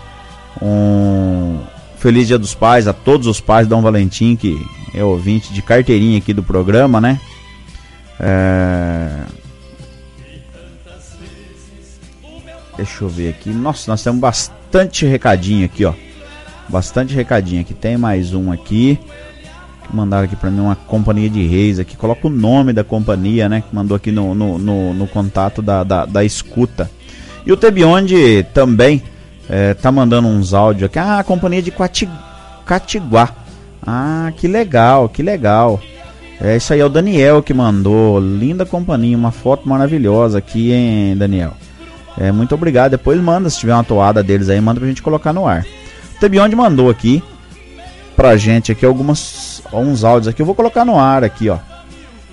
um 0.63 1.61
feliz 1.97 2.27
Dia 2.27 2.39
dos 2.39 2.55
Pais 2.55 2.87
a 2.87 2.93
todos 2.93 3.27
os 3.27 3.41
pais 3.41 3.67
Dom 3.67 3.83
Valentim, 3.83 4.37
que 4.37 4.57
é 4.95 5.03
ouvinte 5.03 5.53
de 5.53 5.63
carteirinha 5.63 6.19
aqui 6.19 6.33
do 6.33 6.43
programa, 6.43 7.01
né? 7.01 7.21
É... 8.21 9.25
Deixa 12.77 13.03
eu 13.05 13.09
ver 13.09 13.31
aqui. 13.31 13.51
Nossa, 13.51 13.91
nós 13.91 14.03
temos 14.03 14.21
bastante 14.21 15.05
recadinho 15.05 15.65
aqui, 15.65 15.85
ó. 15.85 15.93
Bastante 16.69 17.13
recadinho 17.13 17.61
aqui. 17.63 17.75
Tem 17.75 17.97
mais 17.97 18.33
um 18.35 18.53
aqui. 18.53 18.99
Mandaram 19.93 20.25
aqui 20.25 20.37
pra 20.37 20.51
mim 20.51 20.61
uma 20.61 20.77
companhia 20.77 21.29
de 21.29 21.45
reis 21.45 21.81
aqui. 21.81 21.97
Coloca 21.97 22.29
o 22.29 22.31
nome 22.31 22.73
da 22.73 22.85
companhia, 22.85 23.49
né? 23.49 23.63
Que 23.69 23.75
mandou 23.75 23.97
aqui 23.97 24.13
no, 24.13 24.33
no, 24.33 24.59
no, 24.59 24.95
no 24.95 25.07
contato 25.09 25.61
da, 25.61 25.83
da, 25.83 26.05
da 26.05 26.25
escuta. 26.25 26.89
E 27.45 27.51
o 27.51 27.57
Tebionde 27.57 28.47
também 28.55 29.03
é, 29.49 29.75
tá 29.75 29.91
mandando 29.91 30.29
uns 30.29 30.53
áudios 30.53 30.85
aqui. 30.85 30.99
Ah, 30.99 31.19
a 31.19 31.25
companhia 31.25 31.63
de 31.63 31.73
Catiguá. 32.67 33.31
Ah, 33.87 34.33
que 34.37 34.47
legal, 34.47 35.09
que 35.09 35.23
legal. 35.23 35.81
É 36.41 36.57
isso 36.57 36.73
aí, 36.73 36.81
é 36.81 36.85
o 36.85 36.89
Daniel 36.89 37.43
que 37.43 37.55
mandou. 37.55 38.21
Linda 38.21 38.67
companhia, 38.67 39.17
uma 39.17 39.33
foto 39.33 39.69
maravilhosa 39.69 40.39
aqui, 40.39 40.73
hein, 40.73 41.17
Daniel. 41.17 41.55
É, 42.17 42.31
muito 42.31 42.55
obrigado. 42.55 42.93
Depois 42.93 43.21
manda, 43.21 43.49
se 43.49 43.59
tiver 43.59 43.75
uma 43.75 43.85
toada 43.85 44.23
deles 44.23 44.49
aí, 44.49 44.61
manda 44.61 44.81
pra 44.81 44.89
gente 44.89 45.03
colocar 45.03 45.33
no 45.33 45.47
ar. 45.47 45.65
O 46.17 46.21
Tebionde 46.21 46.55
mandou 46.55 46.91
aqui 46.91 47.23
pra 48.15 48.37
gente 48.37 48.73
aqui 48.73 48.85
algumas 48.85 49.63
uns 49.73 50.05
áudios 50.05 50.29
aqui. 50.29 50.43
Eu 50.43 50.47
vou 50.47 50.55
colocar 50.55 50.85
no 50.85 50.99
ar 50.99 51.25
aqui, 51.25 51.49
ó. 51.49 51.59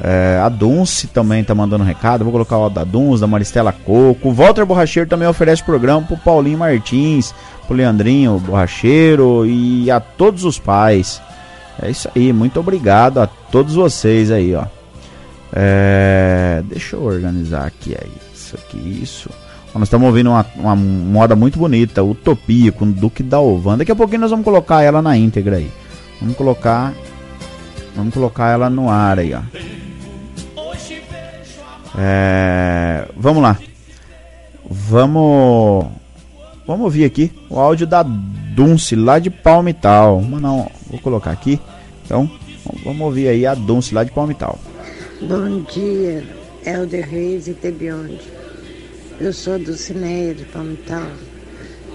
É, 0.02 0.42
a 0.44 0.50
Dunce 0.50 1.08
também 1.08 1.44
tá 1.44 1.56
mandando 1.56 1.84
um 1.84 1.88
recado. 1.88 2.24
Vou 2.24 2.34
colocar 2.34 2.58
o 2.58 2.70
da 2.70 2.84
Dunce, 2.84 3.22
da 3.22 3.28
Maristela 3.28 3.72
Coco. 3.72 4.30
O 4.30 4.34
Walter 4.34 4.66
Borracheiro 4.66 5.10
também 5.10 5.28
oferece 5.28 5.64
programa 5.64 6.06
pro 6.06 6.18
Paulinho 6.18 6.58
Martins, 6.58 7.34
pro 7.66 7.76
Leandrinho 7.76 8.40
Borracheiro 8.40 9.46
e 9.46 9.90
a 9.90 10.00
todos 10.00 10.44
os 10.44 10.60
pais. 10.60 11.22
É 11.82 11.90
isso 11.90 12.10
aí, 12.16 12.32
muito 12.32 12.60
obrigado 12.60 13.20
a 13.20 13.28
todos 13.28 13.76
vocês 13.76 14.32
aí, 14.32 14.54
ó. 14.56 14.66
É, 15.54 16.62
deixa 16.66 16.96
eu 16.96 17.04
organizar 17.04 17.66
aqui 17.66 17.96
aí. 18.00 18.12
Isso 18.34 18.56
aqui, 18.56 19.00
isso. 19.02 19.30
Ó, 19.74 19.80
Nós 19.80 19.88
estamos 19.88 20.08
ouvindo 20.08 20.30
uma, 20.30 20.46
uma 20.56 20.76
moda 20.76 21.36
muito 21.36 21.58
bonita, 21.58 22.04
Utopia, 22.04 22.72
com 22.72 22.90
Duque 22.90 23.24
da 23.24 23.40
Ovan. 23.40 23.78
Daqui 23.78 23.92
a 23.92 23.96
pouquinho 23.96 24.22
nós 24.22 24.32
vamos 24.32 24.44
colocar 24.46 24.82
ela 24.82 25.02
na 25.02 25.18
íntegra 25.18 25.58
aí. 25.58 25.72
Vamos 26.20 26.36
colocar. 26.36 26.94
Vamos 27.96 28.14
colocar 28.14 28.52
ela 28.52 28.70
no 28.70 28.90
ar 28.90 29.20
aí, 29.20 29.34
ó. 29.34 29.40
É, 31.98 33.08
vamos 33.16 33.42
lá. 33.42 33.58
Vamos. 34.70 35.88
Vamos 36.68 36.86
ouvir 36.86 37.06
aqui 37.06 37.32
o 37.50 37.60
áudio 37.60 37.86
da 37.86 38.04
Dunce 38.04 38.96
lá 38.96 39.20
de 39.20 39.30
Palmital. 39.30 40.20
Vamos 40.20 40.42
não, 40.42 40.70
vou 40.90 41.00
colocar 41.00 41.32
aqui. 41.32 41.60
Então, 42.04 42.30
vamos 42.84 43.02
ouvir 43.02 43.28
aí 43.28 43.46
a 43.46 43.54
Dunce 43.54 43.94
lá 43.94 44.04
de 44.04 44.12
Palmital. 44.12 44.58
Bom 45.22 45.62
dia, 45.62 46.24
Helder 46.66 47.08
Reis 47.08 47.48
e 47.48 47.54
Tebionde. 47.54 48.20
Eu 49.20 49.32
sou 49.32 49.60
Dulcineia 49.60 50.34
de 50.34 50.44
Palmital. 50.46 51.08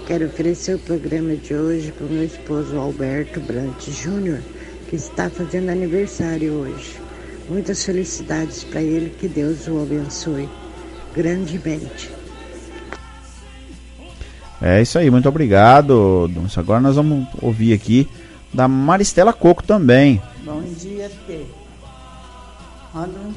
Quero 0.07 0.25
oferecer 0.25 0.75
o 0.75 0.79
programa 0.79 1.35
de 1.35 1.53
hoje 1.53 1.91
para 1.91 2.07
o 2.07 2.09
meu 2.09 2.23
esposo 2.23 2.77
Alberto 2.77 3.39
Brant 3.41 3.89
Júnior, 3.89 4.39
que 4.89 4.95
está 4.95 5.29
fazendo 5.29 5.69
aniversário 5.69 6.53
hoje. 6.53 7.00
Muitas 7.51 7.83
felicidades 7.83 8.63
para 8.63 8.81
ele, 8.81 9.09
que 9.09 9.27
Deus 9.27 9.67
o 9.67 9.81
abençoe 9.81 10.47
grandemente. 11.13 12.09
É 14.61 14.81
isso 14.81 14.97
aí, 14.97 15.11
muito 15.11 15.27
obrigado. 15.27 16.31
Agora 16.55 16.79
nós 16.79 16.95
vamos 16.95 17.27
ouvir 17.41 17.73
aqui 17.73 18.09
da 18.53 18.69
Maristela 18.69 19.33
Coco 19.33 19.61
também. 19.61 20.21
Bom 20.45 20.61
dia, 20.61 21.11
Tê. 21.27 21.43
Manda 22.93 23.19
um 23.19 23.33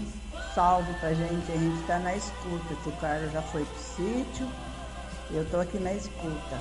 salve 0.54 0.92
pra 1.00 1.12
gente. 1.12 1.50
A 1.52 1.56
gente 1.56 1.82
tá 1.88 1.98
na 1.98 2.14
escuta. 2.14 2.74
que 2.84 2.88
O 2.88 2.92
Carlos 2.92 3.32
já 3.32 3.42
foi 3.42 3.64
pro 3.64 3.82
sítio. 3.96 4.46
Eu 5.32 5.44
tô 5.46 5.58
aqui 5.58 5.78
na 5.78 5.92
escuta. 5.92 6.56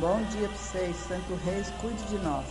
Bom 0.00 0.20
dia 0.32 0.48
pra 0.48 0.58
vocês. 0.58 0.96
Santo 1.06 1.38
Reis, 1.44 1.72
cuide 1.80 2.02
de 2.10 2.18
nós. 2.24 2.44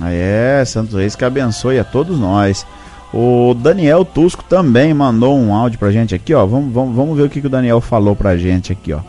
Aí 0.00 0.16
é, 0.16 0.64
Santos 0.64 0.94
Reis 0.94 1.14
que 1.14 1.26
abençoe 1.26 1.78
a 1.78 1.84
todos 1.84 2.18
nós. 2.18 2.66
O 3.12 3.52
Daniel 3.52 4.06
Tusco 4.06 4.42
também 4.42 4.94
mandou 4.94 5.38
um 5.38 5.52
áudio 5.52 5.78
pra 5.78 5.92
gente 5.92 6.14
aqui, 6.14 6.32
ó. 6.32 6.46
Vamos, 6.46 6.72
vamos, 6.72 6.96
vamos 6.96 7.16
ver 7.16 7.24
o 7.24 7.30
que, 7.30 7.42
que 7.42 7.46
o 7.46 7.50
Daniel 7.50 7.80
falou 7.80 8.16
pra 8.16 8.38
gente 8.38 8.72
aqui, 8.72 8.92
ó. 8.92 9.00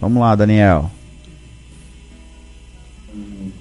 Vamos 0.00 0.20
lá, 0.20 0.34
Daniel. 0.34 0.90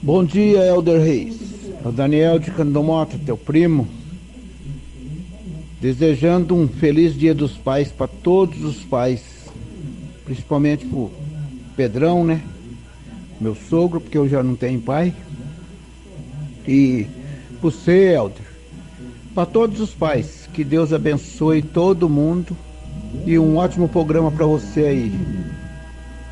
Bom 0.01 0.23
dia, 0.23 0.65
Elder 0.65 1.01
Reis. 1.01 1.37
É 1.83 1.87
o 1.87 1.91
Daniel 1.91 2.39
de 2.39 2.49
Candomota, 2.49 3.19
teu 3.25 3.35
primo. 3.35 3.89
Desejando 5.81 6.55
um 6.55 6.65
feliz 6.65 7.13
dia 7.13 7.35
dos 7.35 7.57
pais 7.57 7.91
para 7.91 8.07
todos 8.07 8.63
os 8.63 8.85
pais. 8.85 9.21
Principalmente 10.23 10.85
pro 10.85 11.11
Pedrão, 11.75 12.23
né? 12.23 12.41
Meu 13.39 13.53
sogro, 13.53 13.99
porque 13.99 14.17
eu 14.17 14.29
já 14.29 14.41
não 14.41 14.55
tenho 14.55 14.79
pai. 14.79 15.13
E 16.65 17.05
pro 17.63 17.71
você, 17.71 18.13
Elder. 18.13 18.45
Para 19.33 19.45
todos 19.45 19.79
os 19.79 19.93
pais. 19.93 20.49
Que 20.53 20.63
Deus 20.63 20.91
abençoe 20.91 21.61
todo 21.61 22.09
mundo. 22.09 22.55
E 23.25 23.39
um 23.39 23.55
ótimo 23.57 23.87
programa 23.87 24.29
para 24.31 24.45
você 24.45 24.81
aí. 24.81 25.19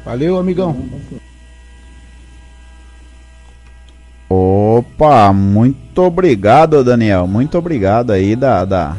Valeu, 0.03 0.37
amigão. 0.37 0.75
Opa, 4.29 5.31
muito 5.31 6.01
obrigado, 6.01 6.83
Daniel. 6.83 7.27
Muito 7.27 7.57
obrigado 7.57 8.11
aí 8.11 8.35
da, 8.35 8.65
da 8.65 8.97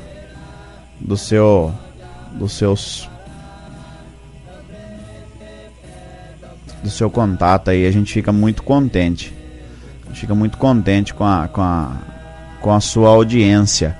do 1.01 1.17
seu 1.17 1.73
dos 2.33 2.53
seus 2.53 3.09
do 6.83 6.91
seu 6.91 7.11
contato 7.11 7.71
aí. 7.71 7.87
A 7.87 7.91
gente 7.91 8.13
fica 8.13 8.33
muito 8.33 8.63
contente. 8.63 9.35
Fica 10.13 10.35
muito 10.35 10.59
contente 10.59 11.15
com 11.15 11.25
a 11.25 11.49
com 11.49 11.63
a 11.63 12.12
com 12.63 12.73
a 12.73 12.81
sua 12.81 13.11
audiência. 13.11 13.95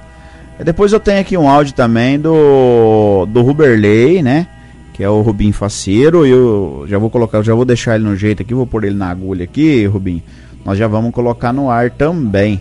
E 0.59 0.65
depois 0.65 0.93
eu 0.93 1.01
tenho 1.01 1.21
aqui 1.21 1.37
um 1.37 1.49
áudio 1.49 1.75
também 1.75 2.19
do 2.19 3.27
do 3.27 3.43
Ruberley, 3.43 4.23
né? 4.23 4.47
Que 4.95 5.03
é 5.03 5.09
o 5.09 5.21
Rubim 5.21 5.53
Faceiro. 5.53 6.25
Eu 6.25 6.87
já 6.89 6.97
vou 6.97 7.11
colocar, 7.11 7.43
já 7.43 7.55
vou 7.55 7.65
deixar 7.65 7.97
ele 7.97 8.05
no 8.05 8.17
jeito 8.17 8.43
aqui, 8.43 8.55
vou 8.55 8.67
pôr 8.67 8.85
ele 8.85 8.97
na 8.97 9.11
agulha 9.11 9.45
aqui, 9.45 9.85
Rubim 9.85 10.23
nós 10.65 10.79
já 10.79 10.87
vamos 10.87 11.13
colocar 11.13 11.53
no 11.53 11.71
ar 11.71 11.91
também. 11.91 12.61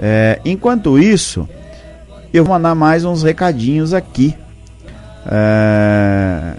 É, 0.00 0.40
enquanto 0.44 0.98
isso, 0.98 1.48
eu 2.32 2.44
vou 2.44 2.54
mandar 2.54 2.74
mais 2.74 3.04
uns 3.04 3.22
recadinhos 3.22 3.92
aqui. 3.92 4.34
É... 5.26 6.54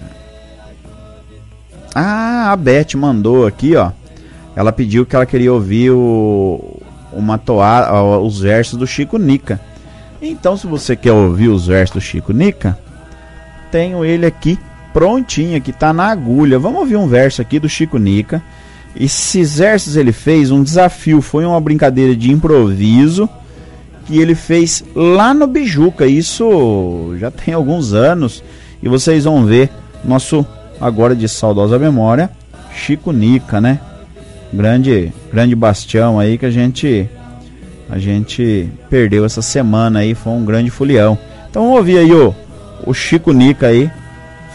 Ah, 1.95 2.51
a 2.51 2.55
Beth 2.55 2.95
mandou 2.95 3.47
aqui, 3.47 3.75
ó. 3.75 3.91
Ela 4.55 4.71
pediu 4.71 5.05
que 5.05 5.15
ela 5.15 5.25
queria 5.25 5.51
ouvir 5.51 5.91
o, 5.91 6.78
uma 7.11 7.37
toada, 7.37 7.93
os 8.19 8.39
versos 8.39 8.77
do 8.77 8.87
Chico 8.87 9.17
Nica. 9.17 9.59
Então, 10.21 10.57
se 10.57 10.67
você 10.67 10.95
quer 10.95 11.13
ouvir 11.13 11.47
os 11.47 11.67
versos 11.67 11.95
do 11.95 12.01
Chico 12.01 12.33
Nica, 12.33 12.77
tenho 13.71 14.03
ele 14.03 14.25
aqui 14.25 14.59
prontinho, 14.93 15.61
que 15.61 15.71
tá 15.71 15.93
na 15.93 16.07
agulha. 16.07 16.59
Vamos 16.59 16.79
ouvir 16.79 16.97
um 16.97 17.07
verso 17.07 17.41
aqui 17.41 17.59
do 17.59 17.69
Chico 17.69 17.97
Nica. 17.97 18.41
Esses 18.95 19.57
versos 19.59 19.95
ele 19.95 20.11
fez 20.11 20.51
um 20.51 20.63
desafio, 20.63 21.21
foi 21.21 21.45
uma 21.45 21.61
brincadeira 21.61 22.15
de 22.15 22.31
improviso 22.31 23.29
que 24.05 24.19
ele 24.19 24.33
fez 24.33 24.83
lá 24.95 25.33
no 25.33 25.45
Bijuca. 25.45 26.05
Isso 26.05 27.15
já 27.19 27.29
tem 27.29 27.53
alguns 27.53 27.93
anos 27.93 28.43
e 28.81 28.89
vocês 28.89 29.25
vão 29.25 29.45
ver 29.45 29.69
nosso 30.03 30.45
agora 30.81 31.15
de 31.15 31.27
saudosa 31.29 31.77
memória, 31.77 32.29
Chico 32.73 33.11
Nica, 33.11 33.61
né? 33.61 33.79
Grande, 34.51 35.13
grande 35.31 35.55
bastião 35.55 36.19
aí 36.19 36.37
que 36.37 36.45
a 36.45 36.51
gente 36.51 37.07
a 37.89 37.97
gente 37.97 38.69
perdeu 38.89 39.25
essa 39.25 39.41
semana 39.41 39.99
aí, 39.99 40.13
foi 40.13 40.33
um 40.33 40.45
grande 40.45 40.69
folião. 40.69 41.17
Então 41.49 41.63
vamos 41.63 41.77
ouvir 41.79 41.97
aí 41.97 42.13
o, 42.13 42.35
o 42.85 42.93
Chico 42.93 43.31
Nica 43.31 43.67
aí 43.67 43.89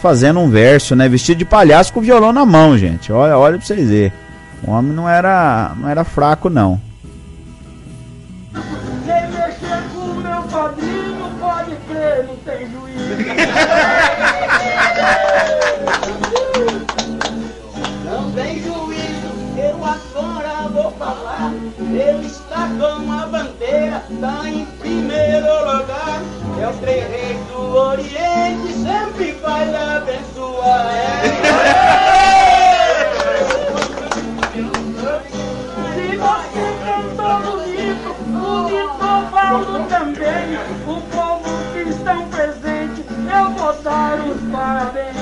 fazendo 0.01 0.39
um 0.39 0.49
verso, 0.49 0.95
né? 0.95 1.09
Vestido 1.09 1.39
de 1.39 1.45
palhaço 1.45 1.91
com 1.91 1.99
violão 1.99 2.31
na 2.31 2.45
mão, 2.45 2.77
gente. 2.77 3.11
Olha, 3.11 3.37
olha 3.37 3.57
pra 3.57 3.65
vocês 3.65 3.89
verem. 3.89 4.13
O 4.65 4.71
homem 4.71 4.93
não 4.93 5.07
era, 5.07 5.73
não 5.77 5.89
era 5.89 6.03
fraco, 6.03 6.49
não. 6.49 6.79
O 26.85 26.87
trem 26.87 26.99
rei 26.99 27.33
do 27.49 27.75
Oriente, 27.75 28.73
sempre 28.73 29.31
vai 29.41 29.73
abençoar. 29.73 30.91
Se 35.95 36.07
você 36.15 36.65
cantou 36.85 37.39
bonito, 37.41 38.09
bonito 38.27 39.31
Paulo 39.31 39.75
também. 39.89 40.59
O 40.85 41.01
povo 41.01 41.49
cristão 41.73 42.27
presente, 42.29 43.03
eu 43.35 43.49
vou 43.53 43.73
dar 43.81 44.19
os 44.19 44.39
parabéns. 44.51 45.15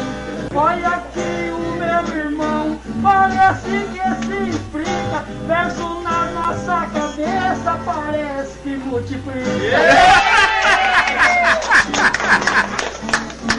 Olha 0.54 0.90
aqui 0.90 1.50
o 1.50 1.60
meu 1.78 2.04
irmão, 2.14 2.78
parece 3.02 3.88
que 3.94 4.04
se 4.26 4.50
explica. 4.50 5.24
Verso 5.48 6.02
na 6.02 6.26
nossa 6.26 6.88
cabeça 6.88 7.80
parece 7.86 8.58
que 8.64 8.76
multiplica. 8.76 10.43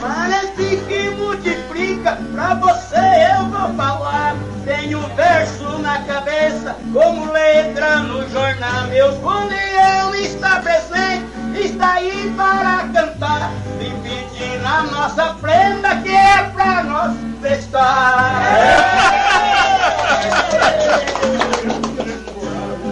Parece 0.07 0.77
que 0.87 1.09
multiplica, 1.17 2.19
pra 2.35 2.53
você 2.57 2.99
eu 3.39 3.47
vou 3.47 3.75
falar. 3.75 4.37
Tenho 4.63 5.01
verso 5.17 5.79
na 5.79 5.99
cabeça, 6.01 6.77
como 6.93 7.33
letra 7.33 8.01
no 8.01 8.29
jornal. 8.29 8.87
Meu 8.89 9.11
fundião 9.15 10.15
está 10.15 10.61
presente, 10.61 11.25
está 11.55 11.95
aí 11.95 12.31
para 12.37 12.87
cantar. 12.93 13.51
Dividindo 13.79 14.67
a 14.67 14.83
nossa 14.83 15.37
prenda 15.41 15.97
que 15.97 16.15
é 16.15 16.51
pra 16.53 16.83
nós 16.83 17.17
festar. 17.41 18.43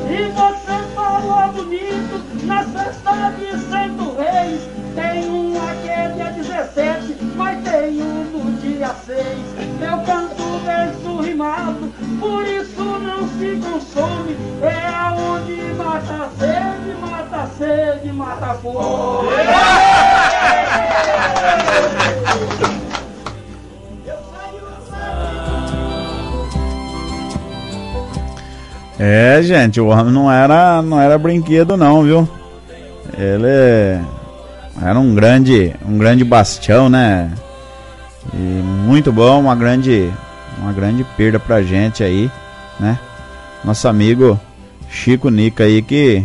E 0.09 0.33
você 0.33 0.95
falou 0.95 1.53
bonito 1.53 2.47
na 2.47 2.65
festa 2.65 3.33
de 3.39 3.62
rimado, 11.43 11.93
por 12.21 12.45
isso 12.47 12.83
não 12.83 13.29
se 13.29 13.61
consome. 13.61 14.37
É 14.63 15.11
onde 15.13 15.75
mata 15.75 16.25
a 16.25 16.29
sede, 16.39 17.01
mata 17.01 17.37
a 17.37 17.47
sede, 17.59 18.13
mata 18.13 18.47
a 18.47 18.55
fome. 18.55 19.29
É, 28.99 29.43
gente, 29.43 29.81
o 29.81 29.89
homem 29.89 30.13
não 30.13 30.31
era, 30.31 30.81
não 30.81 31.01
era 31.01 31.19
brinquedo 31.19 31.77
não, 31.77 32.05
viu? 32.05 32.29
Ele 33.19 34.01
era 34.81 34.99
um 34.99 35.13
grande, 35.13 35.75
um 35.85 35.99
grande 35.99 36.23
bastião, 36.23 36.89
né? 36.89 37.33
E 38.33 38.37
muito 38.37 39.13
bom, 39.13 39.41
uma 39.41 39.57
grande, 39.57 40.09
uma 40.63 40.73
grande 40.73 41.05
perda 41.17 41.39
pra 41.39 41.63
gente 41.63 42.05
aí, 42.05 42.31
né? 42.79 42.99
Nosso 43.65 43.89
amigo 43.89 44.39
Chico 44.89 45.29
Nica 45.29 45.65
aí 45.65 45.83
que 45.83 46.25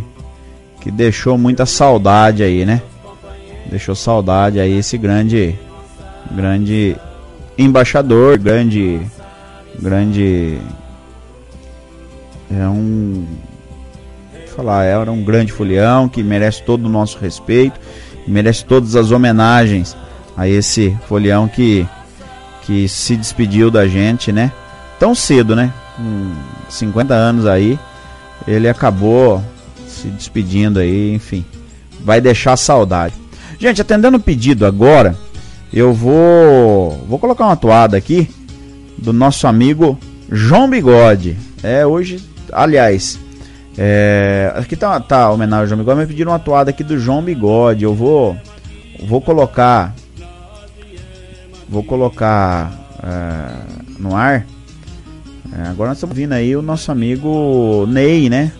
que 0.79 0.91
deixou 0.91 1.37
muita 1.37 1.65
saudade 1.65 2.43
aí, 2.43 2.63
né? 2.65 2.81
Deixou 3.65 3.95
saudade 3.95 4.59
aí 4.59 4.77
esse 4.77 4.97
grande 4.97 5.55
grande 6.31 6.95
embaixador, 7.57 8.37
grande 8.37 9.01
grande 9.79 10.59
é 12.51 12.67
um 12.67 13.25
falar, 14.55 14.85
era 14.85 15.11
um 15.11 15.23
grande 15.23 15.51
folião 15.51 16.07
que 16.09 16.23
merece 16.23 16.63
todo 16.63 16.85
o 16.85 16.89
nosso 16.89 17.17
respeito, 17.19 17.79
merece 18.27 18.65
todas 18.65 18.95
as 18.95 19.11
homenagens 19.11 19.95
a 20.35 20.47
esse 20.47 20.95
folião 21.07 21.47
que 21.47 21.87
que 22.67 22.85
se 22.89 23.15
despediu 23.15 23.71
da 23.71 23.87
gente, 23.87 24.33
né? 24.33 24.51
Tão 24.99 25.15
cedo, 25.15 25.55
né? 25.55 25.71
Com 25.95 26.33
50 26.69 27.13
anos 27.13 27.45
aí, 27.45 27.79
ele 28.45 28.67
acabou 28.67 29.41
se 29.87 30.09
despedindo 30.09 30.79
aí, 30.79 31.13
enfim. 31.13 31.45
Vai 32.01 32.19
deixar 32.19 32.57
saudade. 32.57 33.15
Gente, 33.57 33.81
atendendo 33.81 34.17
o 34.17 34.19
pedido 34.19 34.65
agora, 34.65 35.15
eu 35.73 35.93
vou 35.93 36.91
vou 37.07 37.17
colocar 37.17 37.45
uma 37.45 37.55
toada 37.55 37.95
aqui 37.95 38.29
do 38.97 39.13
nosso 39.13 39.47
amigo 39.47 39.97
João 40.29 40.69
Bigode. 40.69 41.37
É, 41.63 41.85
hoje, 41.85 42.21
aliás, 42.51 43.17
é, 43.77 44.51
aqui 44.55 44.75
tá, 44.75 44.99
tá 44.99 45.23
a 45.23 45.31
homenagem 45.31 45.61
ao 45.61 45.67
João 45.67 45.79
Bigode, 45.79 45.99
mas 45.99 46.07
pediram 46.07 46.33
uma 46.33 46.39
toada 46.39 46.69
aqui 46.69 46.83
do 46.83 46.99
João 46.99 47.21
Bigode. 47.21 47.85
Eu 47.85 47.95
vou 47.95 48.35
vou 49.05 49.21
colocar 49.21 49.95
vou 51.69 51.83
colocar 51.83 52.71
é, 53.03 53.99
no 53.99 54.15
ar 54.15 54.45
É, 55.53 55.69
agora 55.69 55.89
nós 55.89 55.97
estamos 55.97 56.15
vindo 56.15 56.33
aí 56.33 56.55
o 56.55 56.61
nosso 56.61 56.91
amigo 56.91 57.85
Ney, 57.87 58.29
né? 58.29 58.51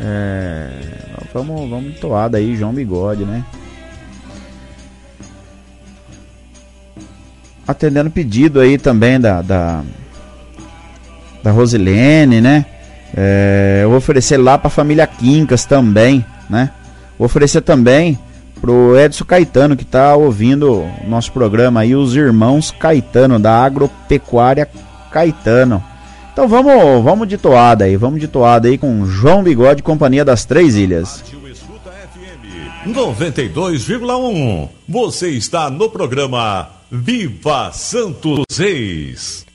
É, 0.00 0.70
vamos, 1.32 1.68
vamos 1.68 2.00
toada 2.00 2.38
aí, 2.38 2.56
João 2.56 2.72
Bigode, 2.72 3.24
né? 3.24 3.44
Atendendo 7.68 8.10
pedido 8.10 8.60
aí 8.60 8.78
também 8.78 9.20
da, 9.20 9.42
da, 9.42 9.82
da 11.44 11.50
Rosilene, 11.50 12.40
né? 12.40 12.64
Eu 13.82 13.90
vou 13.90 13.98
oferecer 13.98 14.38
lá 14.38 14.56
para 14.56 14.68
a 14.68 14.70
família 14.70 15.06
Quincas 15.06 15.66
também, 15.66 16.24
né? 16.48 16.70
Vou 17.18 17.26
oferecer 17.26 17.60
também 17.60 18.18
pro 18.60 18.98
Edson 18.98 19.24
Caetano 19.24 19.76
que 19.76 19.84
tá 19.84 20.14
ouvindo 20.14 20.82
o 20.82 21.08
nosso 21.08 21.32
programa 21.32 21.80
aí, 21.80 21.94
os 21.94 22.14
irmãos 22.14 22.70
Caetano 22.70 23.38
da 23.38 23.64
Agropecuária 23.64 24.68
Caetano. 25.10 25.82
Então 26.32 26.46
vamos, 26.46 27.02
vamos 27.02 27.28
de 27.28 27.36
toada 27.36 27.84
aí, 27.84 27.96
vamos 27.96 28.20
de 28.20 28.28
toada 28.28 28.68
aí 28.68 28.78
com 28.78 29.04
João 29.06 29.42
Bigode, 29.42 29.82
Companhia 29.82 30.24
das 30.24 30.44
Três 30.44 30.76
Ilhas. 30.76 31.24
92,1. 32.86 34.68
Você 34.88 35.30
está 35.30 35.68
no 35.68 35.90
programa 35.90 36.68
Viva 36.90 37.70
Santos 37.72 38.44
Reis. 38.56 39.49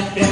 like 0.00 0.14
that. 0.14 0.27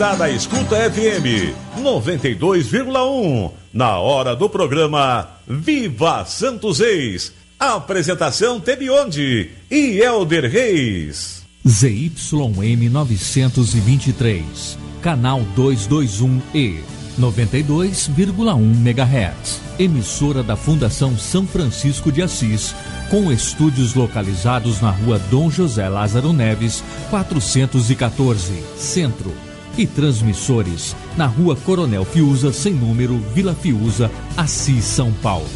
Está 0.00 0.16
na 0.16 0.30
Escuta 0.30 0.76
FM 0.90 1.52
92,1. 1.78 3.50
Na 3.70 3.98
hora 3.98 4.34
do 4.34 4.48
programa 4.48 5.28
Viva 5.46 6.24
Santos 6.24 6.80
Ex. 6.80 7.34
Apresentação 7.58 8.58
Tebionde 8.58 9.50
e 9.70 10.00
Elder 10.00 10.50
Reis. 10.50 11.44
ZYM 11.68 12.88
923, 12.88 14.78
canal 15.02 15.42
221E, 15.54 16.78
92,1 17.20 18.58
MHz. 18.58 19.60
Emissora 19.78 20.42
da 20.42 20.56
Fundação 20.56 21.18
São 21.18 21.46
Francisco 21.46 22.10
de 22.10 22.22
Assis, 22.22 22.74
com 23.10 23.30
estúdios 23.30 23.94
localizados 23.94 24.80
na 24.80 24.90
rua 24.90 25.18
Dom 25.30 25.50
José 25.50 25.90
Lázaro 25.90 26.32
Neves, 26.32 26.82
414, 27.10 28.64
Centro. 28.78 29.49
E 29.76 29.86
transmissores 29.86 30.94
na 31.16 31.26
rua 31.26 31.56
Coronel 31.56 32.04
Fiuza, 32.04 32.52
sem 32.52 32.72
número, 32.74 33.18
Vila 33.34 33.54
Fiuza, 33.54 34.10
Assis, 34.36 34.84
São 34.84 35.12
Paulo. 35.12 35.48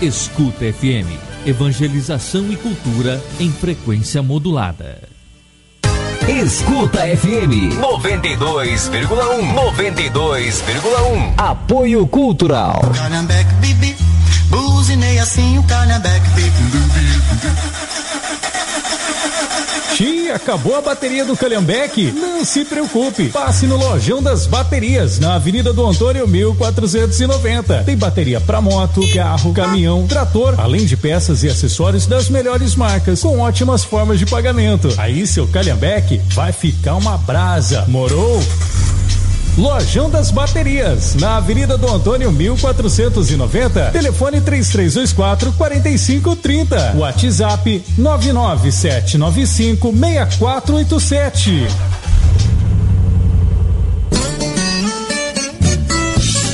Escuta 0.00 0.64
FM, 0.72 1.08
evangelização 1.46 2.50
e 2.52 2.56
cultura 2.56 3.22
em 3.40 3.50
frequência 3.50 4.22
modulada. 4.22 5.16
Escuta 6.28 6.98
FM 7.16 7.78
92,1 7.80 9.54
92,1 9.54 11.34
Apoio 11.38 12.04
Cultural. 12.08 12.80
Calhambeque, 12.94 13.54
bibi, 13.60 13.96
buzinei 14.50 15.20
assim 15.20 15.56
o 15.56 15.62
calhambeque, 15.62 16.28
bibi. 16.30 16.50
Tia, 19.96 20.34
acabou 20.34 20.76
a 20.76 20.82
bateria 20.82 21.24
do 21.24 21.34
Calhambeque? 21.34 22.12
Não 22.12 22.44
se 22.44 22.66
preocupe. 22.66 23.30
Passe 23.30 23.66
no 23.66 23.78
Lojão 23.78 24.22
das 24.22 24.46
Baterias, 24.46 25.18
na 25.18 25.36
Avenida 25.36 25.72
do 25.72 25.86
Antônio 25.86 26.28
1490. 26.28 27.82
Tem 27.84 27.96
bateria 27.96 28.38
para 28.38 28.60
moto, 28.60 29.00
carro, 29.14 29.54
caminhão, 29.54 30.06
trator, 30.06 30.54
além 30.60 30.84
de 30.84 30.98
peças 30.98 31.42
e 31.44 31.48
acessórios 31.48 32.06
das 32.06 32.28
melhores 32.28 32.76
marcas, 32.76 33.22
com 33.22 33.38
ótimas 33.38 33.84
formas 33.84 34.18
de 34.18 34.26
pagamento. 34.26 34.92
Aí 34.98 35.26
seu 35.26 35.48
Calhambeque 35.48 36.20
vai 36.34 36.52
ficar 36.52 36.96
uma 36.96 37.16
brasa. 37.16 37.86
Morou? 37.88 38.42
Lojão 39.56 40.10
das 40.10 40.30
Baterias, 40.30 41.14
na 41.14 41.38
Avenida 41.38 41.78
do 41.78 41.90
Antônio 41.90 42.30
1490, 42.30 43.90
telefone 43.90 44.42
3324 44.42 45.50
4530, 45.52 46.92
WhatsApp 46.98 47.82
99795 47.96 49.90
6487. 49.92 51.68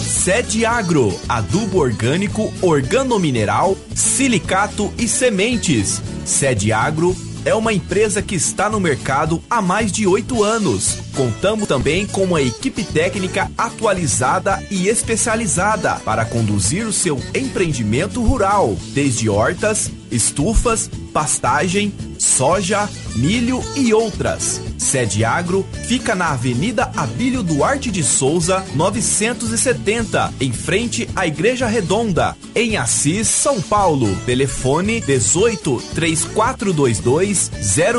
Sede 0.07 0.65
Agro, 0.65 1.13
adubo 1.29 1.79
orgânico, 1.79 2.55
organomineral, 2.63 3.77
silicato 3.93 4.93
e 4.97 5.09
sementes. 5.09 6.01
Sede 6.25 6.73
Agro 6.73 7.17
é 7.45 7.55
uma 7.55 7.73
empresa 7.73 8.23
que 8.23 8.35
está 8.35 8.71
no 8.71 8.79
mercado 8.79 9.43
há 9.51 9.61
mais 9.61 9.91
de 9.91 10.07
oito 10.07 10.43
anos. 10.45 10.99
Contamos 11.15 11.67
também 11.67 12.07
com 12.07 12.25
uma 12.25 12.41
equipe 12.41 12.85
técnica 12.85 13.51
atualizada 13.59 14.63
e 14.71 14.89
especializada 14.89 15.97
para 16.05 16.25
conduzir 16.25 16.87
o 16.87 16.93
seu 16.93 17.21
empreendimento 17.35 18.23
rural, 18.23 18.77
desde 18.95 19.29
hortas, 19.29 19.91
estufas, 20.11 20.91
pastagem, 21.13 21.93
soja, 22.23 22.89
milho 23.17 23.63
e 23.75 23.93
outras. 23.93 24.61
Sede 24.79 25.25
Agro 25.25 25.67
fica 25.87 26.15
na 26.15 26.31
Avenida 26.31 26.91
Abílio 26.97 27.43
Duarte 27.43 27.91
de 27.91 28.03
Souza, 28.03 28.65
970, 28.75 30.33
em 30.41 30.53
frente 30.53 31.09
à 31.17 31.27
Igreja 31.27 31.67
Redonda, 31.67 32.37
em 32.55 32.77
Assis, 32.77 33.27
São 33.27 33.61
Paulo. 33.61 34.15
Telefone 34.25 35.01
18 35.01 35.83
3422 35.95 37.51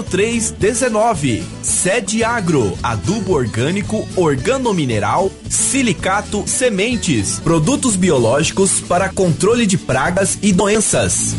0319. 0.08 1.44
Sede 1.62 2.24
Agro, 2.24 2.78
adubo 2.82 3.34
orgânico, 3.34 4.08
organomineral, 4.16 5.32
silicato, 5.50 6.44
sementes, 6.48 7.40
produtos 7.40 7.96
biológicos 7.96 8.80
para 8.80 9.10
controle 9.10 9.66
de 9.66 9.78
pragas 9.78 10.38
e 10.42 10.54
doenças. 10.54 11.36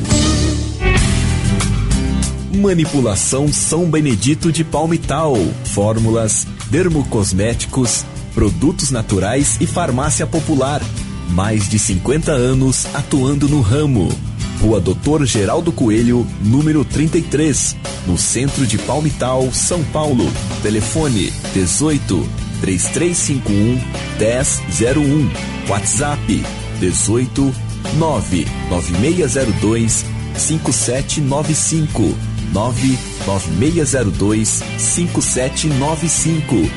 Manipulação 2.55 3.53
São 3.53 3.91
Benedito 3.91 4.53
de 4.53 4.63
Palmital. 4.63 5.35
Fórmulas, 5.65 6.47
dermocosméticos, 6.71 8.05
produtos 8.33 8.93
naturais 8.93 9.57
e 9.61 9.67
farmácia 9.67 10.25
popular. 10.27 10.81
Mais 11.31 11.69
de 11.69 11.77
50 11.79 12.31
anos 12.31 12.87
atuando 12.95 13.49
no 13.49 13.61
ramo. 13.61 14.09
Rua 14.61 14.81
Doutor 14.81 15.27
Geraldo 15.27 15.73
Coelho, 15.73 16.25
número 16.41 16.85
33, 16.85 17.75
no 18.07 18.17
centro 18.17 18.65
de 18.67 18.79
Palmital, 18.79 19.53
São 19.53 19.83
Paulo. 19.85 20.31
Telefone 20.63 21.33
18 21.53 22.25
3351 22.61 23.81
1001. 24.19 25.29
WhatsApp 25.69 26.45
18 26.79 27.53
99602 27.99 30.05
5795 30.37 32.34
99602 32.55 34.63
5795. 34.79 36.71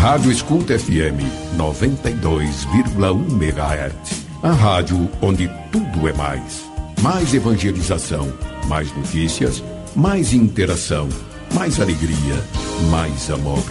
Rádio 0.00 0.32
Escuta 0.32 0.76
FM 0.78 1.20
92,1 1.58 3.30
MHz. 3.30 4.24
A 4.42 4.52
rádio 4.52 5.10
onde 5.20 5.50
tudo 5.70 6.08
é 6.08 6.14
mais. 6.14 6.64
Mais 7.02 7.34
evangelização, 7.34 8.32
mais 8.66 8.90
notícias, 8.96 9.62
mais 9.94 10.32
interação, 10.32 11.10
mais 11.54 11.78
alegria, 11.78 12.42
mais 12.90 13.30
amor. 13.30 13.62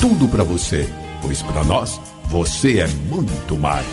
Tudo 0.00 0.26
para 0.26 0.42
você, 0.42 0.88
pois 1.20 1.42
para 1.42 1.62
nós 1.64 2.00
você 2.30 2.78
é 2.78 2.88
muito 3.10 3.58
mais. 3.58 3.84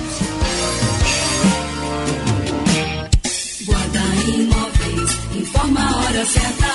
Hora 6.18 6.26
certa. 6.26 6.68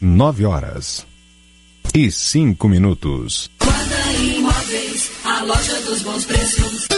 9 0.00 0.46
horas 0.46 1.06
e 1.94 2.10
5 2.10 2.68
minutos. 2.68 3.50
Guarda 3.62 4.12
Imóveis, 4.18 5.10
a 5.24 5.42
loja 5.42 5.80
dos 5.82 6.02
bons 6.02 6.24
preços. 6.24 6.88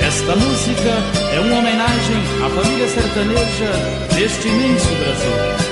Esta 0.00 0.36
música 0.36 0.90
é 1.34 1.40
uma 1.40 1.58
homenagem 1.58 2.16
à 2.44 2.48
família 2.48 2.88
sertaneja 2.88 3.72
deste 4.14 4.48
imenso 4.48 4.88
Brasil. 4.88 5.71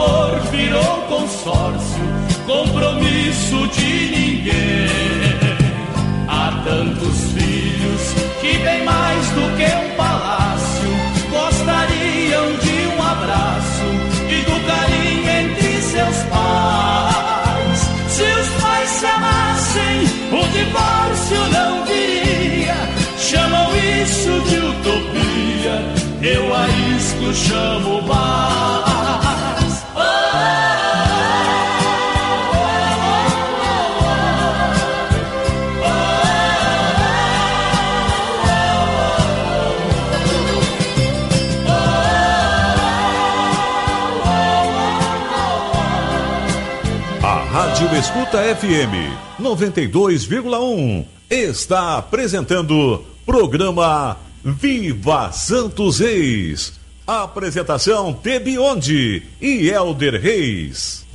amor 0.00 0.40
virou 0.50 0.96
consórcio, 1.08 2.04
compromisso 2.46 3.68
de 3.68 4.10
ninguém. 4.10 4.88
Há 6.26 6.62
tantos 6.64 7.32
filhos 7.32 8.14
que 8.40 8.58
bem 8.58 8.84
mais 8.84 9.28
do 9.30 9.42
que 9.56 9.64
um 9.64 9.96
palácio 9.96 10.90
gostariam 11.30 12.46
de 12.56 12.96
um 12.96 13.02
abraço 13.02 13.88
e 14.28 14.42
do 14.42 14.66
carinho 14.66 15.28
entre 15.28 15.82
seus 15.82 16.16
pais. 16.30 17.78
Se 18.08 18.22
os 18.22 18.62
pais 18.62 18.88
se 18.88 19.06
amassem, 19.06 20.02
o 20.32 20.48
divórcio 20.48 21.40
não 21.52 21.84
viria. 21.84 22.76
Chamam 23.18 23.70
isso 23.76 24.30
de 24.48 24.56
utopia, 24.56 25.76
eu 26.22 26.54
a 26.54 26.66
isso 26.68 27.34
chamo 27.34 28.02
paz. 28.04 28.89
Escuta 48.20 48.42
FM 48.54 49.40
92,1 49.40 51.06
está 51.30 51.96
apresentando 51.96 53.02
programa 53.24 54.18
Viva 54.44 55.32
Santos 55.32 56.00
Reis. 56.00 56.78
Apresentação 57.06 58.12
Tebionde 58.12 59.22
e 59.40 59.70
Elder 59.70 60.20
Reis. 60.20 61.06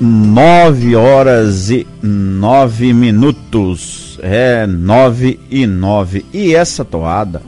Nove 0.00 0.94
horas 0.94 1.70
e 1.70 1.84
nove 2.00 2.92
minutos. 2.92 4.16
É, 4.22 4.64
nove 4.64 5.40
e 5.50 5.66
nove. 5.66 6.24
E 6.32 6.54
essa 6.54 6.84
toada, 6.84 7.42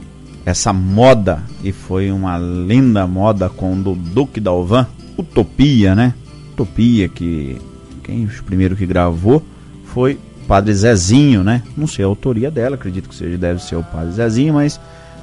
essa 0.44 0.72
moda, 0.72 1.44
e 1.62 1.70
foi 1.70 2.10
uma 2.10 2.36
linda 2.38 3.06
moda 3.06 3.48
com 3.48 3.72
o 3.72 3.94
Duque 3.94 4.40
Dalvan, 4.40 4.84
Utopia, 5.16 5.94
né? 5.94 6.14
Utopia, 6.52 7.08
que 7.08 7.60
quem 8.02 8.24
o 8.24 8.42
primeiro 8.44 8.76
que 8.76 8.86
gravou 8.86 9.42
foi 9.86 10.18
Padre 10.46 10.74
Zezinho, 10.74 11.42
né? 11.42 11.62
Não 11.76 11.86
sei 11.86 12.04
a 12.04 12.08
autoria 12.08 12.50
dela, 12.50 12.74
acredito 12.74 13.08
que 13.08 13.14
seja, 13.14 13.38
deve 13.38 13.62
ser 13.62 13.76
o 13.76 13.82
Padre 13.82 14.12
Zezinho, 14.12 14.54
mas 14.54 14.80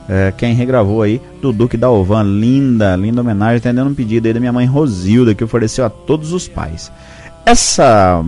é, 0.08 0.34
quem 0.36 0.54
regravou 0.56 1.02
aí 1.02 1.22
do 1.42 1.54
Duque 1.54 1.78
Dalvan, 1.78 2.24
linda, 2.24 2.96
linda 2.96 3.22
homenagem, 3.22 3.58
atendendo 3.58 3.90
um 3.90 3.94
pedido 3.94 4.28
aí 4.28 4.34
da 4.34 4.40
minha 4.40 4.54
mãe 4.54 4.66
Rosilda, 4.66 5.36
que 5.36 5.44
ofereceu 5.44 5.86
a 5.86 5.90
todos 5.90 6.34
os 6.34 6.48
pais. 6.48 6.92
Essa 7.46 8.24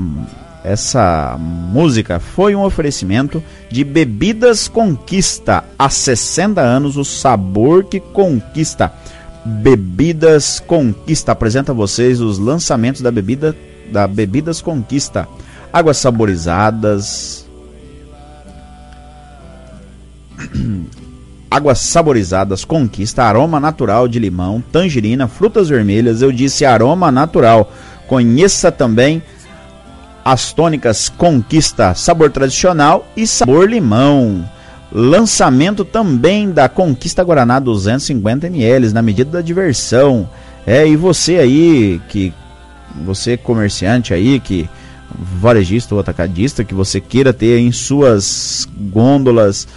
essa 0.64 1.38
música 1.40 2.20
foi 2.20 2.56
um 2.56 2.64
oferecimento 2.64 3.44
de 3.70 3.84
Bebidas 3.84 4.68
Conquista. 4.68 5.64
Há 5.78 5.90
60 5.90 6.62
anos, 6.62 6.98
o 6.98 7.04
sabor 7.04 7.86
que 7.86 8.00
conquista. 8.00 8.94
Bebidas 9.44 10.60
Conquista 10.60 11.32
apresenta 11.32 11.72
a 11.72 11.76
vocês 11.76 12.22
os 12.22 12.38
lançamentos 12.38 13.02
da 13.02 13.12
bebida 13.12 13.56
da 13.92 14.08
Bebidas 14.08 14.62
Conquista. 14.62 15.28
Águas 15.74 15.98
saborizadas. 15.98 17.48
Águas 21.50 21.80
saborizadas 21.80 22.64
Conquista, 22.64 23.24
aroma 23.24 23.60
natural 23.60 24.08
de 24.08 24.20
limão, 24.20 24.64
tangerina, 24.72 25.28
frutas 25.28 25.68
vermelhas. 25.68 26.22
Eu 26.22 26.32
disse 26.32 26.64
aroma 26.64 27.12
natural. 27.12 27.74
Conheça 28.08 28.72
também 28.72 29.22
as 30.24 30.54
tônicas 30.54 31.10
Conquista, 31.10 31.94
sabor 31.94 32.32
tradicional 32.32 33.06
e 33.18 33.28
sabor 33.28 33.70
limão. 33.70 34.48
Lançamento 34.92 35.86
também 35.86 36.52
da 36.52 36.68
Conquista 36.68 37.24
Guaraná 37.24 37.60
250 37.60 38.48
ml 38.48 38.92
na 38.92 39.02
medida 39.02 39.32
da 39.32 39.42
diversão. 39.42 40.30
É, 40.66 40.88
e 40.88 40.96
você 40.96 41.38
aí 41.38 42.02
que 42.10 42.34
você 43.06 43.38
comerciante 43.38 44.14
aí 44.14 44.40
que 44.40 44.70
varejista 45.40 45.96
ou 45.96 46.02
atacadista 46.02 46.64
que 46.64 46.74
você 46.74 47.00
queira 47.00 47.34
ter 47.34 47.60
em 47.60 47.72
suas 47.72 48.68
gôndolas 48.78 49.68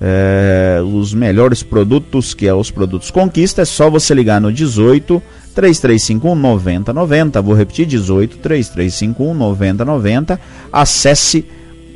é, 0.00 0.82
os 0.84 1.14
melhores 1.14 1.62
produtos, 1.62 2.34
que 2.34 2.46
é 2.46 2.52
os 2.52 2.70
produtos 2.70 3.10
Conquista, 3.10 3.62
é 3.62 3.64
só 3.64 3.88
você 3.88 4.14
ligar 4.14 4.40
no 4.40 4.52
18 4.52 5.22
3351 5.54 6.34
9090. 6.34 7.40
Vou 7.40 7.54
repetir: 7.54 7.86
18 7.86 8.38
3351 8.38 9.34
9090. 9.34 10.40
Acesse 10.72 11.46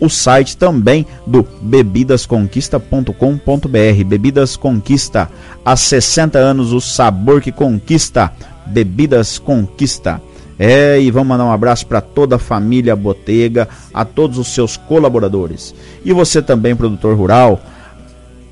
o 0.01 0.09
site 0.09 0.57
também 0.57 1.07
do 1.27 1.47
bebidasconquista.com.br. 1.61 4.05
Bebidas 4.07 4.57
Conquista, 4.57 5.31
há 5.65 5.77
60 5.77 6.39
anos 6.39 6.73
o 6.73 6.81
sabor 6.81 7.41
que 7.41 7.53
conquista. 7.53 8.33
Bebidas 8.67 9.39
Conquista. 9.39 10.21
É, 10.59 11.01
e 11.01 11.11
vamos 11.11 11.29
mandar 11.29 11.47
um 11.47 11.53
abraço 11.53 11.87
para 11.87 12.01
toda 12.01 12.37
a 12.37 12.39
família 12.39 12.95
Botega, 12.95 13.69
a 13.95 14.05
todos 14.05 14.37
os 14.37 14.49
seus 14.49 14.77
colaboradores. 14.77 15.75
E 16.05 16.13
você 16.13 16.43
também, 16.43 16.77
produtor 16.77 17.17
rural, 17.17 17.61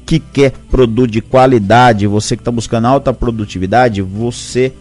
que 0.07 0.19
quer 0.19 0.53
produto 0.71 1.11
de 1.11 1.21
qualidade, 1.21 2.07
você 2.07 2.35
que 2.35 2.41
está 2.41 2.51
buscando 2.51 2.87
alta 2.87 3.13
produtividade, 3.13 4.01
você 4.01 4.73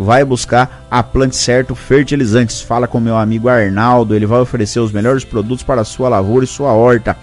vai 0.00 0.24
buscar 0.24 0.86
a 0.90 1.02
Plante 1.02 1.36
Certo 1.36 1.74
Fertilizantes. 1.74 2.62
Fala 2.62 2.88
com 2.88 2.98
meu 2.98 3.18
amigo 3.18 3.50
Arnaldo, 3.50 4.14
ele 4.14 4.24
vai 4.24 4.40
oferecer 4.40 4.80
os 4.80 4.90
melhores 4.90 5.24
produtos 5.24 5.62
para 5.62 5.84
sua 5.84 6.08
lavoura 6.08 6.44
e 6.44 6.48
sua 6.48 6.72
horta. 6.72 7.14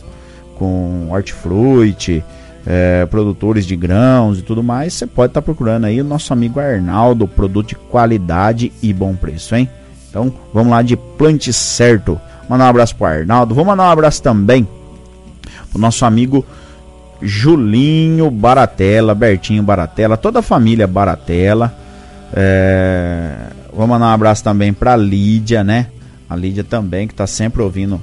com 0.54 1.08
hortifruti, 1.10 2.22
é, 2.66 3.06
produtores 3.06 3.66
de 3.66 3.76
grãos 3.76 4.38
e 4.38 4.42
tudo 4.42 4.62
mais, 4.62 4.94
você 4.94 5.06
pode 5.06 5.30
estar 5.30 5.40
tá 5.40 5.44
procurando 5.44 5.84
aí 5.84 6.00
o 6.00 6.04
nosso 6.04 6.32
amigo 6.32 6.60
Arnaldo, 6.60 7.26
produto 7.26 7.70
de 7.70 7.74
qualidade 7.74 8.72
e 8.82 8.92
bom 8.92 9.14
preço, 9.14 9.54
hein? 9.54 9.68
Então 10.08 10.32
vamos 10.52 10.70
lá 10.70 10.80
de 10.80 10.96
Plante 10.96 11.52
Certo. 11.52 12.20
Mandar 12.48 12.66
um 12.66 12.68
abraço 12.68 12.94
pro 12.94 13.06
Arnaldo. 13.06 13.54
Vou 13.54 13.64
mandar 13.64 13.84
um 13.84 13.90
abraço 13.90 14.22
também 14.22 14.66
pro 15.70 15.80
nosso 15.80 16.04
amigo 16.04 16.44
Julinho 17.22 18.30
Baratella, 18.30 19.14
Bertinho 19.14 19.62
Baratella, 19.62 20.16
toda 20.16 20.40
a 20.40 20.42
família 20.42 20.86
Baratella. 20.86 21.74
É... 22.32 23.36
Vou 23.72 23.86
mandar 23.86 24.06
um 24.06 24.14
abraço 24.14 24.44
também 24.44 24.72
pra 24.72 24.96
Lídia, 24.96 25.64
né? 25.64 25.88
A 26.30 26.36
Lídia 26.36 26.62
também, 26.62 27.08
que 27.08 27.14
tá 27.14 27.26
sempre 27.26 27.60
ouvindo 27.60 28.00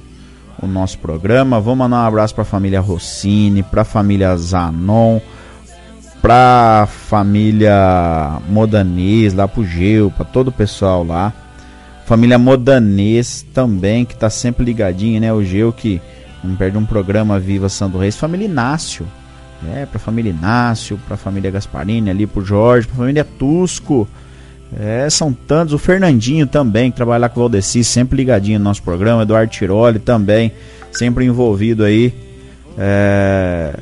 o 0.62 0.66
nosso 0.66 0.98
programa. 0.98 1.60
Vou 1.60 1.74
mandar 1.74 1.96
um 1.96 2.06
abraço 2.06 2.34
pra 2.34 2.44
família 2.44 2.80
Rossini, 2.80 3.62
pra 3.62 3.84
família 3.84 4.36
Zanon, 4.36 5.18
pra 6.20 6.86
família 7.08 8.38
Modanês, 8.48 9.32
lá 9.32 9.48
pro 9.48 9.64
Geu, 9.64 10.10
pra 10.10 10.24
todo 10.24 10.48
o 10.48 10.52
pessoal 10.52 11.02
lá. 11.02 11.32
Família 12.04 12.38
Modanês 12.38 13.46
também, 13.54 14.04
que 14.04 14.14
tá 14.14 14.28
sempre 14.28 14.64
ligadinho, 14.64 15.20
né? 15.20 15.32
O 15.32 15.42
Geu 15.42 15.72
que 15.72 16.00
não 16.42 16.56
perde 16.56 16.76
um 16.76 16.84
programa 16.84 17.38
Viva 17.38 17.68
Santo 17.68 17.98
Reis. 17.98 18.16
Família 18.16 18.46
Inácio, 18.46 19.06
é, 19.72 19.86
pra 19.86 19.98
família 19.98 20.30
Inácio, 20.30 20.98
pra 21.06 21.16
família 21.16 21.50
Gasparini, 21.50 22.10
ali 22.10 22.26
pro 22.26 22.44
Jorge, 22.44 22.86
pra 22.86 22.96
família 22.96 23.24
Tusco. 23.24 24.08
É, 24.78 25.08
são 25.10 25.32
tantos. 25.32 25.74
O 25.74 25.78
Fernandinho 25.78 26.46
também, 26.46 26.90
que 26.90 26.96
trabalha 26.96 27.22
lá 27.22 27.28
com 27.28 27.40
o 27.40 27.42
Valdeci, 27.42 27.84
sempre 27.84 28.16
ligadinho 28.16 28.58
no 28.58 28.64
nosso 28.64 28.82
programa. 28.82 29.22
Eduardo 29.22 29.52
Tiroli 29.52 29.98
também, 29.98 30.52
sempre 30.90 31.24
envolvido 31.24 31.84
aí 31.84 32.12
é, 32.78 33.78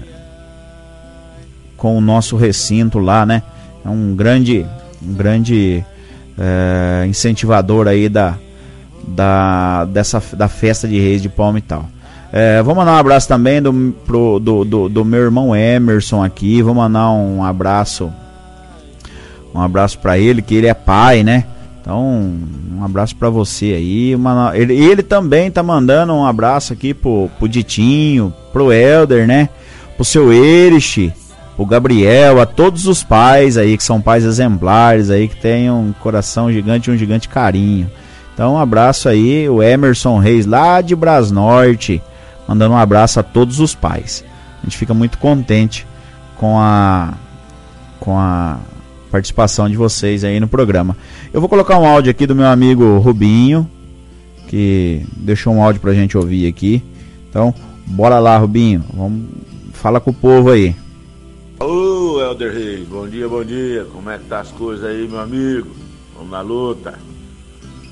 com 1.76 1.96
o 1.96 2.00
nosso 2.00 2.36
recinto 2.36 2.98
lá, 2.98 3.24
né? 3.24 3.42
É 3.84 3.88
um 3.88 4.14
grande, 4.14 4.66
um 5.02 5.14
grande 5.14 5.84
é, 6.36 7.06
incentivador 7.06 7.86
aí 7.86 8.08
da, 8.08 8.36
da, 9.06 9.84
dessa, 9.86 10.22
da 10.36 10.48
festa 10.48 10.86
de 10.86 10.98
reis 10.98 11.22
de 11.22 11.28
Palma 11.28 11.58
e 11.58 11.62
tal. 11.62 11.88
É, 12.32 12.62
vou 12.62 12.74
mandar 12.74 12.92
um 12.92 12.98
abraço 12.98 13.26
também 13.26 13.60
do, 13.60 13.94
pro, 14.06 14.38
do, 14.38 14.64
do, 14.64 14.88
do, 14.88 15.04
meu 15.04 15.20
irmão 15.20 15.54
Emerson 15.54 16.22
aqui. 16.22 16.62
Vou 16.62 16.74
mandar 16.74 17.10
um 17.10 17.42
abraço. 17.42 18.12
Um 19.52 19.60
abraço 19.60 19.98
para 19.98 20.16
ele, 20.16 20.40
que 20.40 20.54
ele 20.54 20.68
é 20.68 20.74
pai, 20.74 21.24
né? 21.24 21.44
Então, 21.80 22.38
um 22.78 22.84
abraço 22.84 23.16
para 23.16 23.28
você 23.28 23.66
aí. 23.76 24.14
Uma, 24.14 24.52
ele, 24.54 24.74
ele, 24.74 25.02
também 25.02 25.50
tá 25.50 25.60
mandando 25.60 26.12
um 26.12 26.24
abraço 26.24 26.72
aqui 26.72 26.94
pro, 26.94 27.28
pro 27.36 27.48
Ditinho, 27.48 28.32
pro 28.52 28.72
Elder, 28.72 29.26
né? 29.26 29.48
Pro 29.96 30.04
seu 30.04 30.32
Erich, 30.32 31.12
pro 31.56 31.66
Gabriel, 31.66 32.40
a 32.40 32.46
todos 32.46 32.86
os 32.86 33.02
pais 33.02 33.58
aí, 33.58 33.76
que 33.76 33.82
são 33.82 34.00
pais 34.00 34.24
exemplares 34.24 35.10
aí, 35.10 35.26
que 35.26 35.36
têm 35.36 35.68
um 35.68 35.92
coração 35.98 36.52
gigante 36.52 36.90
e 36.90 36.92
um 36.92 36.96
gigante 36.96 37.28
carinho. 37.28 37.90
Então, 38.32 38.54
um 38.54 38.58
abraço 38.58 39.08
aí, 39.08 39.48
o 39.48 39.60
Emerson 39.60 40.18
Reis, 40.18 40.46
lá 40.46 40.80
de 40.80 40.94
Brasnorte 40.94 42.00
mandando 42.50 42.74
um 42.74 42.76
abraço 42.76 43.20
a 43.20 43.22
todos 43.22 43.60
os 43.60 43.76
pais. 43.76 44.24
A 44.60 44.64
gente 44.64 44.76
fica 44.76 44.92
muito 44.92 45.18
contente 45.18 45.86
com 46.36 46.58
a 46.58 47.14
com 48.00 48.18
a 48.18 48.58
participação 49.08 49.68
de 49.68 49.76
vocês 49.76 50.24
aí 50.24 50.40
no 50.40 50.48
programa. 50.48 50.96
Eu 51.32 51.40
vou 51.40 51.48
colocar 51.48 51.78
um 51.78 51.86
áudio 51.86 52.10
aqui 52.10 52.26
do 52.26 52.34
meu 52.34 52.46
amigo 52.46 52.98
Rubinho, 52.98 53.70
que 54.48 55.06
deixou 55.16 55.54
um 55.54 55.62
áudio 55.62 55.80
pra 55.80 55.94
gente 55.94 56.18
ouvir 56.18 56.48
aqui. 56.48 56.82
Então, 57.28 57.54
bora 57.86 58.18
lá, 58.18 58.36
Rubinho. 58.36 58.84
Vamos 58.92 59.28
fala 59.72 60.00
com 60.00 60.10
o 60.10 60.14
povo 60.14 60.50
aí. 60.50 60.74
Ô, 61.60 62.20
Helder 62.20 62.52
Reis, 62.52 62.88
bom 62.88 63.06
dia, 63.06 63.28
bom 63.28 63.44
dia. 63.44 63.86
Como 63.92 64.10
é 64.10 64.18
que 64.18 64.24
tá 64.24 64.40
as 64.40 64.50
coisas 64.50 64.84
aí, 64.84 65.06
meu 65.06 65.20
amigo? 65.20 65.68
Vamos 66.16 66.32
na 66.32 66.40
luta. 66.40 66.98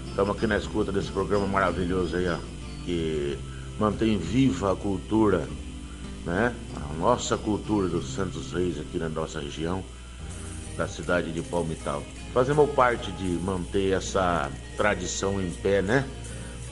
Estamos 0.08 0.36
aqui 0.36 0.48
na 0.48 0.58
escuta 0.58 0.90
desse 0.90 1.12
programa 1.12 1.46
maravilhoso 1.46 2.16
aí, 2.16 2.28
ó. 2.28 2.36
Que 2.84 3.38
mantém 3.78 4.18
viva 4.18 4.72
a 4.72 4.76
cultura, 4.76 5.48
né? 6.24 6.54
A 6.76 6.94
nossa 6.94 7.36
cultura 7.38 7.88
dos 7.88 8.14
Santos 8.14 8.52
Reis 8.52 8.78
aqui 8.78 8.98
na 8.98 9.08
nossa 9.08 9.40
região, 9.40 9.82
da 10.76 10.88
cidade 10.88 11.32
de 11.32 11.42
Palmital. 11.42 12.02
Fazemos 12.32 12.70
parte 12.70 13.10
de 13.12 13.24
manter 13.24 13.92
essa 13.92 14.50
tradição 14.76 15.40
em 15.40 15.50
pé, 15.50 15.80
né? 15.80 16.06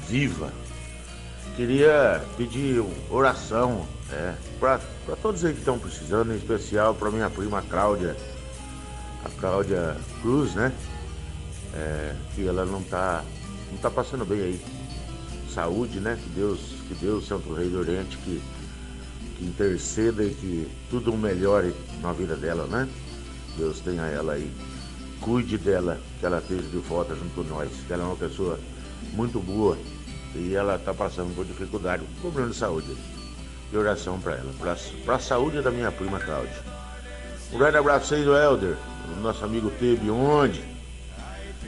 Viva. 0.08 0.52
Queria 1.56 2.22
pedir 2.36 2.84
oração 3.10 3.86
é, 4.12 4.34
para 4.60 4.80
todos 5.22 5.44
aí 5.44 5.52
que 5.52 5.60
estão 5.60 5.78
precisando, 5.78 6.32
em 6.32 6.36
especial 6.36 6.94
para 6.94 7.10
minha 7.10 7.30
prima 7.30 7.62
Cláudia, 7.62 8.16
a 9.24 9.28
Cláudia 9.40 9.96
Cruz, 10.20 10.54
né? 10.54 10.72
É, 11.74 12.14
que 12.34 12.46
ela 12.46 12.64
não 12.64 12.80
está 12.80 13.24
não 13.70 13.78
tá 13.78 13.90
passando 13.90 14.24
bem 14.24 14.40
aí. 14.40 14.60
Saúde, 15.52 16.00
né? 16.00 16.18
Que 16.22 16.28
Deus 16.30 16.75
que 16.88 16.94
Deus, 16.94 17.26
Santo 17.26 17.52
Rei 17.52 17.68
do 17.68 17.78
Oriente, 17.78 18.16
que, 18.18 18.40
que 19.36 19.44
interceda 19.44 20.22
e 20.22 20.34
que 20.34 20.68
tudo 20.90 21.12
melhore 21.16 21.74
na 22.00 22.12
vida 22.12 22.36
dela, 22.36 22.66
né? 22.66 22.88
Deus 23.56 23.80
tenha 23.80 24.02
ela 24.02 24.34
aí. 24.34 24.50
Cuide 25.20 25.58
dela, 25.58 25.98
que 26.20 26.26
ela 26.26 26.38
esteja 26.38 26.62
de 26.62 26.78
volta 26.78 27.14
junto 27.14 27.34
com 27.34 27.42
nós, 27.42 27.70
que 27.86 27.92
ela 27.92 28.02
é 28.02 28.06
uma 28.06 28.16
pessoa 28.16 28.58
muito 29.12 29.40
boa 29.40 29.76
e 30.34 30.54
ela 30.54 30.76
está 30.76 30.92
passando 30.92 31.34
por 31.34 31.44
dificuldade, 31.44 32.04
problema 32.20 32.50
de 32.50 32.56
saúde. 32.56 32.96
De 33.70 33.76
oração 33.76 34.20
para 34.20 34.36
ela, 34.36 34.52
para 35.04 35.16
a 35.16 35.18
saúde 35.18 35.60
da 35.60 35.72
minha 35.72 35.90
prima 35.90 36.20
Cláudia. 36.20 36.62
Um 37.52 37.58
grande 37.58 37.76
abraço 37.76 38.14
aí 38.14 38.22
do 38.22 38.36
Helder, 38.36 38.76
nosso 39.20 39.44
amigo 39.44 39.70
Tebe, 39.70 40.08
onde? 40.10 40.62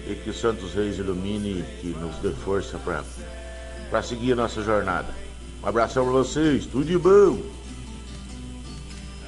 E 0.07 0.15
que 0.15 0.32
Santos 0.32 0.74
Reis 0.74 0.99
ilumine 0.99 1.61
e 1.61 1.78
que 1.81 1.89
nos 1.89 2.16
dê 2.16 2.31
força 2.31 2.78
para 2.78 3.03
para 3.90 4.02
seguir 4.02 4.32
a 4.32 4.36
nossa 4.36 4.62
jornada. 4.62 5.09
Um 5.62 5.69
abração 5.69 6.05
para 6.05 6.12
vocês, 6.12 6.66
tudo 6.66 6.85
de 6.85 6.98
bom! 6.98 7.39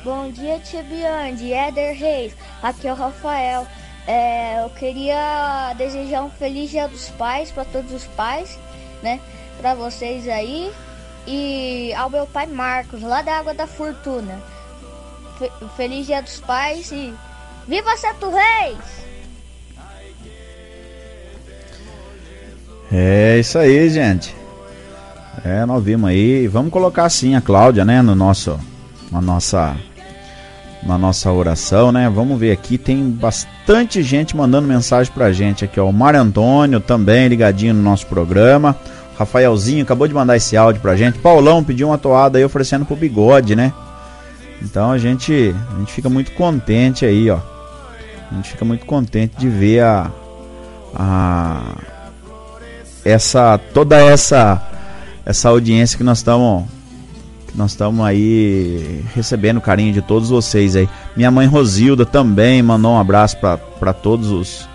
Bom 0.03 0.31
dia, 0.31 0.59
tia 0.61 0.83
Bianchi, 0.83 1.53
Éder 1.53 1.95
Reis, 1.95 2.35
aqui 2.63 2.89
é 2.89 2.93
o 2.93 2.97
Rafael. 2.97 3.67
É, 4.07 4.65
eu 4.65 4.71
queria 4.71 5.75
desejar 5.77 6.23
um 6.23 6.31
feliz 6.31 6.71
dia 6.71 6.89
dos 6.89 7.11
pais 7.11 7.51
para 7.51 7.67
todos 7.67 7.93
os 7.93 8.05
pais, 8.07 8.59
né? 9.03 9.21
Para 9.59 9.75
vocês 9.75 10.27
aí. 10.27 10.73
E 11.27 11.93
ao 11.95 12.09
meu 12.09 12.27
pai 12.27 12.47
Marcos, 12.47 13.03
lá 13.03 13.21
da 13.21 13.37
Água 13.37 13.53
da 13.53 13.67
Fortuna. 13.67 14.41
feliz 15.77 16.07
dia 16.07 16.23
dos 16.23 16.41
pais 16.41 16.91
e 16.93 17.13
viva 17.69 17.95
Santo 17.99 18.31
Reis! 18.31 18.79
É 22.91 23.39
isso 23.39 23.59
aí, 23.59 23.89
gente. 23.91 24.40
É, 25.45 25.65
nós 25.65 25.83
vimos 25.83 26.11
aí. 26.11 26.47
Vamos 26.49 26.73
colocar 26.73 27.05
assim 27.05 27.35
a 27.35 27.41
Cláudia, 27.41 27.85
né, 27.85 28.03
no 28.03 28.15
nosso 28.15 28.59
na 29.11 29.21
nossa 29.21 29.77
na 30.83 30.97
nossa 30.97 31.31
oração, 31.31 31.93
né? 31.93 32.09
Vamos 32.09 32.39
ver 32.39 32.53
aqui, 32.53 32.79
tem 32.79 33.11
bastante 33.11 34.03
gente 34.03 34.35
mandando 34.35 34.67
mensagem 34.67 35.13
pra 35.13 35.31
gente 35.31 35.65
aqui, 35.65 35.79
ó. 35.79 35.87
O 35.87 35.93
Mário 35.93 36.21
Antônio 36.21 36.81
também 36.81 37.29
ligadinho 37.29 37.75
no 37.75 37.83
nosso 37.83 38.07
programa. 38.07 38.75
Rafaelzinho 39.19 39.83
acabou 39.83 40.09
de 40.09 40.15
mandar 40.15 40.37
esse 40.37 40.57
áudio 40.57 40.81
pra 40.81 40.97
gente. 40.97 41.19
Paulão 41.19 41.63
pediu 41.63 41.89
uma 41.89 41.99
toada 41.99 42.39
aí 42.39 42.45
oferecendo 42.45 42.87
pro 42.87 42.97
bigode, 42.97 43.55
né? 43.55 43.73
Então 44.63 44.91
a 44.91 44.99
gente 44.99 45.55
a 45.75 45.79
gente 45.79 45.93
fica 45.93 46.09
muito 46.09 46.33
contente 46.33 47.05
aí, 47.05 47.31
ó. 47.31 47.39
A 48.31 48.35
gente 48.37 48.51
fica 48.51 48.65
muito 48.65 48.87
contente 48.87 49.37
de 49.37 49.49
ver 49.49 49.81
a 49.81 50.11
a 50.95 51.75
essa 53.05 53.59
toda 53.75 53.97
essa 53.97 54.70
essa 55.31 55.49
audiência 55.49 55.97
que 55.97 56.05
nós 56.05 56.19
estamos 56.19 56.65
nós 57.55 57.73
estamos 57.73 58.05
aí 58.05 59.03
recebendo 59.15 59.57
o 59.57 59.61
carinho 59.61 59.93
de 59.93 60.01
todos 60.01 60.31
vocês 60.31 60.77
aí. 60.77 60.89
Minha 61.17 61.33
mãe 61.33 61.49
Rosilda 61.49 62.07
também 62.07 62.63
mandou 62.63 62.93
um 62.93 62.99
abraço 62.99 63.37
para 63.39 63.93
todos 63.93 64.31
os, 64.31 64.69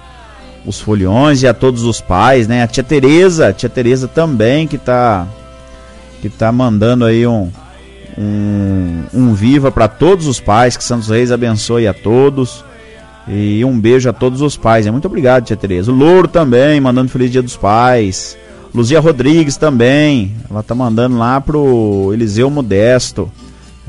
os 0.65 0.81
foliões 0.81 1.41
e 1.41 1.47
a 1.47 1.53
todos 1.53 1.83
os 1.83 2.01
pais, 2.01 2.49
né? 2.49 2.63
A 2.63 2.67
tia 2.67 2.83
Tereza, 2.83 3.53
tia 3.53 3.69
Tereza 3.69 4.09
também 4.09 4.67
que 4.67 4.77
tá 4.77 5.25
que 6.21 6.29
tá 6.29 6.51
mandando 6.51 7.05
aí 7.05 7.25
um 7.25 7.49
um, 8.17 9.03
um 9.13 9.33
viva 9.33 9.71
para 9.71 9.87
todos 9.87 10.25
os 10.25 10.39
pais, 10.39 10.77
que 10.77 10.83
Santos 10.83 11.09
Reis 11.09 11.31
abençoe 11.31 11.87
a 11.87 11.93
todos. 11.93 12.63
E 13.27 13.65
um 13.65 13.79
beijo 13.79 14.09
a 14.09 14.13
todos 14.13 14.41
os 14.41 14.55
pais. 14.55 14.85
Muito 14.87 15.07
obrigado, 15.07 15.45
tia 15.45 15.57
Tereza. 15.57 15.91
O 15.91 15.95
Louro 15.95 16.27
também 16.27 16.79
mandando 16.79 17.09
feliz 17.09 17.31
dia 17.31 17.41
dos 17.41 17.57
pais. 17.57 18.37
Luzia 18.75 18.99
Rodrigues 18.99 19.55
também. 19.55 20.35
Ela 20.49 20.61
tá 20.61 20.75
mandando 20.75 21.17
lá 21.17 21.39
pro 21.39 22.11
Eliseu 22.13 22.49
Modesto. 22.49 23.31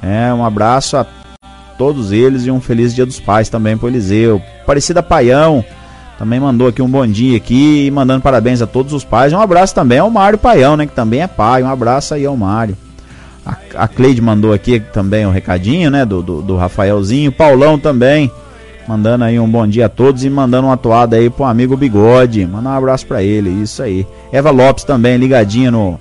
É, 0.00 0.32
um 0.32 0.44
abraço 0.44 0.96
a 0.96 1.04
todos 1.76 2.12
eles 2.12 2.46
e 2.46 2.50
um 2.52 2.60
feliz 2.60 2.94
dia 2.94 3.04
dos 3.04 3.18
pais 3.18 3.48
também 3.48 3.76
pro 3.76 3.88
Eliseu. 3.88 4.40
Parecida 4.64 5.02
Paião 5.02 5.64
também 6.16 6.38
mandou 6.38 6.68
aqui 6.68 6.80
um 6.80 6.88
bom 6.88 7.04
dia 7.04 7.36
aqui, 7.36 7.90
mandando 7.90 8.22
parabéns 8.22 8.62
a 8.62 8.66
todos 8.66 8.92
os 8.92 9.02
pais. 9.02 9.32
Um 9.32 9.40
abraço 9.40 9.74
também 9.74 9.98
ao 9.98 10.08
Mário 10.08 10.38
Paião, 10.38 10.76
né, 10.76 10.86
que 10.86 10.94
também 10.94 11.20
é 11.20 11.26
pai. 11.26 11.64
Um 11.64 11.68
abraço 11.68 12.14
aí 12.14 12.24
ao 12.24 12.36
Mário. 12.36 12.76
A, 13.44 13.56
a 13.74 13.88
Cleide 13.88 14.22
mandou 14.22 14.52
aqui 14.52 14.78
também 14.78 15.26
um 15.26 15.30
recadinho, 15.30 15.90
né? 15.90 16.04
Do, 16.04 16.22
do, 16.22 16.42
do 16.42 16.56
Rafaelzinho. 16.56 17.32
Paulão 17.32 17.76
também. 17.76 18.30
Mandando 18.86 19.24
aí 19.24 19.38
um 19.40 19.48
bom 19.48 19.66
dia 19.66 19.86
a 19.86 19.88
todos 19.88 20.24
e 20.24 20.30
mandando 20.30 20.68
uma 20.68 20.76
toada 20.76 21.16
aí 21.16 21.28
pro 21.28 21.44
amigo 21.44 21.76
Bigode. 21.76 22.46
Manda 22.46 22.68
um 22.68 22.72
abraço 22.72 23.06
pra 23.06 23.22
ele, 23.22 23.50
isso 23.50 23.82
aí. 23.82 24.06
Eva 24.30 24.50
Lopes 24.50 24.84
também, 24.84 25.16
ligadinha 25.16 25.72
no, 25.72 25.98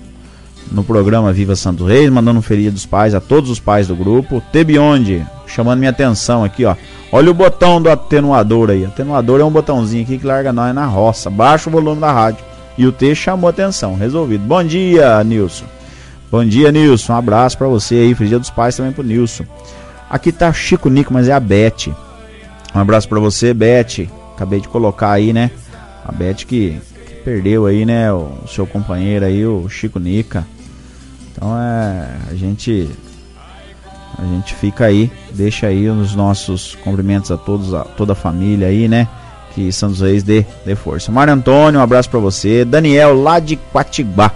no 0.70 0.84
programa 0.84 1.32
Viva 1.32 1.56
Santo 1.56 1.84
Reis, 1.84 2.08
mandando 2.10 2.38
um 2.38 2.42
feliz 2.42 2.72
dos 2.72 2.86
pais 2.86 3.14
a 3.14 3.20
todos 3.20 3.50
os 3.50 3.58
pais 3.58 3.88
do 3.88 3.96
grupo. 3.96 4.40
Tebionde, 4.52 5.26
chamando 5.46 5.80
minha 5.80 5.90
atenção 5.90 6.44
aqui, 6.44 6.64
ó. 6.64 6.76
Olha 7.10 7.30
o 7.30 7.34
botão 7.34 7.82
do 7.82 7.90
atenuador 7.90 8.70
aí. 8.70 8.84
Atenuador 8.84 9.40
é 9.40 9.44
um 9.44 9.50
botãozinho 9.50 10.04
aqui 10.04 10.18
que 10.18 10.26
larga 10.26 10.52
nós 10.52 10.72
na 10.72 10.86
roça. 10.86 11.28
Baixa 11.28 11.68
o 11.68 11.72
volume 11.72 12.00
da 12.00 12.12
rádio. 12.12 12.44
E 12.78 12.86
o 12.86 12.92
T 12.92 13.14
chamou 13.14 13.48
atenção, 13.48 13.96
resolvido. 13.96 14.44
Bom 14.44 14.62
dia, 14.62 15.22
Nilson. 15.24 15.64
Bom 16.30 16.44
dia, 16.44 16.70
Nilson. 16.70 17.12
Um 17.12 17.16
abraço 17.16 17.58
para 17.58 17.66
você 17.66 17.94
aí. 17.96 18.14
Feliz 18.14 18.30
dia 18.30 18.38
dos 18.38 18.50
pais 18.50 18.76
também 18.76 18.92
pro 18.92 19.02
Nilson. 19.02 19.44
Aqui 20.08 20.30
tá 20.30 20.52
Chico 20.52 20.88
Nico, 20.88 21.12
mas 21.12 21.28
é 21.28 21.32
a 21.32 21.40
Beth. 21.40 22.05
Um 22.76 22.78
abraço 22.78 23.08
para 23.08 23.18
você, 23.18 23.54
Beth. 23.54 24.06
Acabei 24.34 24.60
de 24.60 24.68
colocar 24.68 25.10
aí, 25.10 25.32
né? 25.32 25.50
A 26.04 26.12
Beth 26.12 26.44
que, 26.46 26.78
que 27.06 27.14
perdeu 27.24 27.64
aí, 27.64 27.86
né? 27.86 28.12
O, 28.12 28.46
seu 28.46 28.66
companheiro 28.66 29.24
aí, 29.24 29.46
o 29.46 29.66
Chico 29.66 29.98
Nica. 29.98 30.46
Então 31.32 31.56
é. 31.58 32.06
A 32.30 32.34
gente. 32.34 32.90
A 34.18 34.24
gente 34.26 34.54
fica 34.54 34.84
aí, 34.84 35.10
deixa 35.32 35.68
aí 35.68 35.88
os 35.88 36.14
nossos 36.14 36.74
cumprimentos 36.84 37.30
a 37.30 37.38
todos, 37.38 37.72
a 37.72 37.82
toda 37.82 38.12
a 38.12 38.16
família 38.16 38.68
aí, 38.68 38.88
né? 38.88 39.08
Que 39.54 39.72
Santos 39.72 40.02
Reis 40.02 40.22
dê, 40.22 40.44
dê 40.66 40.74
força. 40.74 41.10
Mário 41.10 41.32
Antônio, 41.32 41.80
um 41.80 41.82
abraço 41.82 42.10
para 42.10 42.20
você. 42.20 42.62
Daniel, 42.62 43.18
lá 43.18 43.40
de 43.40 43.56
Quatibá. 43.56 44.30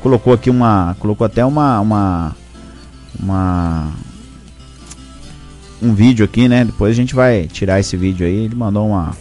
Colocou 0.00 0.32
aqui 0.32 0.48
uma. 0.48 0.96
Colocou 0.98 1.26
até 1.26 1.44
uma. 1.44 1.80
Uma. 1.80 2.36
Uma 3.20 3.92
um 5.82 5.94
vídeo 5.94 6.24
aqui, 6.24 6.48
né? 6.48 6.64
Depois 6.64 6.92
a 6.92 6.94
gente 6.94 7.14
vai 7.14 7.46
tirar 7.46 7.80
esse 7.80 7.96
vídeo 7.96 8.26
aí. 8.26 8.44
Ele 8.44 8.54
mandou 8.54 8.88
uma, 8.88 9.16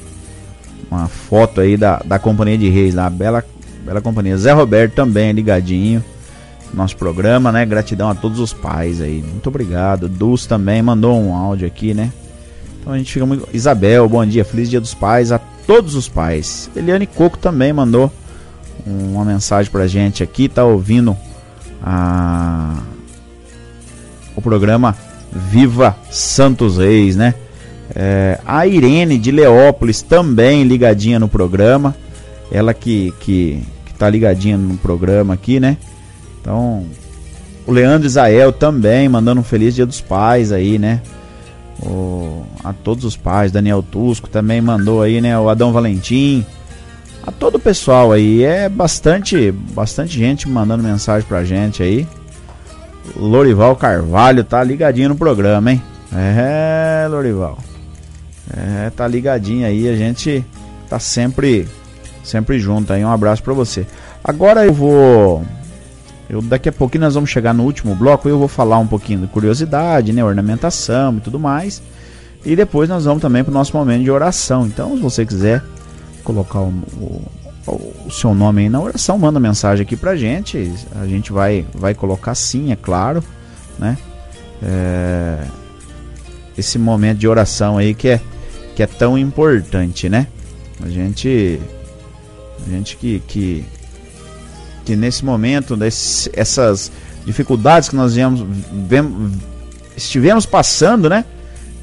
uma 0.90 1.08
foto 1.08 1.62
aí 1.62 1.78
da, 1.78 2.02
da 2.04 2.20
Companhia 2.20 2.58
de 2.58 2.70
Reis, 2.70 2.96
da 2.96 3.10
bela, 3.10 3.44
bela 3.86 4.02
companhia. 4.02 4.38
Zé 4.38 4.52
Roberto 4.52 4.94
também 4.94 5.32
ligadinho 5.32 6.04
no 6.72 6.78
nosso 6.78 6.98
programa, 6.98 7.52
né? 7.52 7.66
Gratidão 7.66 8.10
a 8.10 8.16
todos 8.16 8.40
os 8.40 8.54
pais 8.54 9.02
aí. 9.02 9.22
Muito 9.22 9.48
obrigado. 9.48 10.10
Dulce 10.10 10.48
também 10.48 10.82
mandou 10.82 11.20
um 11.20 11.36
áudio 11.36 11.68
aqui, 11.68 11.94
né? 11.94 12.12
Então 12.80 12.94
a 12.94 12.98
gente 12.98 13.12
fica 13.12 13.26
muito. 13.26 13.48
Isabel, 13.54 14.08
bom 14.10 14.26
dia. 14.26 14.44
Feliz 14.44 14.70
dia 14.70 14.82
dos 14.82 14.94
pais 14.94 15.32
a 15.32 15.40
todos 15.40 15.96
os 15.96 16.08
pais. 16.08 16.70
Eliane 16.76 17.06
Coco 17.06 17.38
também 17.38 17.72
mandou 17.72 18.12
uma 18.86 19.26
mensagem 19.26 19.72
pra 19.72 19.88
gente 19.88 20.24
aqui. 20.24 20.48
Tá 20.48 20.64
ouvindo 20.64 21.16
a... 21.84 22.78
o 24.36 24.42
programa 24.42 24.96
Viva 25.32 25.96
Santos 26.10 26.78
Reis, 26.78 27.16
né? 27.16 27.34
É, 27.96 28.40
a 28.46 28.68
Irene 28.68 29.18
de 29.18 29.32
Leópolis 29.32 30.02
também 30.02 30.64
ligadinha 30.64 31.20
no 31.20 31.28
programa. 31.28 31.96
Ela 32.52 32.74
que, 32.74 33.14
que, 33.20 33.62
que 33.86 33.94
tá 33.94 34.10
ligadinha 34.10 34.58
no 34.58 34.78
programa 34.78 35.34
aqui, 35.34 35.60
né? 35.60 35.78
Então, 36.42 36.86
o 37.66 37.72
Leandro 37.72 38.08
Isael 38.08 38.54
também 38.54 39.10
mandando 39.10 39.42
um 39.42 39.44
feliz 39.44 39.76
dia 39.76 39.86
dos 39.86 40.00
pais 40.00 40.52
aí, 40.52 40.80
né? 40.80 41.02
O, 41.84 42.44
a 42.64 42.74
todos 42.74 43.04
os 43.04 43.18
pais, 43.18 43.52
Daniel 43.52 43.84
Tusco 43.84 44.30
também 44.30 44.62
mandou 44.62 45.02
aí, 45.02 45.20
né? 45.20 45.38
O 45.38 45.50
Adão 45.50 45.74
Valentim. 45.74 46.46
A 47.26 47.32
todo 47.32 47.56
o 47.56 47.60
pessoal 47.60 48.14
aí, 48.14 48.44
é 48.44 48.70
bastante, 48.70 49.52
bastante 49.52 50.18
gente 50.18 50.48
mandando 50.48 50.82
mensagem 50.82 51.28
pra 51.28 51.44
gente 51.44 51.84
aí. 51.84 52.08
Lorival 53.16 53.76
Carvalho 53.76 54.44
tá 54.44 54.64
ligadinho 54.64 55.10
no 55.10 55.16
programa, 55.16 55.72
hein? 55.72 55.82
É, 56.14 57.08
Lorival. 57.10 57.58
É, 58.56 58.90
tá 58.90 59.08
ligadinho 59.08 59.66
aí, 59.66 59.88
a 59.88 59.96
gente 59.96 60.46
tá 60.90 61.00
sempre 61.00 61.68
sempre 62.24 62.60
junto 62.60 62.92
aí. 62.92 63.04
Um 63.04 63.12
abraço 63.12 63.42
para 63.44 63.54
você. 63.54 63.86
Agora 64.24 64.66
eu 64.66 64.74
vou 64.74 65.44
eu 66.30 66.42
daqui 66.42 66.68
a 66.68 66.72
pouquinho 66.72 67.06
nós 67.06 67.14
vamos 67.14 67.30
chegar 67.30 67.54
no 67.54 67.64
último 67.64 67.96
bloco 67.96 68.28
e 68.28 68.32
eu 68.32 68.38
vou 68.38 68.50
falar 68.50 68.78
um 68.80 68.88
pouquinho 68.88 69.22
de 69.22 69.28
curiosidade, 69.28 70.12
né, 70.12 70.24
ornamentação 70.24 71.16
e 71.18 71.22
tudo 71.22 71.40
mais. 71.40 71.82
E 72.46 72.56
depois 72.56 72.90
nós 72.90 73.06
vamos 73.06 73.22
também 73.22 73.44
pro 73.44 73.54
nosso 73.54 73.76
momento 73.76 74.04
de 74.04 74.12
oração. 74.12 74.66
Então, 74.66 74.96
se 74.96 75.02
você 75.02 75.26
quiser 75.26 75.64
colocar 76.24 76.60
o, 76.60 76.70
o 77.00 77.22
o 77.72 78.10
seu 78.10 78.34
nome 78.34 78.64
aí 78.64 78.70
na 78.70 78.80
oração, 78.80 79.18
manda 79.18 79.40
mensagem 79.40 79.84
aqui 79.84 79.96
pra 79.96 80.16
gente. 80.16 80.72
A 80.96 81.06
gente 81.06 81.32
vai, 81.32 81.66
vai 81.74 81.94
colocar 81.94 82.34
sim, 82.34 82.72
é 82.72 82.76
claro, 82.76 83.24
né? 83.78 83.98
É, 84.64 85.44
esse 86.58 86.80
momento 86.80 87.20
de 87.20 87.28
oração 87.28 87.78
aí 87.78 87.94
que 87.94 88.08
é, 88.08 88.22
que 88.76 88.82
é 88.82 88.88
tão 88.88 89.18
importante, 89.18 90.10
né? 90.10 90.28
A 90.84 90.90
gente, 90.90 91.60
a 92.66 92.70
gente 92.70 92.98
que, 92.98 93.20
que, 93.28 93.66
que 94.86 94.96
nesse 94.96 95.26
momento, 95.26 95.76
desse, 95.76 96.30
essas 96.34 96.92
dificuldades 97.26 97.90
que 97.90 97.96
nós 97.96 98.16
viemos, 98.16 98.46
vemos, 98.88 99.34
estivemos 99.96 100.46
passando, 100.46 101.10
né? 101.10 101.26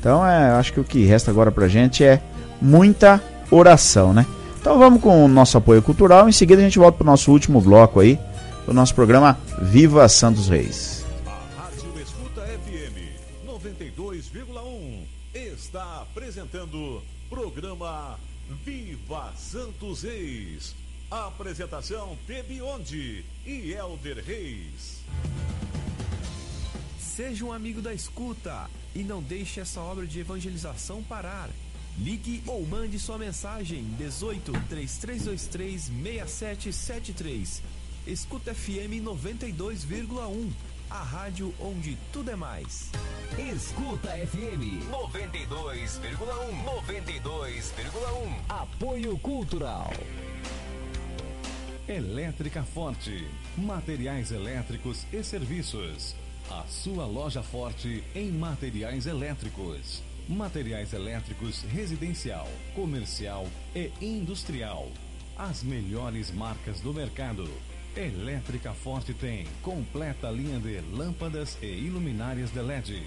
Então, 0.00 0.26
é, 0.26 0.50
acho 0.52 0.72
que 0.72 0.80
o 0.80 0.84
que 0.84 1.04
resta 1.04 1.30
agora 1.30 1.50
pra 1.50 1.68
gente 1.68 2.04
é 2.04 2.20
muita 2.60 3.22
oração, 3.50 4.12
né? 4.12 4.26
Então 4.64 4.78
vamos 4.78 5.02
com 5.02 5.26
o 5.26 5.28
nosso 5.28 5.58
apoio 5.58 5.82
cultural. 5.82 6.26
Em 6.26 6.32
seguida 6.32 6.62
a 6.62 6.64
gente 6.64 6.78
volta 6.78 6.96
para 6.96 7.04
o 7.04 7.06
nosso 7.06 7.30
último 7.30 7.60
bloco 7.60 8.00
aí, 8.00 8.18
do 8.64 8.72
nosso 8.72 8.94
programa 8.94 9.38
Viva 9.60 10.08
Santos 10.08 10.48
Reis. 10.48 11.04
A 11.26 11.64
Rádio 11.64 11.92
Escuta 12.00 12.40
FM 12.40 12.96
92,1 13.46 15.02
está 15.34 16.00
apresentando 16.00 17.02
programa 17.28 18.18
Viva 18.64 19.34
Santos 19.36 20.02
Reis. 20.02 20.74
Apresentação 21.10 22.16
Tebionde 22.26 23.22
e 23.44 23.70
Elder 23.70 24.24
Reis. 24.26 25.04
Seja 26.98 27.44
um 27.44 27.52
amigo 27.52 27.82
da 27.82 27.92
escuta 27.92 28.70
e 28.94 29.02
não 29.02 29.22
deixe 29.22 29.60
essa 29.60 29.82
obra 29.82 30.06
de 30.06 30.20
evangelização 30.20 31.02
parar. 31.02 31.50
Ligue 31.98 32.42
ou 32.46 32.66
mande 32.66 32.98
sua 32.98 33.16
mensagem 33.16 33.84
18 33.96 34.50
3323 34.68 35.82
6773. 35.82 37.62
Escuta 38.06 38.52
FM 38.52 39.00
92,1. 39.02 40.50
A 40.90 41.02
rádio 41.02 41.54
onde 41.60 41.96
tudo 42.12 42.30
é 42.30 42.36
mais. 42.36 42.90
Escuta 43.38 44.08
FM 44.10 44.82
92,1. 44.90 46.64
92,1. 46.64 48.44
Apoio 48.48 49.16
Cultural. 49.18 49.92
Elétrica 51.88 52.64
Forte. 52.64 53.28
Materiais 53.56 54.32
elétricos 54.32 55.06
e 55.12 55.22
serviços. 55.22 56.16
A 56.50 56.64
sua 56.64 57.06
loja 57.06 57.42
forte 57.42 58.02
em 58.14 58.30
materiais 58.32 59.06
elétricos. 59.06 60.02
Materiais 60.28 60.92
elétricos 60.94 61.62
residencial, 61.64 62.48
comercial 62.74 63.46
e 63.74 63.90
industrial. 64.00 64.88
As 65.36 65.62
melhores 65.62 66.30
marcas 66.30 66.80
do 66.80 66.94
mercado. 66.94 67.46
Elétrica 67.94 68.72
Forte 68.72 69.12
tem 69.12 69.46
completa 69.60 70.30
linha 70.30 70.58
de 70.58 70.80
lâmpadas 70.96 71.58
e 71.60 71.66
iluminárias 71.66 72.50
de 72.50 72.62
LED. 72.62 73.04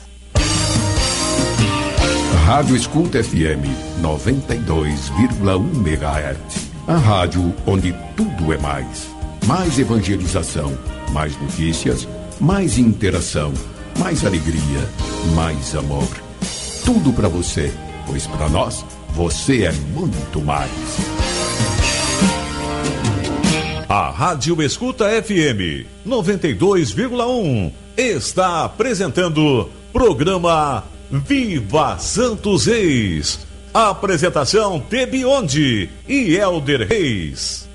Rádio 2.50 2.76
Escuta 2.76 3.24
FM 3.24 3.62
92,1 4.02 5.86
MHz. 5.86 6.72
A 6.88 6.98
rádio 6.98 7.54
onde 7.68 7.96
tudo 8.18 8.52
é 8.52 8.58
mais. 8.58 9.08
Mais 9.46 9.78
evangelização, 9.78 10.76
mais 11.14 11.40
notícias, 11.40 12.08
mais 12.42 12.80
interação, 12.80 13.54
mais 14.00 14.26
alegria, 14.26 14.90
mais 15.36 15.76
amor. 15.76 16.08
Tudo 16.84 17.14
para 17.14 17.28
você, 17.28 17.72
pois 18.08 18.26
para 18.26 18.50
nós 18.50 18.84
você 19.10 19.66
é 19.66 19.72
muito 19.72 20.42
mais. 20.42 20.72
A 23.88 24.10
Rádio 24.10 24.60
Escuta 24.64 25.06
FM 25.22 25.86
92,1 26.04 27.72
está 27.96 28.66
apresentando 28.66 29.70
programa 29.94 30.84
Viva 31.12 31.98
Santos 31.98 32.66
Reis. 32.66 33.48
Apresentação 33.74 34.80
Tebionde 34.80 35.90
e 36.08 36.36
Elder 36.36 36.88
Reis. 36.88 37.69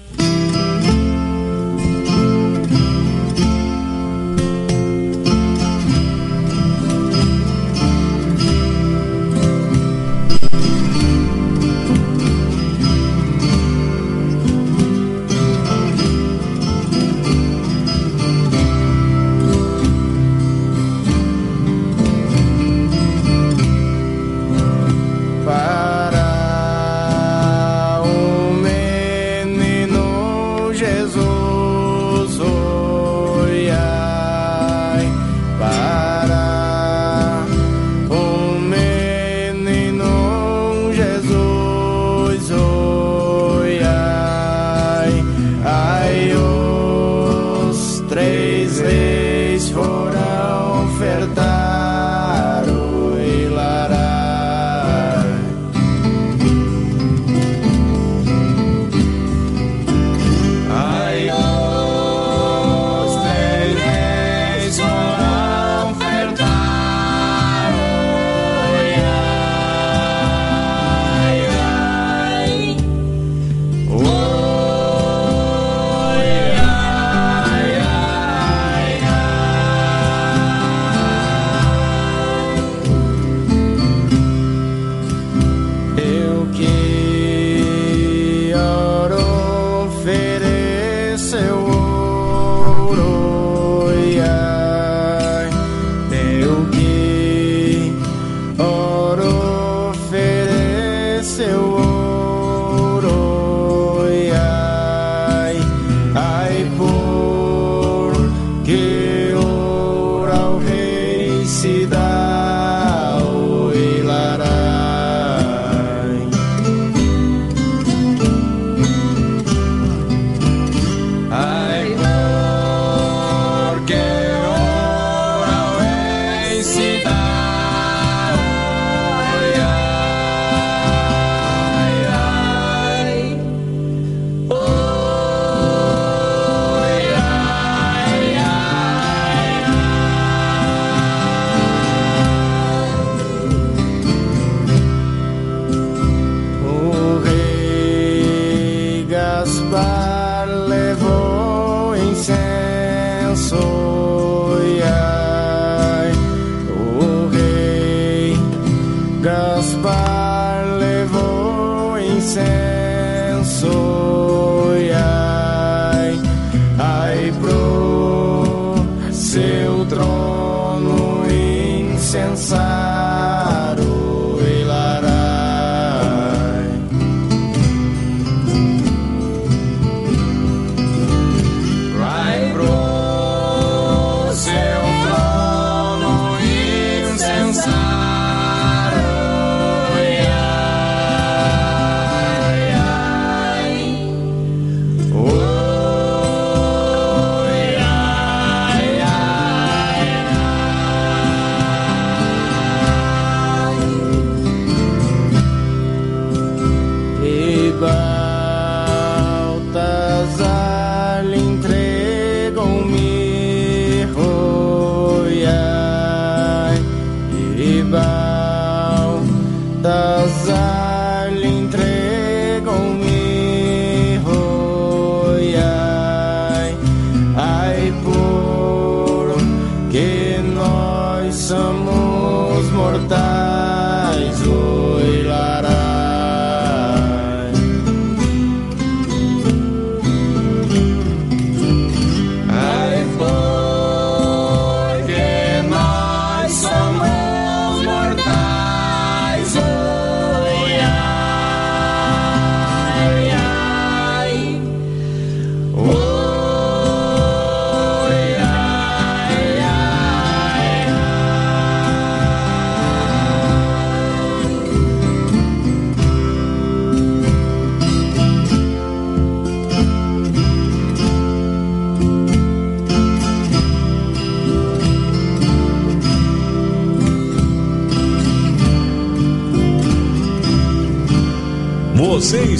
Incensário, 172.15 172.84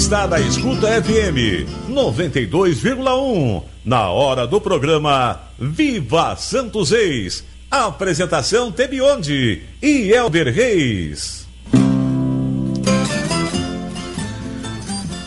está 0.05 0.27
na 0.27 0.39
Escuta 0.39 0.87
FM 1.01 1.65
92,1. 1.89 3.63
Na 3.83 4.09
hora 4.09 4.45
do 4.45 4.61
programa 4.61 5.39
Viva 5.57 6.35
Santos 6.35 6.91
Ex. 6.91 7.43
Apresentação 7.71 8.71
Tebionde 8.71 9.63
e 9.81 10.11
Elder 10.11 10.53
Reis. 10.53 11.47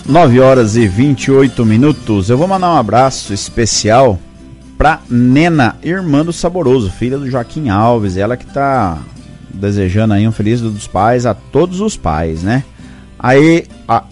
9 0.07 0.39
horas 0.39 0.77
e 0.77 0.87
28 0.87 1.67
minutos. 1.67 2.31
Eu 2.31 2.39
vou 2.39 2.47
mandar 2.47 2.71
um 2.73 2.77
abraço 2.77 3.35
especial 3.35 4.17
pra 4.77 5.01
Nena, 5.11 5.77
irmã 5.83 6.25
do 6.25 6.33
Saboroso, 6.33 6.89
filha 6.89 7.19
do 7.19 7.29
Joaquim 7.29 7.69
Alves. 7.69 8.17
Ela 8.17 8.37
que 8.37 8.47
tá 8.47 9.03
desejando 9.53 10.15
aí 10.15 10.29
um 10.29 10.31
feliz 10.31 10.61
dia 10.61 10.71
dos 10.71 10.87
pais 10.87 11.27
a 11.27 11.35
todos 11.35 11.81
os 11.81 11.97
pais, 11.97 12.45
né? 12.45 12.63
Aí 13.19 13.67
a 13.89 14.05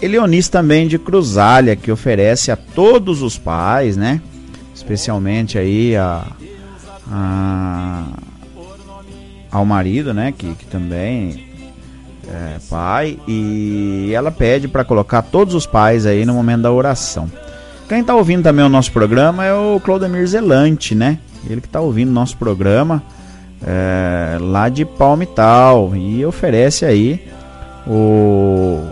Eleonis 0.00 0.48
também 0.48 0.86
de 0.86 0.98
Cruzalha, 0.98 1.74
que 1.74 1.90
oferece 1.90 2.50
a 2.50 2.56
todos 2.56 3.22
os 3.22 3.38
pais, 3.38 3.96
né? 3.96 4.20
Especialmente 4.74 5.58
aí 5.58 5.96
a, 5.96 6.26
a 7.10 8.04
ao 9.50 9.64
marido, 9.64 10.12
né? 10.12 10.34
Que, 10.36 10.54
que 10.54 10.66
também 10.66 11.46
é 12.28 12.58
pai. 12.68 13.18
E 13.26 14.10
ela 14.14 14.30
pede 14.30 14.68
para 14.68 14.84
colocar 14.84 15.22
todos 15.22 15.54
os 15.54 15.66
pais 15.66 16.04
aí 16.04 16.24
no 16.26 16.34
momento 16.34 16.62
da 16.62 16.72
oração. 16.72 17.30
Quem 17.88 18.02
tá 18.02 18.14
ouvindo 18.14 18.42
também 18.42 18.64
o 18.64 18.68
nosso 18.68 18.92
programa 18.92 19.44
é 19.44 19.54
o 19.54 19.80
Claudemir 19.80 20.26
Zelante, 20.26 20.94
né? 20.94 21.18
Ele 21.48 21.60
que 21.60 21.68
tá 21.68 21.80
ouvindo 21.80 22.08
o 22.08 22.12
nosso 22.12 22.36
programa 22.36 23.02
é, 23.64 24.36
lá 24.40 24.68
de 24.68 24.84
Palmital 24.84 25.94
e 25.94 26.24
oferece 26.26 26.84
aí 26.84 27.28
o 27.86 28.82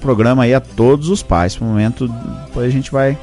programa 0.00 0.44
aí 0.44 0.54
a 0.54 0.60
todos 0.60 1.08
os 1.08 1.22
pais. 1.22 1.58
No 1.58 1.66
momento, 1.66 2.08
depois 2.46 2.66
a 2.66 2.70
gente 2.70 2.90
vai, 2.90 3.16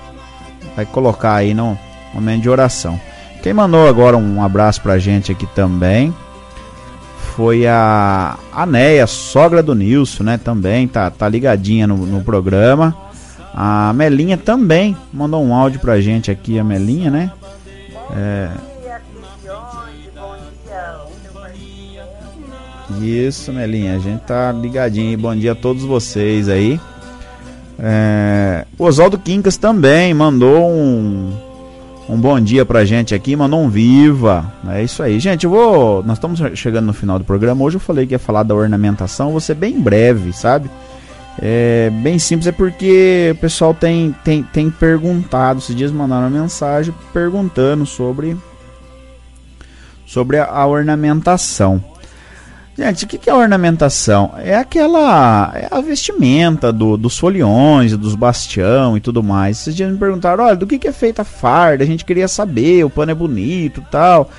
vai 0.75 0.85
colocar 0.85 1.35
aí 1.35 1.53
no 1.53 1.77
momento 2.13 2.41
de 2.41 2.49
oração. 2.49 2.99
Quem 3.43 3.53
mandou 3.53 3.87
agora 3.87 4.17
um 4.17 4.43
abraço 4.43 4.81
pra 4.81 4.97
gente 4.97 5.31
aqui 5.31 5.45
também 5.47 6.13
foi 7.37 7.67
a 7.67 8.35
Anéia, 8.51 9.05
sogra 9.05 9.61
do 9.61 9.75
Nilson, 9.75 10.23
né? 10.23 10.39
Também 10.39 10.87
tá, 10.87 11.11
tá 11.11 11.29
ligadinha 11.29 11.85
no, 11.85 11.95
no 11.97 12.23
programa. 12.23 12.97
A 13.53 13.93
Melinha 13.93 14.37
também 14.37 14.97
mandou 15.13 15.43
um 15.45 15.53
áudio 15.53 15.79
pra 15.79 16.01
gente 16.01 16.31
aqui, 16.31 16.57
a 16.57 16.63
Melinha, 16.63 17.11
né? 17.11 17.31
É... 18.15 18.49
Isso, 23.01 23.51
Melinha, 23.51 23.95
a 23.95 23.99
gente 23.99 24.21
tá 24.21 24.51
ligadinho. 24.51 25.17
Bom 25.17 25.35
dia 25.35 25.51
a 25.51 25.55
todos 25.55 25.83
vocês 25.83 26.47
aí. 26.47 26.79
É... 27.77 28.65
O 28.77 28.85
Oswaldo 28.85 29.17
Quincas 29.17 29.57
também 29.57 30.13
mandou 30.13 30.69
um, 30.69 31.33
um 32.09 32.17
bom 32.17 32.39
dia 32.39 32.65
pra 32.65 32.85
gente 32.85 33.13
aqui, 33.13 33.35
mandou 33.35 33.61
um 33.61 33.69
viva. 33.69 34.53
É 34.69 34.81
isso 34.81 35.03
aí, 35.03 35.19
gente. 35.19 35.43
Eu 35.43 35.51
vou. 35.51 36.03
Nós 36.03 36.17
estamos 36.17 36.41
chegando 36.57 36.85
no 36.85 36.93
final 36.93 37.19
do 37.19 37.25
programa. 37.25 37.63
Hoje 37.63 37.75
eu 37.75 37.81
falei 37.81 38.07
que 38.07 38.13
ia 38.13 38.19
falar 38.19 38.43
da 38.43 38.55
ornamentação. 38.55 39.31
Vou 39.31 39.41
ser 39.41 39.55
bem 39.55 39.79
breve, 39.79 40.31
sabe? 40.31 40.69
É 41.39 41.91
bem 42.01 42.17
simples, 42.17 42.47
é 42.47 42.51
porque 42.51 43.29
o 43.35 43.39
pessoal 43.39 43.71
tem, 43.71 44.15
tem, 44.23 44.41
tem 44.41 44.71
perguntado, 44.71 45.59
esses 45.59 45.75
dias 45.75 45.91
mandaram 45.91 46.23
uma 46.23 46.41
mensagem 46.41 46.91
perguntando 47.13 47.85
sobre, 47.85 48.35
sobre 50.03 50.39
a, 50.39 50.45
a 50.45 50.65
ornamentação. 50.65 51.83
Gente, 52.77 53.05
o 53.05 53.07
que, 53.07 53.27
é 53.27 53.33
ornamentação? 53.33 54.35
É 54.37 54.55
aquela. 54.55 55.51
É 55.55 55.67
a 55.71 55.81
vestimenta 55.81 56.71
do, 56.71 56.95
dos 56.95 57.17
foliões, 57.17 57.97
dos 57.97 58.13
bastião 58.13 58.95
e 58.95 58.99
tudo 58.99 59.23
mais. 59.23 59.61
Esses 59.61 59.75
dias 59.75 59.91
me 59.91 59.97
perguntaram: 59.97 60.43
olha, 60.43 60.55
do 60.55 60.67
que, 60.67 60.77
que 60.77 60.87
é 60.87 60.91
feita 60.91 61.23
a 61.23 61.25
farda? 61.25 61.83
A 61.83 61.87
gente 61.87 62.05
queria 62.05 62.27
saber, 62.27 62.85
o 62.85 62.89
pano 62.89 63.11
é 63.11 63.15
bonito 63.15 63.83
tal. 63.89 64.29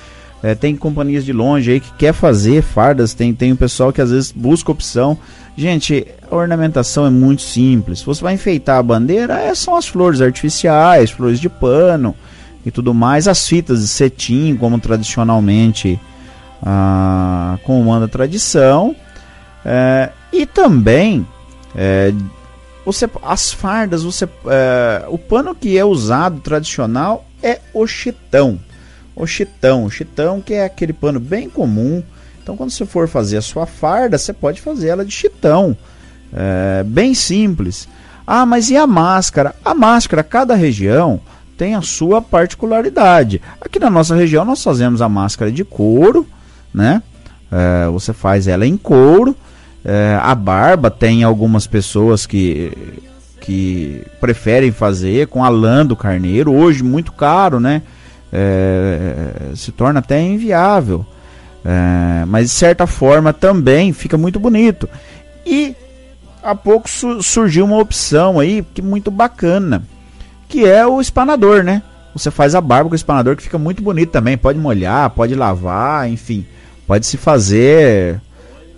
É, 0.41 0.55
tem 0.55 0.73
companhias 0.73 1.25
de 1.25 1.33
longe 1.33 1.69
aí 1.69 1.79
que 1.81 1.91
quer 1.95 2.13
fazer 2.13 2.61
fardas, 2.61 3.13
tem, 3.13 3.33
tem 3.33 3.51
um 3.51 3.57
pessoal 3.57 3.91
que 3.91 3.99
às 3.99 4.09
vezes 4.09 4.31
busca 4.31 4.71
opção. 4.71 5.17
Gente, 5.57 6.07
a 6.31 6.33
ornamentação 6.33 7.05
é 7.05 7.09
muito 7.09 7.41
simples. 7.41 8.01
Você 8.03 8.23
vai 8.23 8.35
enfeitar 8.35 8.77
a 8.77 8.83
bandeira, 8.83 9.37
é, 9.37 9.53
são 9.53 9.75
as 9.75 9.85
flores 9.85 10.21
artificiais, 10.21 11.11
flores 11.11 11.41
de 11.41 11.49
pano 11.49 12.15
e 12.65 12.71
tudo 12.71 12.93
mais, 12.93 13.27
as 13.27 13.45
fitas 13.45 13.81
de 13.81 13.87
cetim, 13.89 14.55
como 14.55 14.79
tradicionalmente 14.79 15.99
ah, 16.63 17.57
manda 17.67 18.07
tradição. 18.07 18.95
É, 19.65 20.09
e 20.31 20.45
também 20.45 21.25
é, 21.75 22.13
você, 22.85 23.09
as 23.23 23.51
fardas, 23.51 24.03
você, 24.03 24.27
é, 24.47 25.05
o 25.07 25.17
pano 25.17 25.53
que 25.53 25.77
é 25.77 25.85
usado 25.85 26.39
tradicional 26.39 27.25
é 27.43 27.59
o 27.73 27.85
chitão 27.85 28.59
o 29.19 29.27
chitão. 29.27 29.83
O 29.83 29.91
chitão 29.91 30.41
que 30.41 30.53
é 30.53 30.63
aquele 30.63 30.93
pano 30.93 31.19
bem 31.19 31.49
comum. 31.49 32.01
Então 32.41 32.55
quando 32.55 32.71
você 32.71 32.85
for 32.85 33.07
fazer 33.07 33.37
a 33.37 33.41
sua 33.41 33.65
farda, 33.65 34.17
você 34.17 34.31
pode 34.31 34.61
fazer 34.61 34.87
ela 34.87 35.05
de 35.05 35.11
chitão. 35.11 35.77
É, 36.33 36.83
bem 36.83 37.13
simples. 37.13 37.87
Ah, 38.25 38.45
mas 38.45 38.69
e 38.69 38.77
a 38.77 38.87
máscara? 38.87 39.53
A 39.63 39.75
máscara, 39.75 40.23
cada 40.23 40.55
região 40.55 41.19
tem 41.57 41.75
a 41.75 41.81
sua 41.81 42.21
particularidade. 42.21 43.41
Aqui 43.59 43.77
na 43.77 43.89
nossa 43.89 44.15
região 44.15 44.45
nós 44.45 44.63
fazemos 44.63 45.01
a 45.01 45.09
máscara 45.09 45.51
de 45.51 45.65
couro, 45.65 46.25
né? 46.73 47.01
É, 47.51 47.89
você 47.89 48.13
faz 48.13 48.47
ela 48.47 48.65
em 48.65 48.77
couro. 48.77 49.35
É, 49.83 50.19
a 50.21 50.35
barba 50.35 50.91
tem 50.91 51.23
algumas 51.23 51.67
pessoas 51.67 52.25
que 52.25 52.71
que 53.41 54.05
preferem 54.19 54.71
fazer 54.71 55.27
com 55.27 55.43
a 55.43 55.49
lã 55.49 55.85
do 55.85 55.95
carneiro. 55.95 56.53
Hoje 56.53 56.83
muito 56.83 57.11
caro, 57.11 57.59
né? 57.59 57.81
é, 58.31 59.55
se 59.55 59.71
torna 59.71 59.99
até 59.99 60.21
inviável. 60.21 61.05
É, 61.65 62.25
mas 62.25 62.45
de 62.45 62.51
certa 62.51 62.87
forma 62.87 63.33
também 63.33 63.91
fica 63.91 64.17
muito 64.17 64.39
bonito. 64.39 64.87
E 65.45 65.75
há 66.41 66.55
pouco 66.55 66.89
su 66.89 67.21
surgiu 67.21 67.65
uma 67.65 67.77
opção 67.77 68.39
aí 68.39 68.65
que 68.73 68.81
muito 68.81 69.11
bacana, 69.11 69.83
que 70.47 70.65
é 70.65 70.85
o 70.87 71.01
espanador, 71.01 71.63
né? 71.63 71.81
Você 72.13 72.31
faz 72.31 72.55
a 72.55 72.61
barba 72.61 72.89
com 72.89 72.93
o 72.93 72.95
espanador 72.95 73.35
que 73.35 73.43
fica 73.43 73.57
muito 73.57 73.83
bonito 73.83 74.11
também. 74.11 74.37
Pode 74.37 74.57
molhar, 74.57 75.09
pode 75.11 75.35
lavar, 75.35 76.09
enfim, 76.09 76.45
pode 76.89 77.05
se 77.05 77.17
fazer, 77.17 78.19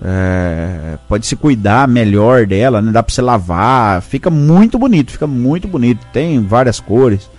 é, 0.04 0.98
pode 1.08 1.26
se 1.26 1.34
cuidar 1.38 1.88
melhor 1.88 2.46
dela, 2.46 2.82
né? 2.82 2.92
Dá 2.92 3.02
para 3.02 3.16
você 3.16 3.22
lavar, 3.22 4.02
fica 4.02 4.30
muito 4.30 4.78
bonito, 4.78 5.14
fica 5.14 5.26
muito 5.26 5.66
bonito. 5.66 6.06
Tem 6.12 6.44
várias 6.44 6.78
cores, 6.78 7.30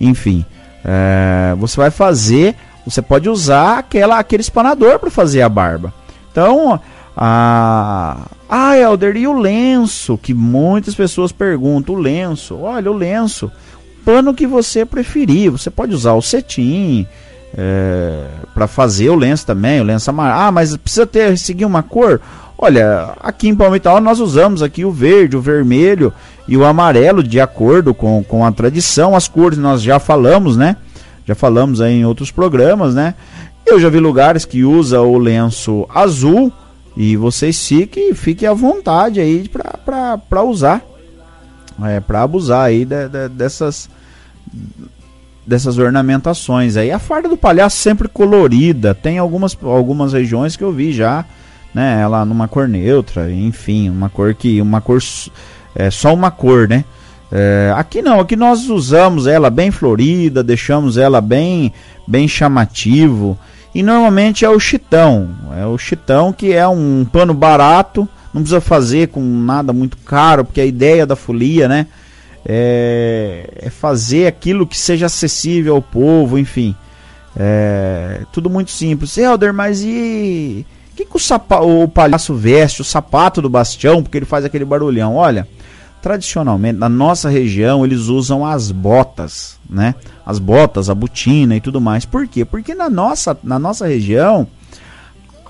enfim. 0.00 0.42
É, 0.82 1.54
você 1.58 1.76
vai 1.76 1.90
fazer, 1.90 2.56
você 2.86 3.02
pode 3.02 3.28
usar 3.28 3.80
aquela, 3.80 4.18
aquele 4.18 4.40
espanador 4.40 4.98
para 4.98 5.10
fazer 5.10 5.42
a 5.42 5.48
barba. 5.50 5.92
Então, 6.32 6.80
a, 7.14 8.26
ah, 8.48 8.78
Helder, 8.78 9.18
e 9.18 9.26
o 9.26 9.38
lenço? 9.38 10.16
Que 10.16 10.32
muitas 10.32 10.94
pessoas 10.94 11.32
perguntam. 11.32 11.96
O 11.96 11.98
lenço, 11.98 12.56
olha, 12.56 12.90
o 12.90 12.96
lenço, 12.96 13.52
pano 14.06 14.32
que 14.32 14.46
você 14.46 14.86
preferir. 14.86 15.50
Você 15.50 15.68
pode 15.68 15.94
usar 15.94 16.14
o 16.14 16.22
cetim 16.22 17.06
é, 17.56 18.26
para 18.52 18.66
fazer 18.66 19.10
o 19.10 19.14
lenço 19.14 19.46
também, 19.46 19.80
o 19.80 19.84
lenço 19.84 20.10
amarelo. 20.10 20.40
Ah, 20.40 20.52
mas 20.52 20.76
precisa 20.76 21.06
ter 21.06 21.36
seguir 21.38 21.64
uma 21.64 21.82
cor. 21.82 22.20
Olha, 22.58 23.14
aqui 23.20 23.48
em 23.48 23.54
Palmital 23.54 24.00
nós 24.00 24.20
usamos 24.20 24.62
aqui 24.62 24.84
o 24.84 24.90
verde, 24.90 25.36
o 25.36 25.40
vermelho 25.40 26.12
e 26.46 26.56
o 26.56 26.64
amarelo 26.64 27.22
de 27.22 27.40
acordo 27.40 27.94
com, 27.94 28.22
com 28.24 28.44
a 28.44 28.52
tradição. 28.52 29.14
As 29.14 29.28
cores 29.28 29.58
nós 29.58 29.82
já 29.82 29.98
falamos, 29.98 30.56
né? 30.56 30.76
Já 31.26 31.34
falamos 31.34 31.80
aí 31.80 31.94
em 31.94 32.04
outros 32.04 32.30
programas, 32.30 32.94
né? 32.94 33.14
Eu 33.66 33.80
já 33.80 33.88
vi 33.88 33.98
lugares 33.98 34.44
que 34.44 34.62
usa 34.62 35.00
o 35.00 35.16
lenço 35.16 35.86
azul 35.92 36.52
e 36.96 37.16
vocês 37.16 37.66
fiquem, 37.66 38.14
fiquem 38.14 38.48
à 38.48 38.52
vontade 38.52 39.20
aí 39.20 39.48
para 39.48 40.42
usar, 40.42 40.82
é, 41.82 41.98
para 41.98 42.22
abusar 42.22 42.66
aí 42.66 42.84
de, 42.84 43.08
de, 43.08 43.28
dessas 43.30 43.88
dessas 45.46 45.78
ornamentações 45.78 46.76
aí. 46.76 46.90
A 46.90 46.98
farda 46.98 47.28
do 47.28 47.36
palhaço 47.36 47.76
sempre 47.76 48.08
colorida, 48.08 48.94
tem 48.94 49.18
algumas, 49.18 49.56
algumas 49.62 50.12
regiões 50.12 50.56
que 50.56 50.64
eu 50.64 50.72
vi 50.72 50.92
já 50.92 51.24
né? 51.74 52.00
Ela 52.00 52.24
numa 52.24 52.46
cor 52.46 52.68
neutra, 52.68 53.30
enfim, 53.30 53.90
uma 53.90 54.08
cor 54.08 54.32
que 54.34 54.62
uma 54.62 54.80
cor 54.80 55.02
é 55.74 55.90
só 55.90 56.14
uma 56.14 56.30
cor, 56.30 56.68
né? 56.68 56.84
É, 57.32 57.74
aqui 57.76 58.00
não, 58.00 58.20
aqui 58.20 58.36
nós 58.36 58.70
usamos 58.70 59.26
ela 59.26 59.50
bem 59.50 59.72
florida, 59.72 60.42
deixamos 60.42 60.96
ela 60.96 61.20
bem 61.20 61.72
bem 62.06 62.28
chamativo 62.28 63.36
e 63.74 63.82
normalmente 63.82 64.44
é 64.44 64.48
o 64.48 64.60
chitão, 64.60 65.30
é 65.58 65.66
o 65.66 65.76
chitão 65.76 66.32
que 66.32 66.52
é 66.52 66.68
um 66.68 67.04
pano 67.10 67.34
barato, 67.34 68.08
não 68.32 68.42
precisa 68.42 68.60
fazer 68.60 69.08
com 69.08 69.20
nada 69.20 69.72
muito 69.72 69.96
caro, 69.96 70.44
porque 70.44 70.60
a 70.60 70.66
ideia 70.66 71.04
da 71.04 71.16
folia, 71.16 71.66
né? 71.66 71.88
É, 72.46 73.48
é 73.56 73.70
fazer 73.70 74.26
aquilo 74.26 74.66
que 74.66 74.78
seja 74.78 75.06
acessível 75.06 75.76
ao 75.76 75.82
povo, 75.82 76.38
enfim. 76.38 76.74
É, 77.36 78.20
tudo 78.32 78.50
muito 78.50 78.70
simples. 78.70 79.16
Helder, 79.16 79.52
mas 79.52 79.82
e 79.82 80.66
que, 80.94 81.04
que 81.04 81.16
o, 81.16 81.18
sapa, 81.18 81.60
o 81.60 81.88
palhaço 81.88 82.34
veste, 82.34 82.80
o 82.80 82.84
sapato 82.84 83.42
do 83.42 83.50
bastião, 83.50 84.02
porque 84.02 84.18
ele 84.18 84.26
faz 84.26 84.44
aquele 84.44 84.64
barulhão? 84.64 85.16
Olha, 85.16 85.46
tradicionalmente, 86.00 86.78
na 86.78 86.88
nossa 86.88 87.28
região, 87.28 87.84
eles 87.84 88.02
usam 88.02 88.46
as 88.46 88.70
botas, 88.70 89.58
né? 89.68 89.94
As 90.24 90.38
botas, 90.38 90.88
a 90.88 90.94
botina 90.94 91.56
e 91.56 91.60
tudo 91.60 91.80
mais. 91.80 92.04
Por 92.04 92.28
quê? 92.28 92.44
Porque 92.44 92.74
na 92.74 92.88
nossa, 92.88 93.36
na 93.42 93.58
nossa 93.58 93.86
região, 93.86 94.46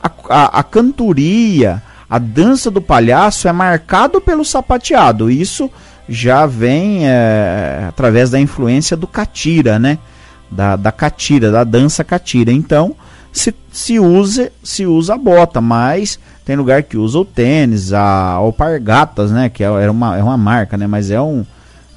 a, 0.03 0.11
a, 0.29 0.61
a 0.61 0.62
cantoria, 0.62 1.83
a 2.09 2.19
dança 2.19 2.71
do 2.71 2.81
palhaço 2.81 3.47
é 3.47 3.53
marcado 3.53 4.21
pelo 4.21 4.45
sapateado. 4.45 5.31
Isso 5.31 5.71
já 6.09 6.47
vem 6.47 7.09
é, 7.09 7.87
através 7.89 8.31
da 8.31 8.41
influência 8.41 8.97
do 8.97 9.07
catira, 9.07 9.79
né? 9.79 9.99
Da, 10.51 10.77
da 10.77 10.93
catira, 10.93 11.51
da 11.51 11.65
dança 11.65 12.05
catira. 12.05 12.53
Então, 12.53 12.95
se, 13.33 13.55
se, 13.73 13.99
usa, 13.99 14.53
se 14.63 14.87
usa 14.87 15.15
a 15.15 15.19
bota, 15.19 15.61
mas 15.61 16.19
tem 16.45 16.57
lugar 16.57 16.83
que 16.83 16.97
usa 16.97 17.19
o 17.19 17.25
tênis, 17.25 17.93
a 17.93 18.33
alpargatas, 18.33 19.31
né? 19.31 19.49
Que 19.49 19.65
é, 19.65 19.67
é, 19.67 19.91
uma, 19.91 20.17
é 20.17 20.23
uma 20.23 20.37
marca, 20.37 20.77
né? 20.77 20.87
Mas 20.87 21.11
é 21.11 21.21
um. 21.21 21.45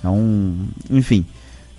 É 0.04 0.08
um 0.08 0.68
enfim. 0.90 1.26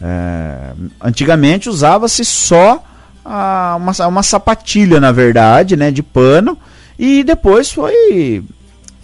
É, 0.01 0.73
antigamente 1.03 1.69
usava-se 1.69 2.25
só 2.25 2.85
a, 3.25 3.77
uma, 3.77 4.07
uma 4.07 4.23
sapatilha, 4.23 5.01
na 5.01 5.11
verdade, 5.11 5.77
né? 5.77 5.91
De 5.91 6.03
pano. 6.03 6.59
E 6.99 7.25
depois 7.25 7.71
foi 7.73 8.45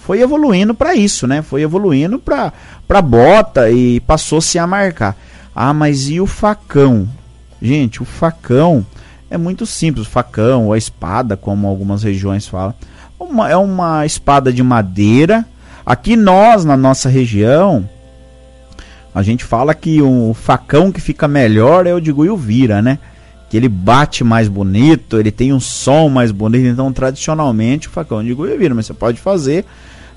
foi 0.05 0.21
evoluindo 0.21 0.75
para 0.75 0.95
isso, 0.95 1.27
né? 1.27 1.41
Foi 1.41 1.63
evoluindo 1.63 2.19
para 2.19 2.53
bota 3.01 3.71
e 3.71 4.01
passou-se 4.01 4.59
a 4.59 4.67
marcar. 4.67 5.17
Ah, 5.55 5.73
mas 5.73 6.11
e 6.11 6.21
o 6.21 6.27
facão? 6.27 7.09
Gente, 7.61 8.03
o 8.03 8.05
facão 8.05 8.85
é 9.31 9.39
muito 9.39 9.65
simples, 9.65 10.07
o 10.07 10.11
facão 10.11 10.67
ou 10.67 10.75
a 10.75 10.79
espada, 10.79 11.39
como 11.39 11.67
algumas 11.67 12.03
regiões 12.03 12.47
falam. 12.47 12.75
Uma, 13.19 13.49
é 13.49 13.57
uma 13.57 14.05
espada 14.05 14.53
de 14.53 14.63
madeira. 14.63 15.47
Aqui 15.87 16.17
nós, 16.17 16.67
na 16.67 16.77
nossa 16.77 17.09
região, 17.09 17.89
a 19.15 19.23
gente 19.23 19.43
fala 19.43 19.75
que 19.75 20.03
o 20.03 20.35
facão 20.35 20.93
que 20.93 21.01
fica 21.01 21.27
melhor 21.27 21.87
é 21.87 21.95
o 21.95 22.01
de 22.01 22.13
Guiuvira, 22.13 22.83
né? 22.83 22.99
Que 23.49 23.57
ele 23.57 23.71
bate 23.71 24.23
mais 24.23 24.49
bonito, 24.49 25.19
ele 25.19 25.31
tem 25.31 25.51
um 25.51 25.61
som 25.61 26.11
mais 26.11 26.31
bonito. 26.31 26.67
Então, 26.67 26.93
tradicionalmente, 26.93 27.89
o 27.89 27.91
facão 27.91 28.23
de 28.23 28.35
Guiuvira, 28.35 28.75
mas 28.75 28.85
você 28.85 28.93
pode 28.93 29.19
fazer 29.19 29.65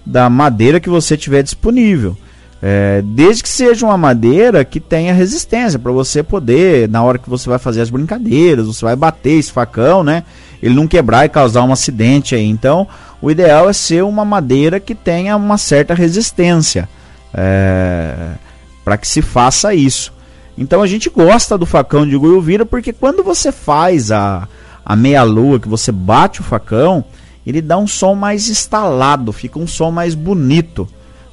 da 0.08 0.30
madeira 0.30 0.80
que 0.80 0.90
você 0.90 1.18
tiver 1.18 1.44
disponível. 1.44 2.18
É, 2.62 3.04
desde 3.04 3.44
que 3.44 3.50
seja 3.50 3.86
uma 3.86 3.98
madeira 3.98 4.66
que 4.66 4.80
tenha 4.80 5.14
resistência 5.14 5.78
para 5.78 5.92
você 5.92 6.24
poder, 6.24 6.90
na 6.90 7.04
hora 7.04 7.20
que 7.20 7.30
você 7.30 7.48
vai 7.48 7.60
fazer 7.60 7.82
as 7.82 7.90
brincadeiras, 7.90 8.66
você 8.66 8.84
vai 8.84 8.96
bater 8.96 9.38
esse 9.38 9.52
facão, 9.52 10.04
né? 10.04 10.24
Ele 10.62 10.74
não 10.74 10.88
quebrar 10.88 11.26
e 11.26 11.30
causar 11.30 11.64
um 11.64 11.72
acidente 11.72 12.34
aí. 12.34 12.48
Então, 12.48 12.88
o 13.22 13.30
ideal 13.30 13.70
é 13.70 13.74
ser 13.74 14.04
uma 14.04 14.26
madeira 14.26 14.80
que 14.80 14.96
tenha 14.96 15.36
uma 15.36 15.58
certa 15.58 15.94
resistência 15.94 16.90
é, 17.34 18.32
para 18.84 18.98
que 18.98 19.08
se 19.08 19.22
faça 19.22 19.74
isso. 19.74 20.14
Então 20.58 20.82
a 20.82 20.88
gente 20.88 21.10
gosta 21.10 21.58
do 21.58 21.66
facão 21.68 22.08
de 22.08 22.18
Guiuvira 22.18 22.66
porque 22.66 22.92
quando 22.92 23.24
você 23.24 23.52
faz 23.52 24.12
a, 24.12 24.48
a 24.84 24.96
meia-lua, 24.96 25.60
que 25.60 25.68
você 25.68 25.92
bate 25.92 26.42
o 26.42 26.44
facão, 26.44 27.06
ele 27.48 27.62
dá 27.62 27.78
um 27.78 27.88
som 27.88 28.14
mais 28.14 28.50
instalado, 28.50 29.32
fica 29.32 29.58
um 29.58 29.66
som 29.66 29.90
mais 29.90 30.14
bonito, 30.14 30.88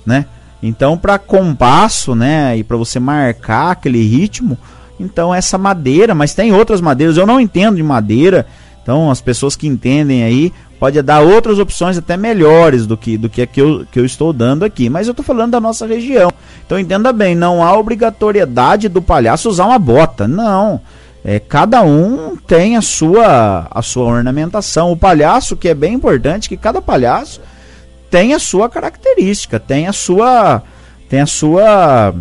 né? 0.06 0.26
Então, 0.62 0.96
para 0.96 1.18
compasso, 1.18 2.14
né, 2.14 2.56
e 2.56 2.62
para 2.64 2.76
você 2.76 2.98
marcar 3.00 3.72
aquele 3.72 4.02
ritmo, 4.02 4.56
então 4.98 5.34
essa 5.34 5.58
madeira, 5.58 6.14
mas 6.14 6.32
tem 6.32 6.52
outras 6.52 6.80
madeiras, 6.80 7.16
eu 7.16 7.26
não 7.26 7.40
entendo 7.40 7.76
de 7.76 7.82
madeira. 7.82 8.46
Então, 8.82 9.10
as 9.10 9.20
pessoas 9.20 9.56
que 9.56 9.66
entendem 9.66 10.22
aí, 10.22 10.52
pode 10.78 11.00
dar 11.02 11.20
outras 11.20 11.58
opções 11.58 11.98
até 11.98 12.16
melhores 12.16 12.86
do 12.86 12.96
que 12.96 13.16
do 13.16 13.28
que, 13.28 13.42
a 13.42 13.46
que, 13.46 13.60
eu, 13.60 13.86
que 13.90 13.98
eu 13.98 14.04
estou 14.04 14.32
dando 14.32 14.64
aqui. 14.64 14.90
Mas 14.90 15.06
eu 15.06 15.12
estou 15.12 15.24
falando 15.24 15.52
da 15.52 15.60
nossa 15.60 15.86
região. 15.86 16.30
Então, 16.64 16.78
entenda 16.78 17.12
bem, 17.12 17.34
não 17.34 17.64
há 17.64 17.76
obrigatoriedade 17.76 18.88
do 18.88 19.02
palhaço 19.02 19.48
usar 19.48 19.66
uma 19.66 19.78
bota. 19.78 20.28
Não. 20.28 20.80
É, 21.24 21.40
cada 21.40 21.82
um 21.82 22.36
tem 22.36 22.76
a 22.76 22.82
sua, 22.82 23.66
a 23.70 23.80
sua 23.80 24.04
ornamentação. 24.04 24.92
O 24.92 24.96
palhaço, 24.96 25.56
que 25.56 25.68
é 25.68 25.74
bem 25.74 25.94
importante, 25.94 26.50
que 26.50 26.56
cada 26.56 26.82
palhaço 26.82 27.40
tem 28.10 28.34
a 28.34 28.38
sua 28.38 28.68
característica, 28.68 29.58
tem 29.58 29.88
a 29.88 29.92
sua 29.92 30.62
tem 31.08 31.22
a 31.22 31.26
sua 31.26 32.14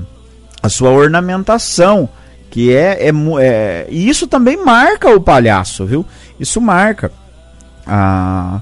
a 0.62 0.70
sua 0.70 0.92
ornamentação, 0.92 2.08
que 2.50 2.74
é, 2.74 3.10
é, 3.10 3.12
é 3.42 3.88
e 3.90 4.08
isso 4.08 4.26
também 4.26 4.64
marca 4.64 5.14
o 5.14 5.20
palhaço, 5.20 5.86
viu? 5.86 6.06
Isso 6.40 6.62
marca 6.62 7.12
a 7.86 8.62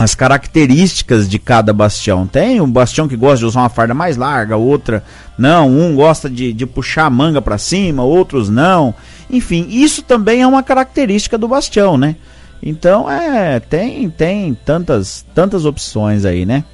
as 0.00 0.14
características 0.14 1.28
de 1.28 1.38
cada 1.38 1.74
bastião. 1.74 2.26
Tem 2.26 2.58
um 2.58 2.70
bastião 2.70 3.06
que 3.06 3.16
gosta 3.16 3.40
de 3.40 3.44
usar 3.44 3.60
uma 3.60 3.68
farda 3.68 3.92
mais 3.92 4.16
larga, 4.16 4.56
outra 4.56 5.04
não. 5.36 5.68
Um 5.68 5.94
gosta 5.94 6.30
de, 6.30 6.54
de 6.54 6.64
puxar 6.64 7.04
a 7.04 7.10
manga 7.10 7.42
para 7.42 7.58
cima, 7.58 8.02
outros 8.02 8.48
não. 8.48 8.94
Enfim, 9.28 9.66
isso 9.68 10.02
também 10.02 10.40
é 10.40 10.46
uma 10.46 10.62
característica 10.62 11.36
do 11.36 11.46
bastião, 11.46 11.98
né? 11.98 12.16
Então 12.62 13.10
é 13.10 13.60
tem 13.60 14.08
tem 14.08 14.54
tantas 14.54 15.24
tantas 15.34 15.66
opções 15.66 16.24
aí, 16.24 16.46
né? 16.46 16.64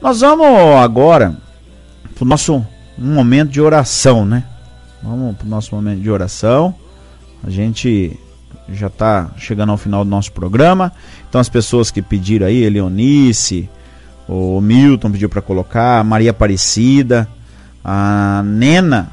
Nós 0.00 0.20
vamos 0.20 0.46
agora 0.80 1.36
pro 2.14 2.24
nosso 2.24 2.64
momento 2.96 3.50
de 3.50 3.60
oração, 3.60 4.24
né? 4.24 4.44
Vamos 5.02 5.36
pro 5.36 5.48
nosso 5.48 5.74
momento 5.74 6.00
de 6.00 6.10
oração. 6.10 6.72
A 7.42 7.50
gente 7.50 8.16
já 8.68 8.86
está 8.86 9.30
chegando 9.36 9.70
ao 9.70 9.76
final 9.76 10.04
do 10.04 10.10
nosso 10.10 10.32
programa. 10.32 10.92
Então 11.28 11.40
as 11.40 11.48
pessoas 11.48 11.90
que 11.90 12.00
pediram 12.00 12.46
aí, 12.46 12.62
Eleonice, 12.62 13.68
o 14.28 14.60
Milton 14.60 15.10
pediu 15.10 15.28
para 15.28 15.42
colocar, 15.42 16.00
a 16.00 16.04
Maria 16.04 16.30
Aparecida, 16.30 17.28
a 17.84 18.42
Nena, 18.44 19.10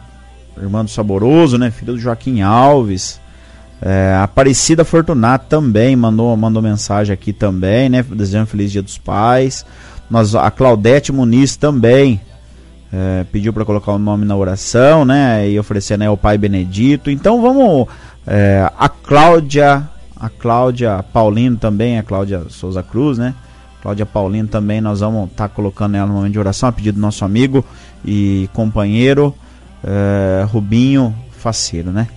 irmã 0.57 0.83
do 0.83 0.91
Saboroso, 0.91 1.57
né, 1.57 1.71
filha 1.71 1.93
do 1.93 1.99
Joaquim 1.99 2.41
Alves, 2.41 3.19
é, 3.81 4.13
a 4.13 4.23
Aparecida 4.23 4.85
Fortunato 4.85 5.47
também 5.49 5.95
mandou, 5.95 6.37
mandou 6.37 6.61
mensagem 6.61 7.11
aqui 7.11 7.33
também, 7.33 7.89
né? 7.89 8.03
Desejando 8.03 8.43
um 8.43 8.47
feliz 8.47 8.71
dia 8.71 8.81
dos 8.81 8.99
pais. 8.99 9.65
Nós, 10.07 10.35
a 10.35 10.51
Claudete 10.51 11.11
Muniz 11.11 11.55
também 11.55 12.21
é, 12.91 13.25
pediu 13.31 13.53
para 13.53 13.63
colocar 13.63 13.93
o 13.93 13.99
nome 13.99 14.25
na 14.25 14.35
oração, 14.35 15.05
né? 15.05 15.49
E 15.49 15.57
oferecer 15.59 15.97
né, 15.97 16.09
o 16.09 16.17
Pai 16.17 16.37
Benedito. 16.37 17.09
Então 17.09 17.41
vamos. 17.41 17.87
É, 18.27 18.69
a 18.77 18.87
Cláudia, 18.87 19.87
a 20.15 20.29
Cláudia 20.29 21.03
Paulino 21.11 21.57
também, 21.57 21.97
a 21.97 22.03
Cláudia 22.03 22.43
Souza 22.49 22.83
Cruz, 22.83 23.17
né? 23.17 23.33
Cláudia 23.81 24.05
Paulino 24.05 24.47
também, 24.47 24.79
nós 24.79 24.99
vamos 24.99 25.31
estar 25.31 25.47
tá 25.47 25.53
colocando 25.53 25.95
ela 25.95 26.05
no 26.05 26.13
momento 26.13 26.33
de 26.33 26.39
oração, 26.39 26.69
a 26.69 26.71
pedido 26.71 26.95
do 26.95 27.01
nosso 27.01 27.25
amigo 27.25 27.65
e 28.05 28.47
companheiro 28.53 29.33
é, 29.83 30.45
Rubinho 30.47 31.15
Faceiro, 31.31 31.91
né? 31.91 32.07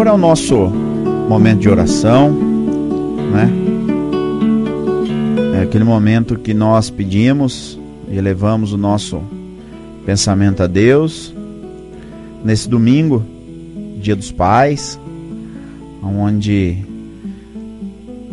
Agora 0.00 0.12
é 0.12 0.14
o 0.14 0.18
nosso 0.18 0.56
momento 1.28 1.60
de 1.60 1.68
oração, 1.68 2.30
né? 2.30 3.52
É 5.58 5.62
aquele 5.62 5.84
momento 5.84 6.38
que 6.38 6.54
nós 6.54 6.88
pedimos 6.88 7.78
e 8.08 8.16
elevamos 8.16 8.72
o 8.72 8.78
nosso 8.78 9.20
pensamento 10.06 10.62
a 10.62 10.66
Deus. 10.66 11.34
Nesse 12.42 12.66
domingo, 12.66 13.22
Dia 14.00 14.16
dos 14.16 14.32
Pais, 14.32 14.98
onde 16.02 16.78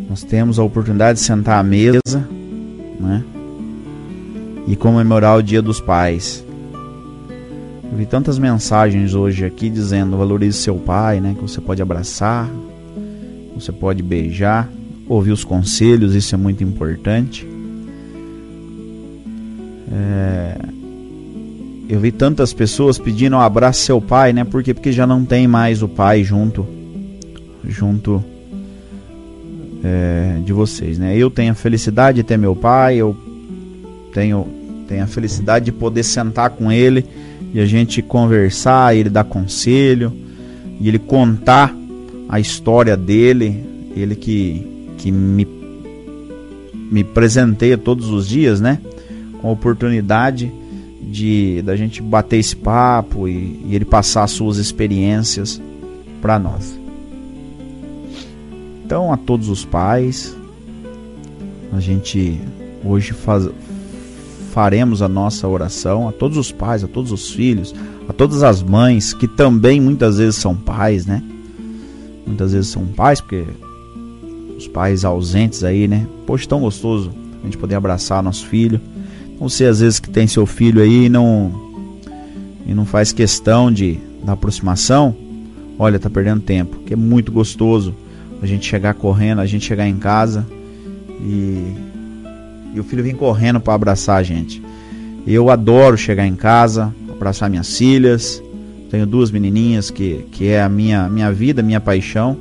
nós 0.10 0.24
temos 0.24 0.60
a 0.60 0.64
oportunidade 0.64 1.20
de 1.20 1.26
sentar 1.26 1.60
à 1.60 1.64
mesa, 1.64 2.26
né? 2.98 3.26
E 4.66 4.74
comemorar 4.78 5.38
o 5.38 5.44
Dia 5.44 5.62
dos 5.62 5.82
Pais. 5.82 6.47
Eu 7.90 7.98
vi 7.98 8.06
tantas 8.06 8.38
mensagens 8.38 9.14
hoje 9.14 9.46
aqui 9.46 9.70
dizendo 9.70 10.18
valorize 10.18 10.58
seu 10.58 10.76
pai, 10.76 11.22
né? 11.22 11.34
Que 11.34 11.42
você 11.42 11.62
pode 11.62 11.82
abraçar, 11.82 12.50
você 13.56 13.72
pode 13.72 14.04
beijar, 14.04 14.70
ouvir 15.08 15.32
os 15.32 15.46
conselhos, 15.46 16.14
isso 16.14 16.36
é 16.36 16.38
muito 16.38 16.64
importante. 16.64 17.48
É, 19.90 20.58
eu 21.88 22.00
vi 22.00 22.12
tantas 22.12 22.54
pessoas 22.54 23.00
pedindo 23.00 23.38
um 23.38 23.40
abraço 23.40 23.82
seu 23.82 24.02
pai, 24.02 24.34
né? 24.34 24.44
Por 24.44 24.62
quê? 24.62 24.74
Porque 24.74 24.92
já 24.92 25.08
não 25.08 25.24
tem 25.24 25.48
mais 25.48 25.82
o 25.82 25.88
pai 25.88 26.26
junto, 26.26 26.68
junto 27.66 28.22
é, 29.82 30.42
de 30.44 30.52
vocês, 30.52 31.00
né? 31.00 31.18
Eu 31.18 31.32
tenho 31.32 31.54
a 31.54 31.56
felicidade 31.56 32.18
de 32.18 32.24
ter 32.24 32.38
meu 32.38 32.54
pai, 32.54 32.98
eu 32.98 33.16
tenho, 34.14 34.46
tenho 34.90 35.06
a 35.06 35.08
felicidade 35.08 35.66
de 35.66 35.72
poder 35.72 36.04
sentar 36.04 36.50
com 36.50 36.70
ele 36.70 37.06
e 37.54 37.60
a 37.60 37.66
gente 37.66 38.02
conversar, 38.02 38.96
ele 38.96 39.10
dar 39.10 39.24
conselho 39.24 40.14
e 40.80 40.88
ele 40.88 41.00
contar 41.00 41.74
a 42.30 42.40
história 42.40 42.96
dele, 42.96 43.64
ele 43.96 44.16
que, 44.16 44.66
que 44.98 45.12
me 45.12 45.46
me 46.90 47.04
presenteia 47.04 47.78
todos 47.78 48.10
os 48.10 48.28
dias, 48.28 48.62
né? 48.62 48.80
Com 49.42 49.50
a 49.50 49.52
oportunidade 49.52 50.52
de 51.02 51.62
da 51.62 51.76
gente 51.76 52.02
bater 52.02 52.38
esse 52.38 52.56
papo 52.56 53.28
e, 53.28 53.60
e 53.66 53.76
ele 53.76 53.86
passar 53.86 54.24
as 54.24 54.32
suas 54.32 54.58
experiências 54.58 55.62
para 56.22 56.40
nós. 56.40 56.78
Então, 58.86 59.12
a 59.12 59.18
todos 59.18 59.50
os 59.50 59.66
pais, 59.66 60.36
a 61.74 61.80
gente 61.80 62.40
hoje 62.86 63.12
faz, 63.12 63.50
faremos 64.58 65.04
a 65.04 65.08
nossa 65.08 65.48
oração 65.48 66.10
a 66.10 66.12
todos 66.12 66.36
os 66.36 66.52
pais, 66.52 66.84
a 66.84 66.88
todos 66.88 67.12
os 67.12 67.30
filhos, 67.30 67.76
a 68.10 68.12
todas 68.12 68.42
as 68.42 68.64
mães 68.64 69.14
que 69.14 69.28
também 69.28 69.80
muitas 69.80 70.18
vezes 70.18 70.38
são 70.38 70.56
pais, 70.56 71.06
né? 71.06 71.22
Muitas 72.26 72.54
vezes 72.54 72.72
são 72.72 72.84
pais, 72.88 73.22
porque 73.22 73.46
os 74.58 74.68
pais 74.68 75.06
ausentes 75.06 75.64
aí, 75.64 75.88
né? 75.88 76.08
Poxa, 76.26 76.48
tão 76.48 76.62
gostoso 76.62 77.12
a 77.40 77.46
gente 77.46 77.56
poder 77.56 77.76
abraçar 77.76 78.24
nosso 78.24 78.48
filho. 78.48 78.82
Então, 79.36 79.48
você 79.48 79.66
às 79.66 79.80
vezes 79.80 80.00
que 80.00 80.10
tem 80.10 80.26
seu 80.26 80.48
filho 80.48 80.82
aí 80.82 81.06
e 81.06 81.10
não 81.10 81.52
e 82.66 82.74
não 82.74 82.84
faz 82.84 83.12
questão 83.12 83.72
de 83.72 84.00
da 84.26 84.32
aproximação, 84.32 85.16
olha, 85.78 86.00
tá 86.00 86.10
perdendo 86.10 86.42
tempo, 86.42 86.78
que 86.84 86.94
é 86.94 86.98
muito 86.98 87.32
gostoso 87.32 87.94
a 88.42 88.48
gente 88.48 88.66
chegar 88.66 88.96
correndo, 88.96 89.40
a 89.40 89.46
gente 89.46 89.68
chegar 89.68 89.88
em 89.88 89.98
casa 89.98 90.48
e, 91.22 91.76
e 92.74 92.80
o 92.80 92.84
filho 92.84 93.04
vem 93.04 93.16
correndo 93.16 93.60
para 93.60 93.74
abraçar 93.74 94.20
a 94.20 94.24
gente. 94.24 94.62
Eu 95.26 95.50
adoro 95.50 95.98
chegar 95.98 96.26
em 96.26 96.36
casa, 96.36 96.94
abraçar 97.10 97.50
minhas 97.50 97.78
filhas. 97.78 98.42
Tenho 98.90 99.06
duas 99.06 99.30
menininhas 99.30 99.90
que, 99.90 100.26
que 100.32 100.48
é 100.48 100.62
a 100.62 100.70
minha, 100.70 101.10
minha 101.10 101.32
vida, 101.32 101.62
minha 101.62 101.82
paixão. 101.82 102.38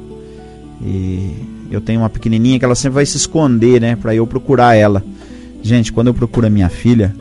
E 0.80 1.32
eu 1.70 1.80
tenho 1.80 2.00
uma 2.00 2.10
pequenininha 2.10 2.58
que 2.58 2.64
ela 2.64 2.74
sempre 2.74 2.94
vai 2.94 3.06
se 3.06 3.16
esconder, 3.16 3.80
né, 3.80 3.96
para 3.96 4.14
eu 4.14 4.26
procurar 4.26 4.74
ela. 4.74 5.02
Gente, 5.62 5.92
quando 5.92 6.08
eu 6.08 6.14
procuro 6.14 6.46
a 6.46 6.50
minha 6.50 6.68
filha, 6.68 7.14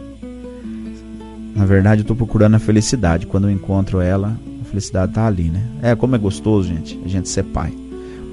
na 1.55 1.65
verdade 1.65 2.01
eu 2.01 2.05
tô 2.05 2.15
procurando 2.15 2.55
a 2.55 2.59
felicidade. 2.59 3.25
Quando 3.25 3.47
eu 3.47 3.51
encontro 3.51 3.99
ela, 4.01 4.37
a 4.61 4.65
felicidade 4.65 5.13
tá 5.13 5.25
ali, 5.25 5.45
né? 5.45 5.63
É 5.81 5.95
como 5.95 6.15
é 6.15 6.19
gostoso, 6.19 6.67
gente, 6.67 6.99
a 7.03 7.07
gente 7.07 7.27
ser 7.27 7.43
pai. 7.43 7.84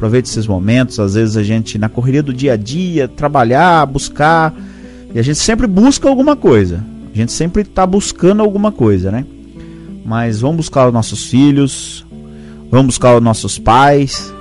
Aproveite 0.02 0.28
esses 0.28 0.48
momentos, 0.48 0.98
às 0.98 1.14
vezes 1.14 1.36
a 1.36 1.44
gente 1.44 1.78
na 1.78 1.88
correria 1.88 2.24
do 2.24 2.32
dia 2.32 2.54
a 2.54 2.56
dia, 2.56 3.06
trabalhar, 3.06 3.86
buscar, 3.86 4.52
e 5.14 5.16
a 5.16 5.22
gente 5.22 5.38
sempre 5.38 5.64
busca 5.64 6.08
alguma 6.08 6.34
coisa. 6.34 6.84
A 7.14 7.16
gente 7.16 7.30
sempre 7.30 7.62
está 7.62 7.86
buscando 7.86 8.42
alguma 8.42 8.72
coisa, 8.72 9.12
né? 9.12 9.24
Mas 10.04 10.40
vamos 10.40 10.56
buscar 10.56 10.88
os 10.88 10.92
nossos 10.92 11.26
filhos, 11.26 12.04
vamos 12.68 12.86
buscar 12.86 13.14
os 13.14 13.22
nossos 13.22 13.60
pais 13.60 14.34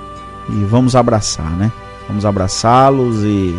e 0.48 0.64
vamos 0.64 0.96
abraçar, 0.96 1.56
né? 1.56 1.70
Vamos 2.08 2.26
abraçá-los 2.26 3.22
e 3.22 3.54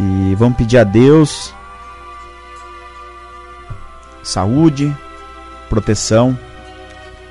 e 0.00 0.34
vamos 0.34 0.58
pedir 0.58 0.78
a 0.78 0.84
Deus 0.84 1.54
saúde, 4.20 4.92
proteção 5.70 6.36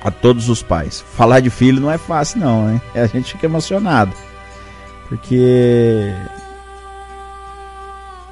a 0.06 0.10
todos 0.12 0.48
os 0.48 0.62
pais. 0.62 1.04
Falar 1.16 1.40
de 1.40 1.50
filho 1.50 1.80
não 1.80 1.90
é 1.90 1.98
fácil 1.98 2.38
não, 2.38 2.68
né? 2.68 2.80
A 2.94 3.06
gente 3.08 3.32
fica 3.32 3.46
emocionado. 3.46 4.12
Porque 5.08 6.14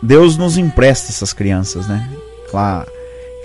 Deus 0.01 0.37
nos 0.37 0.57
empresta 0.57 1.11
essas 1.11 1.33
crianças, 1.33 1.89
né? 1.89 2.09
Claro, 2.49 2.89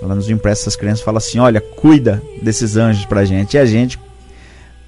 ela 0.00 0.14
nos 0.14 0.30
empresta 0.30 0.62
essas 0.62 0.76
crianças 0.76 1.04
fala 1.04 1.18
assim: 1.18 1.40
olha, 1.40 1.60
cuida 1.60 2.22
desses 2.40 2.76
anjos 2.76 3.04
pra 3.04 3.24
gente. 3.24 3.54
E 3.54 3.58
a 3.58 3.66
gente, 3.66 3.98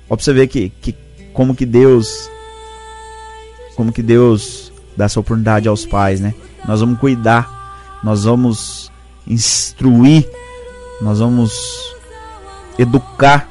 ó, 0.09 0.15
pra 0.15 0.25
você 0.25 0.33
ver 0.33 0.47
que, 0.47 0.71
que 0.81 0.95
como 1.33 1.53
que 1.53 1.67
Deus, 1.67 2.31
como 3.75 3.93
que 3.93 4.05
Deus 4.05 4.73
dá 4.97 5.07
essa 5.07 5.19
oportunidade 5.19 5.67
aos 5.67 5.85
pais, 5.85 6.21
né? 6.21 6.33
Nós 6.65 6.79
vamos 6.79 7.01
cuidar, 7.01 7.99
nós 8.05 8.23
vamos 8.23 8.93
instruir, 9.27 10.31
nós 11.01 11.19
vamos 11.19 11.92
educar, 12.79 13.49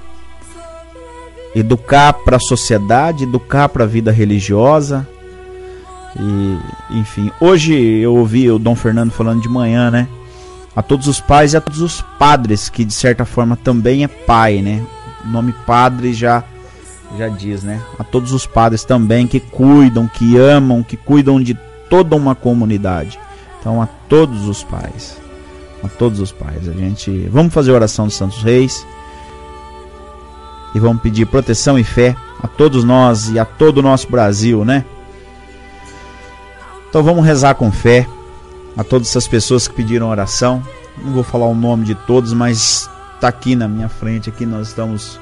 educar 1.56 2.14
para 2.14 2.38
a 2.38 2.40
sociedade, 2.40 3.24
educar 3.24 3.70
para 3.70 3.84
a 3.84 3.88
vida 3.88 4.12
religiosa. 4.12 5.08
E, 6.20 6.98
enfim, 6.98 7.32
hoje 7.40 7.74
eu 7.74 8.16
ouvi 8.16 8.50
o 8.50 8.60
Dom 8.60 8.76
Fernando 8.76 9.12
falando 9.12 9.42
de 9.42 9.50
manhã, 9.50 9.90
né? 9.90 10.08
A 10.76 10.82
todos 10.82 11.08
os 11.08 11.20
pais 11.20 11.54
e 11.54 11.58
a 11.58 11.62
todos 11.62 11.82
os 11.82 12.02
padres, 12.18 12.70
que 12.70 12.86
de 12.86 12.94
certa 12.94 13.26
forma 13.26 13.56
também 13.56 14.04
é 14.04 14.08
pai, 14.08 14.62
né? 14.62 14.86
O 15.24 15.28
nome 15.28 15.54
padre 15.66 16.14
já 16.14 16.44
já 17.18 17.28
diz, 17.28 17.62
né? 17.64 17.82
A 18.00 18.04
todos 18.04 18.32
os 18.32 18.46
padres 18.46 18.86
também 18.86 19.28
que 19.28 19.40
cuidam, 19.40 20.08
que 20.08 20.38
amam, 20.38 20.82
que 20.82 20.96
cuidam 20.96 21.42
de 21.42 21.58
toda 21.90 22.16
uma 22.16 22.34
comunidade. 22.34 23.20
Então 23.60 23.82
a 23.82 23.86
todos 23.86 24.48
os 24.48 24.64
pais, 24.64 25.18
a 25.84 25.90
todos 25.90 26.20
os 26.20 26.32
pais, 26.32 26.68
a 26.70 26.74
gente 26.74 27.12
vamos 27.30 27.54
fazer 27.54 27.72
a 27.72 27.76
oração 27.76 28.06
dos 28.06 28.16
Santos 28.16 28.42
Reis 28.42 28.86
e 30.74 30.80
vamos 30.80 31.02
pedir 31.02 31.26
proteção 31.26 31.78
e 31.78 31.84
fé 31.84 32.16
a 32.42 32.48
todos 32.48 32.84
nós 32.84 33.30
e 33.30 33.40
a 33.40 33.46
todo 33.46 33.80
o 33.80 33.82
nosso 33.82 34.10
Brasil, 34.10 34.66
né? 34.66 34.86
Então 36.90 37.04
vamos 37.04 37.26
rezar 37.26 37.56
com 37.56 37.72
fé 37.72 38.08
a 38.76 38.84
todas 38.84 39.08
essas 39.08 39.28
pessoas 39.28 39.68
que 39.68 39.74
pediram 39.74 40.10
oração. 40.10 40.62
Não 40.98 41.14
vou 41.14 41.24
falar 41.24 41.46
o 41.48 41.56
nome 41.56 41.86
de 41.86 41.96
todos, 41.96 42.34
mas 42.34 42.90
está 43.16 43.28
aqui 43.28 43.56
na 43.56 43.68
minha 43.68 43.88
frente. 43.88 44.30
Aqui 44.30 44.46
nós 44.46 44.70
estamos, 44.70 45.20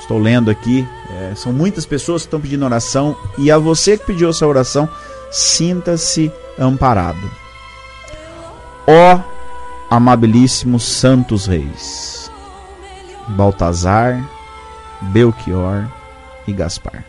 estou 0.00 0.18
lendo 0.18 0.50
aqui. 0.50 0.86
É, 1.10 1.34
são 1.36 1.52
muitas 1.52 1.86
pessoas 1.86 2.22
que 2.22 2.26
estão 2.26 2.40
pedindo 2.40 2.64
oração 2.64 3.16
e 3.38 3.50
a 3.50 3.58
você 3.58 3.96
que 3.96 4.06
pediu 4.06 4.30
essa 4.30 4.46
oração, 4.46 4.88
sinta-se 5.30 6.32
amparado. 6.58 7.30
Ó 8.88 9.20
amabilíssimos 9.88 10.82
santos 10.82 11.46
reis, 11.46 12.30
Baltazar, 13.28 14.28
Belchior 15.00 15.86
e 16.46 16.52
Gaspar. 16.52 17.04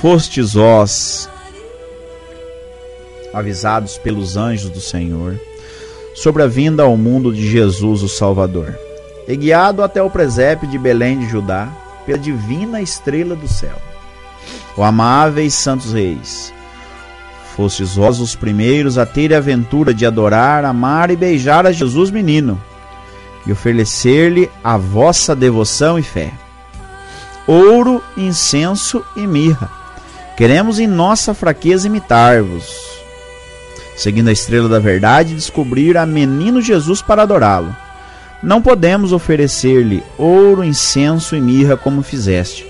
Fostes 0.00 0.52
vós 0.52 1.30
avisados 3.32 3.98
pelos 3.98 4.36
anjos 4.36 4.70
do 4.70 4.80
Senhor 4.80 5.40
sobre 6.14 6.42
a 6.42 6.46
vinda 6.46 6.82
ao 6.82 6.96
mundo 6.96 7.32
de 7.32 7.50
Jesus 7.50 8.02
o 8.02 8.08
Salvador, 8.08 8.78
e 9.26 9.34
guiado 9.34 9.82
até 9.82 10.00
o 10.02 10.10
presépio 10.10 10.68
de 10.68 10.78
Belém 10.78 11.18
de 11.18 11.28
Judá 11.28 11.68
pela 12.06 12.18
divina 12.18 12.80
estrela 12.80 13.34
do 13.34 13.48
céu. 13.48 13.76
Ó 14.76 14.84
amáveis 14.84 15.54
santos 15.54 15.92
reis, 15.92 16.52
fostes 17.56 17.96
vós 17.96 18.20
os 18.20 18.36
primeiros 18.36 18.98
a 18.98 19.06
ter 19.06 19.32
a 19.32 19.38
aventura 19.38 19.94
de 19.94 20.04
adorar, 20.04 20.64
amar 20.64 21.10
e 21.10 21.16
beijar 21.16 21.66
a 21.66 21.72
Jesus 21.72 22.10
menino 22.10 22.60
e 23.46 23.52
oferecer-lhe 23.52 24.50
a 24.62 24.76
vossa 24.76 25.34
devoção 25.34 25.98
e 25.98 26.02
fé. 26.02 26.32
Ouro, 27.46 28.02
incenso 28.16 29.04
e 29.16 29.26
mirra. 29.26 29.70
Queremos 30.36 30.78
em 30.78 30.86
nossa 30.86 31.34
fraqueza 31.34 31.86
imitar-vos. 31.86 32.64
Seguindo 33.96 34.28
a 34.28 34.32
estrela 34.32 34.68
da 34.68 34.78
verdade, 34.78 35.34
descobrir 35.34 35.96
a 35.96 36.04
menino 36.04 36.60
Jesus 36.60 37.00
para 37.00 37.22
adorá-lo. 37.22 37.74
Não 38.42 38.60
podemos 38.60 39.12
oferecer-lhe 39.12 40.02
ouro, 40.18 40.64
incenso 40.64 41.36
e 41.36 41.40
mirra 41.40 41.76
como 41.76 42.02
fizeste, 42.02 42.66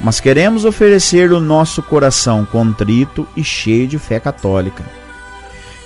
mas 0.00 0.20
queremos 0.20 0.64
oferecer 0.64 1.32
o 1.32 1.40
nosso 1.40 1.82
coração 1.82 2.44
contrito 2.44 3.26
e 3.36 3.42
cheio 3.42 3.88
de 3.88 3.98
fé 3.98 4.20
católica. 4.20 4.84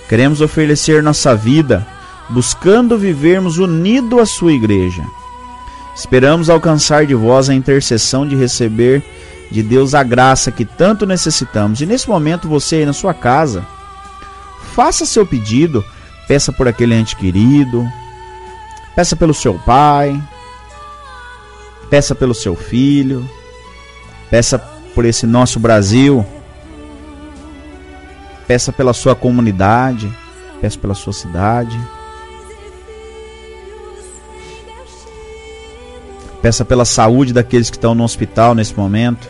Queremos 0.09 0.41
oferecer 0.41 1.01
nossa 1.01 1.35
vida 1.35 1.85
buscando 2.29 2.97
vivermos 2.97 3.57
unido 3.57 4.19
à 4.19 4.25
sua 4.25 4.53
igreja. 4.53 5.03
Esperamos 5.95 6.49
alcançar 6.49 7.05
de 7.05 7.15
vós 7.15 7.49
a 7.49 7.53
intercessão 7.53 8.27
de 8.27 8.35
receber 8.35 9.03
de 9.49 9.63
Deus 9.63 9.95
a 9.95 10.03
graça 10.03 10.51
que 10.51 10.65
tanto 10.65 11.05
necessitamos. 11.05 11.81
E 11.81 11.85
nesse 11.85 12.07
momento, 12.07 12.47
você 12.47 12.77
aí 12.77 12.85
na 12.85 12.93
sua 12.93 13.13
casa, 13.13 13.65
faça 14.73 15.05
seu 15.05 15.25
pedido, 15.25 15.83
peça 16.27 16.51
por 16.51 16.67
aquele 16.67 16.93
ente 16.93 17.15
querido, 17.15 17.87
peça 18.95 19.15
pelo 19.15 19.33
seu 19.33 19.55
pai, 19.55 20.21
peça 21.89 22.13
pelo 22.13 22.33
seu 22.33 22.55
filho, 22.55 23.27
peça 24.29 24.59
por 24.93 25.05
esse 25.05 25.25
nosso 25.25 25.59
Brasil, 25.59 26.25
peça 28.47 28.71
pela 28.71 28.93
sua 28.93 29.15
comunidade, 29.15 30.11
peça 30.61 30.77
pela 30.77 30.93
sua 30.93 31.13
cidade. 31.13 31.79
Peça 36.47 36.63
pela 36.63 36.85
saúde 36.85 37.33
daqueles 37.33 37.69
que 37.69 37.75
estão 37.75 37.93
no 37.93 38.05
hospital 38.05 38.55
nesse 38.55 38.73
momento. 38.73 39.27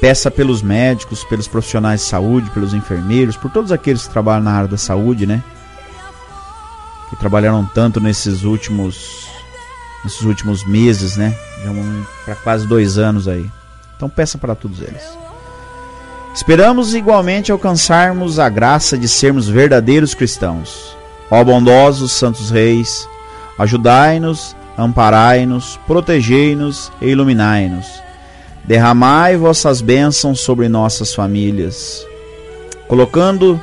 Peça 0.00 0.28
pelos 0.28 0.60
médicos, 0.60 1.22
pelos 1.22 1.46
profissionais 1.46 2.00
de 2.00 2.06
saúde, 2.08 2.50
pelos 2.50 2.74
enfermeiros, 2.74 3.36
por 3.36 3.48
todos 3.52 3.70
aqueles 3.70 4.08
que 4.08 4.12
trabalham 4.12 4.42
na 4.42 4.50
área 4.50 4.66
da 4.66 4.76
saúde, 4.76 5.24
né? 5.24 5.40
Que 7.10 7.14
trabalharam 7.14 7.64
tanto 7.64 8.00
nesses 8.00 8.42
últimos 8.42 9.28
nesses 10.02 10.22
últimos 10.22 10.66
meses, 10.66 11.16
né? 11.16 11.32
Já 11.62 11.70
para 12.24 12.34
quase 12.34 12.66
dois 12.66 12.98
anos 12.98 13.28
aí. 13.28 13.48
Então 13.94 14.08
peça 14.08 14.36
para 14.36 14.56
todos 14.56 14.80
eles. 14.80 15.16
Esperamos 16.34 16.92
igualmente 16.92 17.52
alcançarmos 17.52 18.40
a 18.40 18.48
graça 18.48 18.98
de 18.98 19.06
sermos 19.06 19.48
verdadeiros 19.48 20.12
cristãos. 20.12 20.96
Ó 21.30 21.44
bondosos 21.44 22.10
santos 22.10 22.50
reis, 22.50 23.06
ajudai-nos, 23.58 24.56
amparai-nos, 24.76 25.78
protegei-nos 25.86 26.90
e 27.00 27.08
iluminai-nos. 27.08 28.02
Derramai 28.64 29.36
vossas 29.36 29.80
bênçãos 29.80 30.40
sobre 30.40 30.68
nossas 30.68 31.14
famílias, 31.14 32.06
colocando 32.88 33.60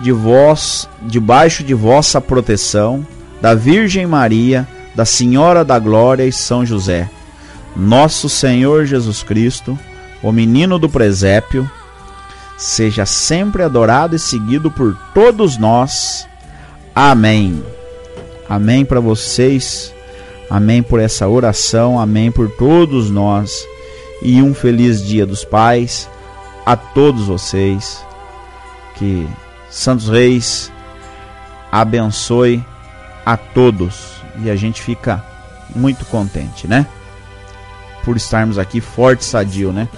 de 0.00 0.12
vós, 0.12 0.88
debaixo 1.02 1.64
de 1.64 1.72
vossa 1.74 2.20
proteção, 2.20 3.06
da 3.40 3.54
Virgem 3.54 4.06
Maria, 4.06 4.66
da 4.94 5.04
Senhora 5.04 5.64
da 5.64 5.78
Glória 5.78 6.24
e 6.24 6.32
São 6.32 6.64
José, 6.64 7.08
nosso 7.74 8.28
Senhor 8.28 8.86
Jesus 8.86 9.22
Cristo, 9.22 9.78
o 10.22 10.30
menino 10.30 10.78
do 10.78 10.88
presépio, 10.88 11.68
seja 12.56 13.04
sempre 13.04 13.62
adorado 13.62 14.14
e 14.14 14.18
seguido 14.18 14.70
por 14.70 14.96
todos 15.12 15.58
nós. 15.58 16.26
Amém. 16.94 17.73
Amém 18.48 18.84
para 18.84 19.00
vocês. 19.00 19.94
Amém 20.48 20.82
por 20.82 21.00
essa 21.00 21.28
oração. 21.28 21.98
Amém 21.98 22.30
por 22.30 22.50
todos 22.50 23.10
nós. 23.10 23.66
E 24.22 24.40
um 24.42 24.54
feliz 24.54 25.02
Dia 25.02 25.26
dos 25.26 25.44
Pais 25.44 26.08
a 26.64 26.76
todos 26.76 27.26
vocês. 27.26 28.04
Que 28.96 29.28
Santos 29.70 30.08
Reis 30.08 30.70
abençoe 31.72 32.64
a 33.24 33.36
todos. 33.36 34.14
E 34.42 34.50
a 34.50 34.56
gente 34.56 34.82
fica 34.82 35.24
muito 35.74 36.04
contente, 36.06 36.66
né? 36.68 36.86
Por 38.04 38.16
estarmos 38.16 38.58
aqui 38.58 38.80
forte 38.80 39.22
e 39.22 39.24
sadio, 39.24 39.72
né? 39.72 39.88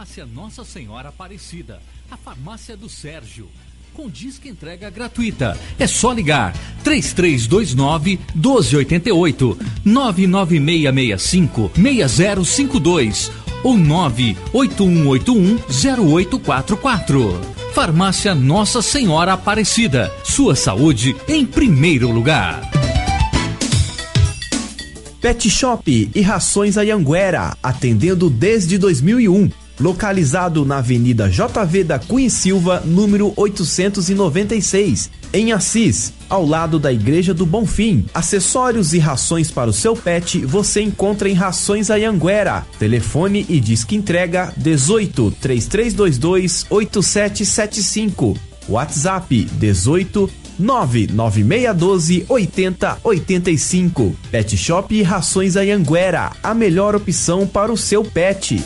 Farmácia 0.00 0.24
Nossa 0.24 0.64
Senhora 0.64 1.10
Aparecida. 1.10 1.78
A 2.10 2.16
farmácia 2.16 2.74
do 2.74 2.88
Sérgio. 2.88 3.50
Com 3.92 4.08
disque 4.08 4.48
entrega 4.48 4.88
gratuita. 4.88 5.60
É 5.78 5.86
só 5.86 6.10
ligar 6.10 6.54
3329 6.82 8.18
1288 8.34 9.58
99665 9.84 11.70
6052 11.74 13.30
ou 13.62 13.76
98181 13.76 15.58
0844. 16.24 17.40
Farmácia 17.74 18.34
Nossa 18.34 18.80
Senhora 18.80 19.34
Aparecida. 19.34 20.10
Sua 20.24 20.56
saúde 20.56 21.14
em 21.28 21.44
primeiro 21.44 22.10
lugar. 22.10 22.62
Pet 25.20 25.50
Shop 25.50 26.10
e 26.14 26.20
Rações 26.22 26.78
Ayanguera, 26.78 27.54
atendendo 27.62 28.30
desde 28.30 28.78
2001. 28.78 29.50
Localizado 29.80 30.66
na 30.66 30.78
Avenida 30.78 31.26
JV 31.26 31.82
da 31.84 31.98
Cunha 31.98 32.28
Silva, 32.28 32.82
número 32.84 33.32
896, 33.34 35.10
em 35.32 35.52
Assis, 35.52 36.12
ao 36.28 36.44
lado 36.44 36.78
da 36.78 36.92
Igreja 36.92 37.32
do 37.32 37.46
Bonfim. 37.46 38.04
Acessórios 38.12 38.92
e 38.92 38.98
rações 38.98 39.50
para 39.50 39.70
o 39.70 39.72
seu 39.72 39.96
pet 39.96 40.44
você 40.44 40.82
encontra 40.82 41.30
em 41.30 41.32
Rações 41.32 41.90
Ayanguera. 41.90 42.66
Telefone 42.78 43.46
e 43.48 43.58
disque 43.58 43.96
entrega 43.96 44.52
18 44.54 45.34
3322 45.40 46.66
8775. 46.68 48.36
WhatsApp 48.68 49.44
18 49.44 50.30
99612 50.58 52.26
8085. 52.28 54.16
Pet 54.30 54.56
Shop 54.58 54.94
e 54.94 55.02
Rações 55.02 55.56
Ayanguera, 55.56 56.32
a 56.42 56.52
melhor 56.52 56.94
opção 56.94 57.46
para 57.46 57.72
o 57.72 57.78
seu 57.78 58.04
pet. 58.04 58.62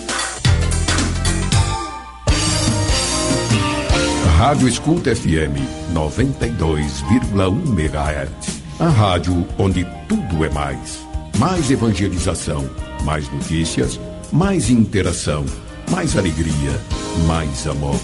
Rádio 4.44 4.68
Escuta 4.68 5.16
FM 5.16 5.56
92,1 5.94 7.66
MHz. 7.66 8.62
A 8.78 8.88
rádio 8.88 9.46
onde 9.56 9.86
tudo 10.06 10.44
é 10.44 10.50
mais. 10.50 11.02
Mais 11.38 11.70
evangelização, 11.70 12.68
mais 13.04 13.26
notícias, 13.32 13.98
mais 14.30 14.68
interação, 14.68 15.46
mais 15.90 16.18
alegria, 16.18 16.78
mais 17.26 17.66
amor. 17.66 17.98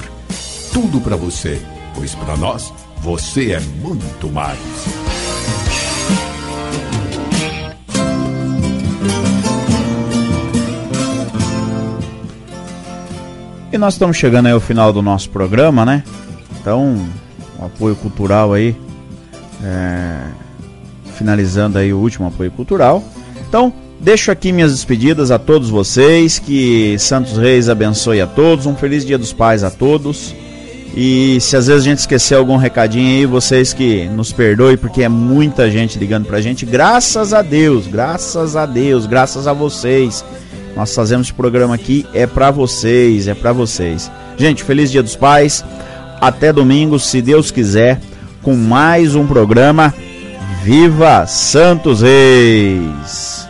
Tudo 0.72 0.98
para 1.02 1.14
você, 1.14 1.60
pois 1.94 2.14
para 2.14 2.38
nós 2.38 2.72
você 3.02 3.52
é 3.52 3.60
muito 3.60 4.30
mais. 4.30 4.58
E 13.70 13.76
nós 13.76 13.92
estamos 13.92 14.16
chegando 14.16 14.46
aí 14.46 14.52
ao 14.52 14.58
final 14.58 14.90
do 14.90 15.02
nosso 15.02 15.28
programa, 15.28 15.84
né? 15.84 16.02
Então, 16.60 17.08
o 17.58 17.64
apoio 17.64 17.96
cultural 17.96 18.52
aí. 18.52 18.76
é, 19.64 20.20
finalizando 21.16 21.78
aí 21.78 21.92
o 21.92 21.98
último 21.98 22.26
apoio 22.26 22.50
cultural. 22.50 23.04
Então, 23.46 23.72
deixo 24.00 24.30
aqui 24.30 24.52
minhas 24.52 24.72
despedidas 24.72 25.30
a 25.30 25.38
todos 25.38 25.68
vocês. 25.68 26.38
Que 26.38 26.96
Santos 26.98 27.36
Reis 27.36 27.68
abençoe 27.68 28.20
a 28.20 28.26
todos. 28.26 28.66
Um 28.66 28.74
feliz 28.74 29.04
Dia 29.04 29.18
dos 29.18 29.32
Pais 29.32 29.62
a 29.62 29.70
todos. 29.70 30.34
E 30.96 31.38
se 31.40 31.56
às 31.56 31.68
vezes 31.68 31.82
a 31.82 31.84
gente 31.84 31.98
esquecer 31.98 32.34
algum 32.34 32.56
recadinho 32.56 33.06
aí, 33.06 33.26
vocês 33.26 33.72
que 33.72 34.06
nos 34.08 34.32
perdoem, 34.32 34.76
porque 34.76 35.02
é 35.04 35.08
muita 35.08 35.70
gente 35.70 35.98
ligando 35.98 36.26
pra 36.26 36.40
gente. 36.40 36.66
Graças 36.66 37.32
a 37.32 37.42
Deus, 37.42 37.86
graças 37.86 38.56
a 38.56 38.66
Deus, 38.66 39.06
graças 39.06 39.46
a 39.46 39.52
vocês. 39.52 40.24
Nós 40.74 40.92
fazemos 40.94 41.28
esse 41.28 41.34
programa 41.34 41.74
aqui, 41.74 42.04
é 42.12 42.26
pra 42.26 42.50
vocês, 42.50 43.28
é 43.28 43.34
pra 43.34 43.52
vocês. 43.52 44.10
Gente, 44.36 44.64
feliz 44.64 44.90
Dia 44.90 45.02
dos 45.02 45.14
Pais. 45.14 45.64
Até 46.20 46.52
domingo, 46.52 46.98
se 46.98 47.22
Deus 47.22 47.50
quiser, 47.50 48.00
com 48.42 48.54
mais 48.54 49.14
um 49.14 49.26
programa. 49.26 49.94
Viva 50.62 51.26
Santos 51.26 52.02
Reis! 52.02 53.48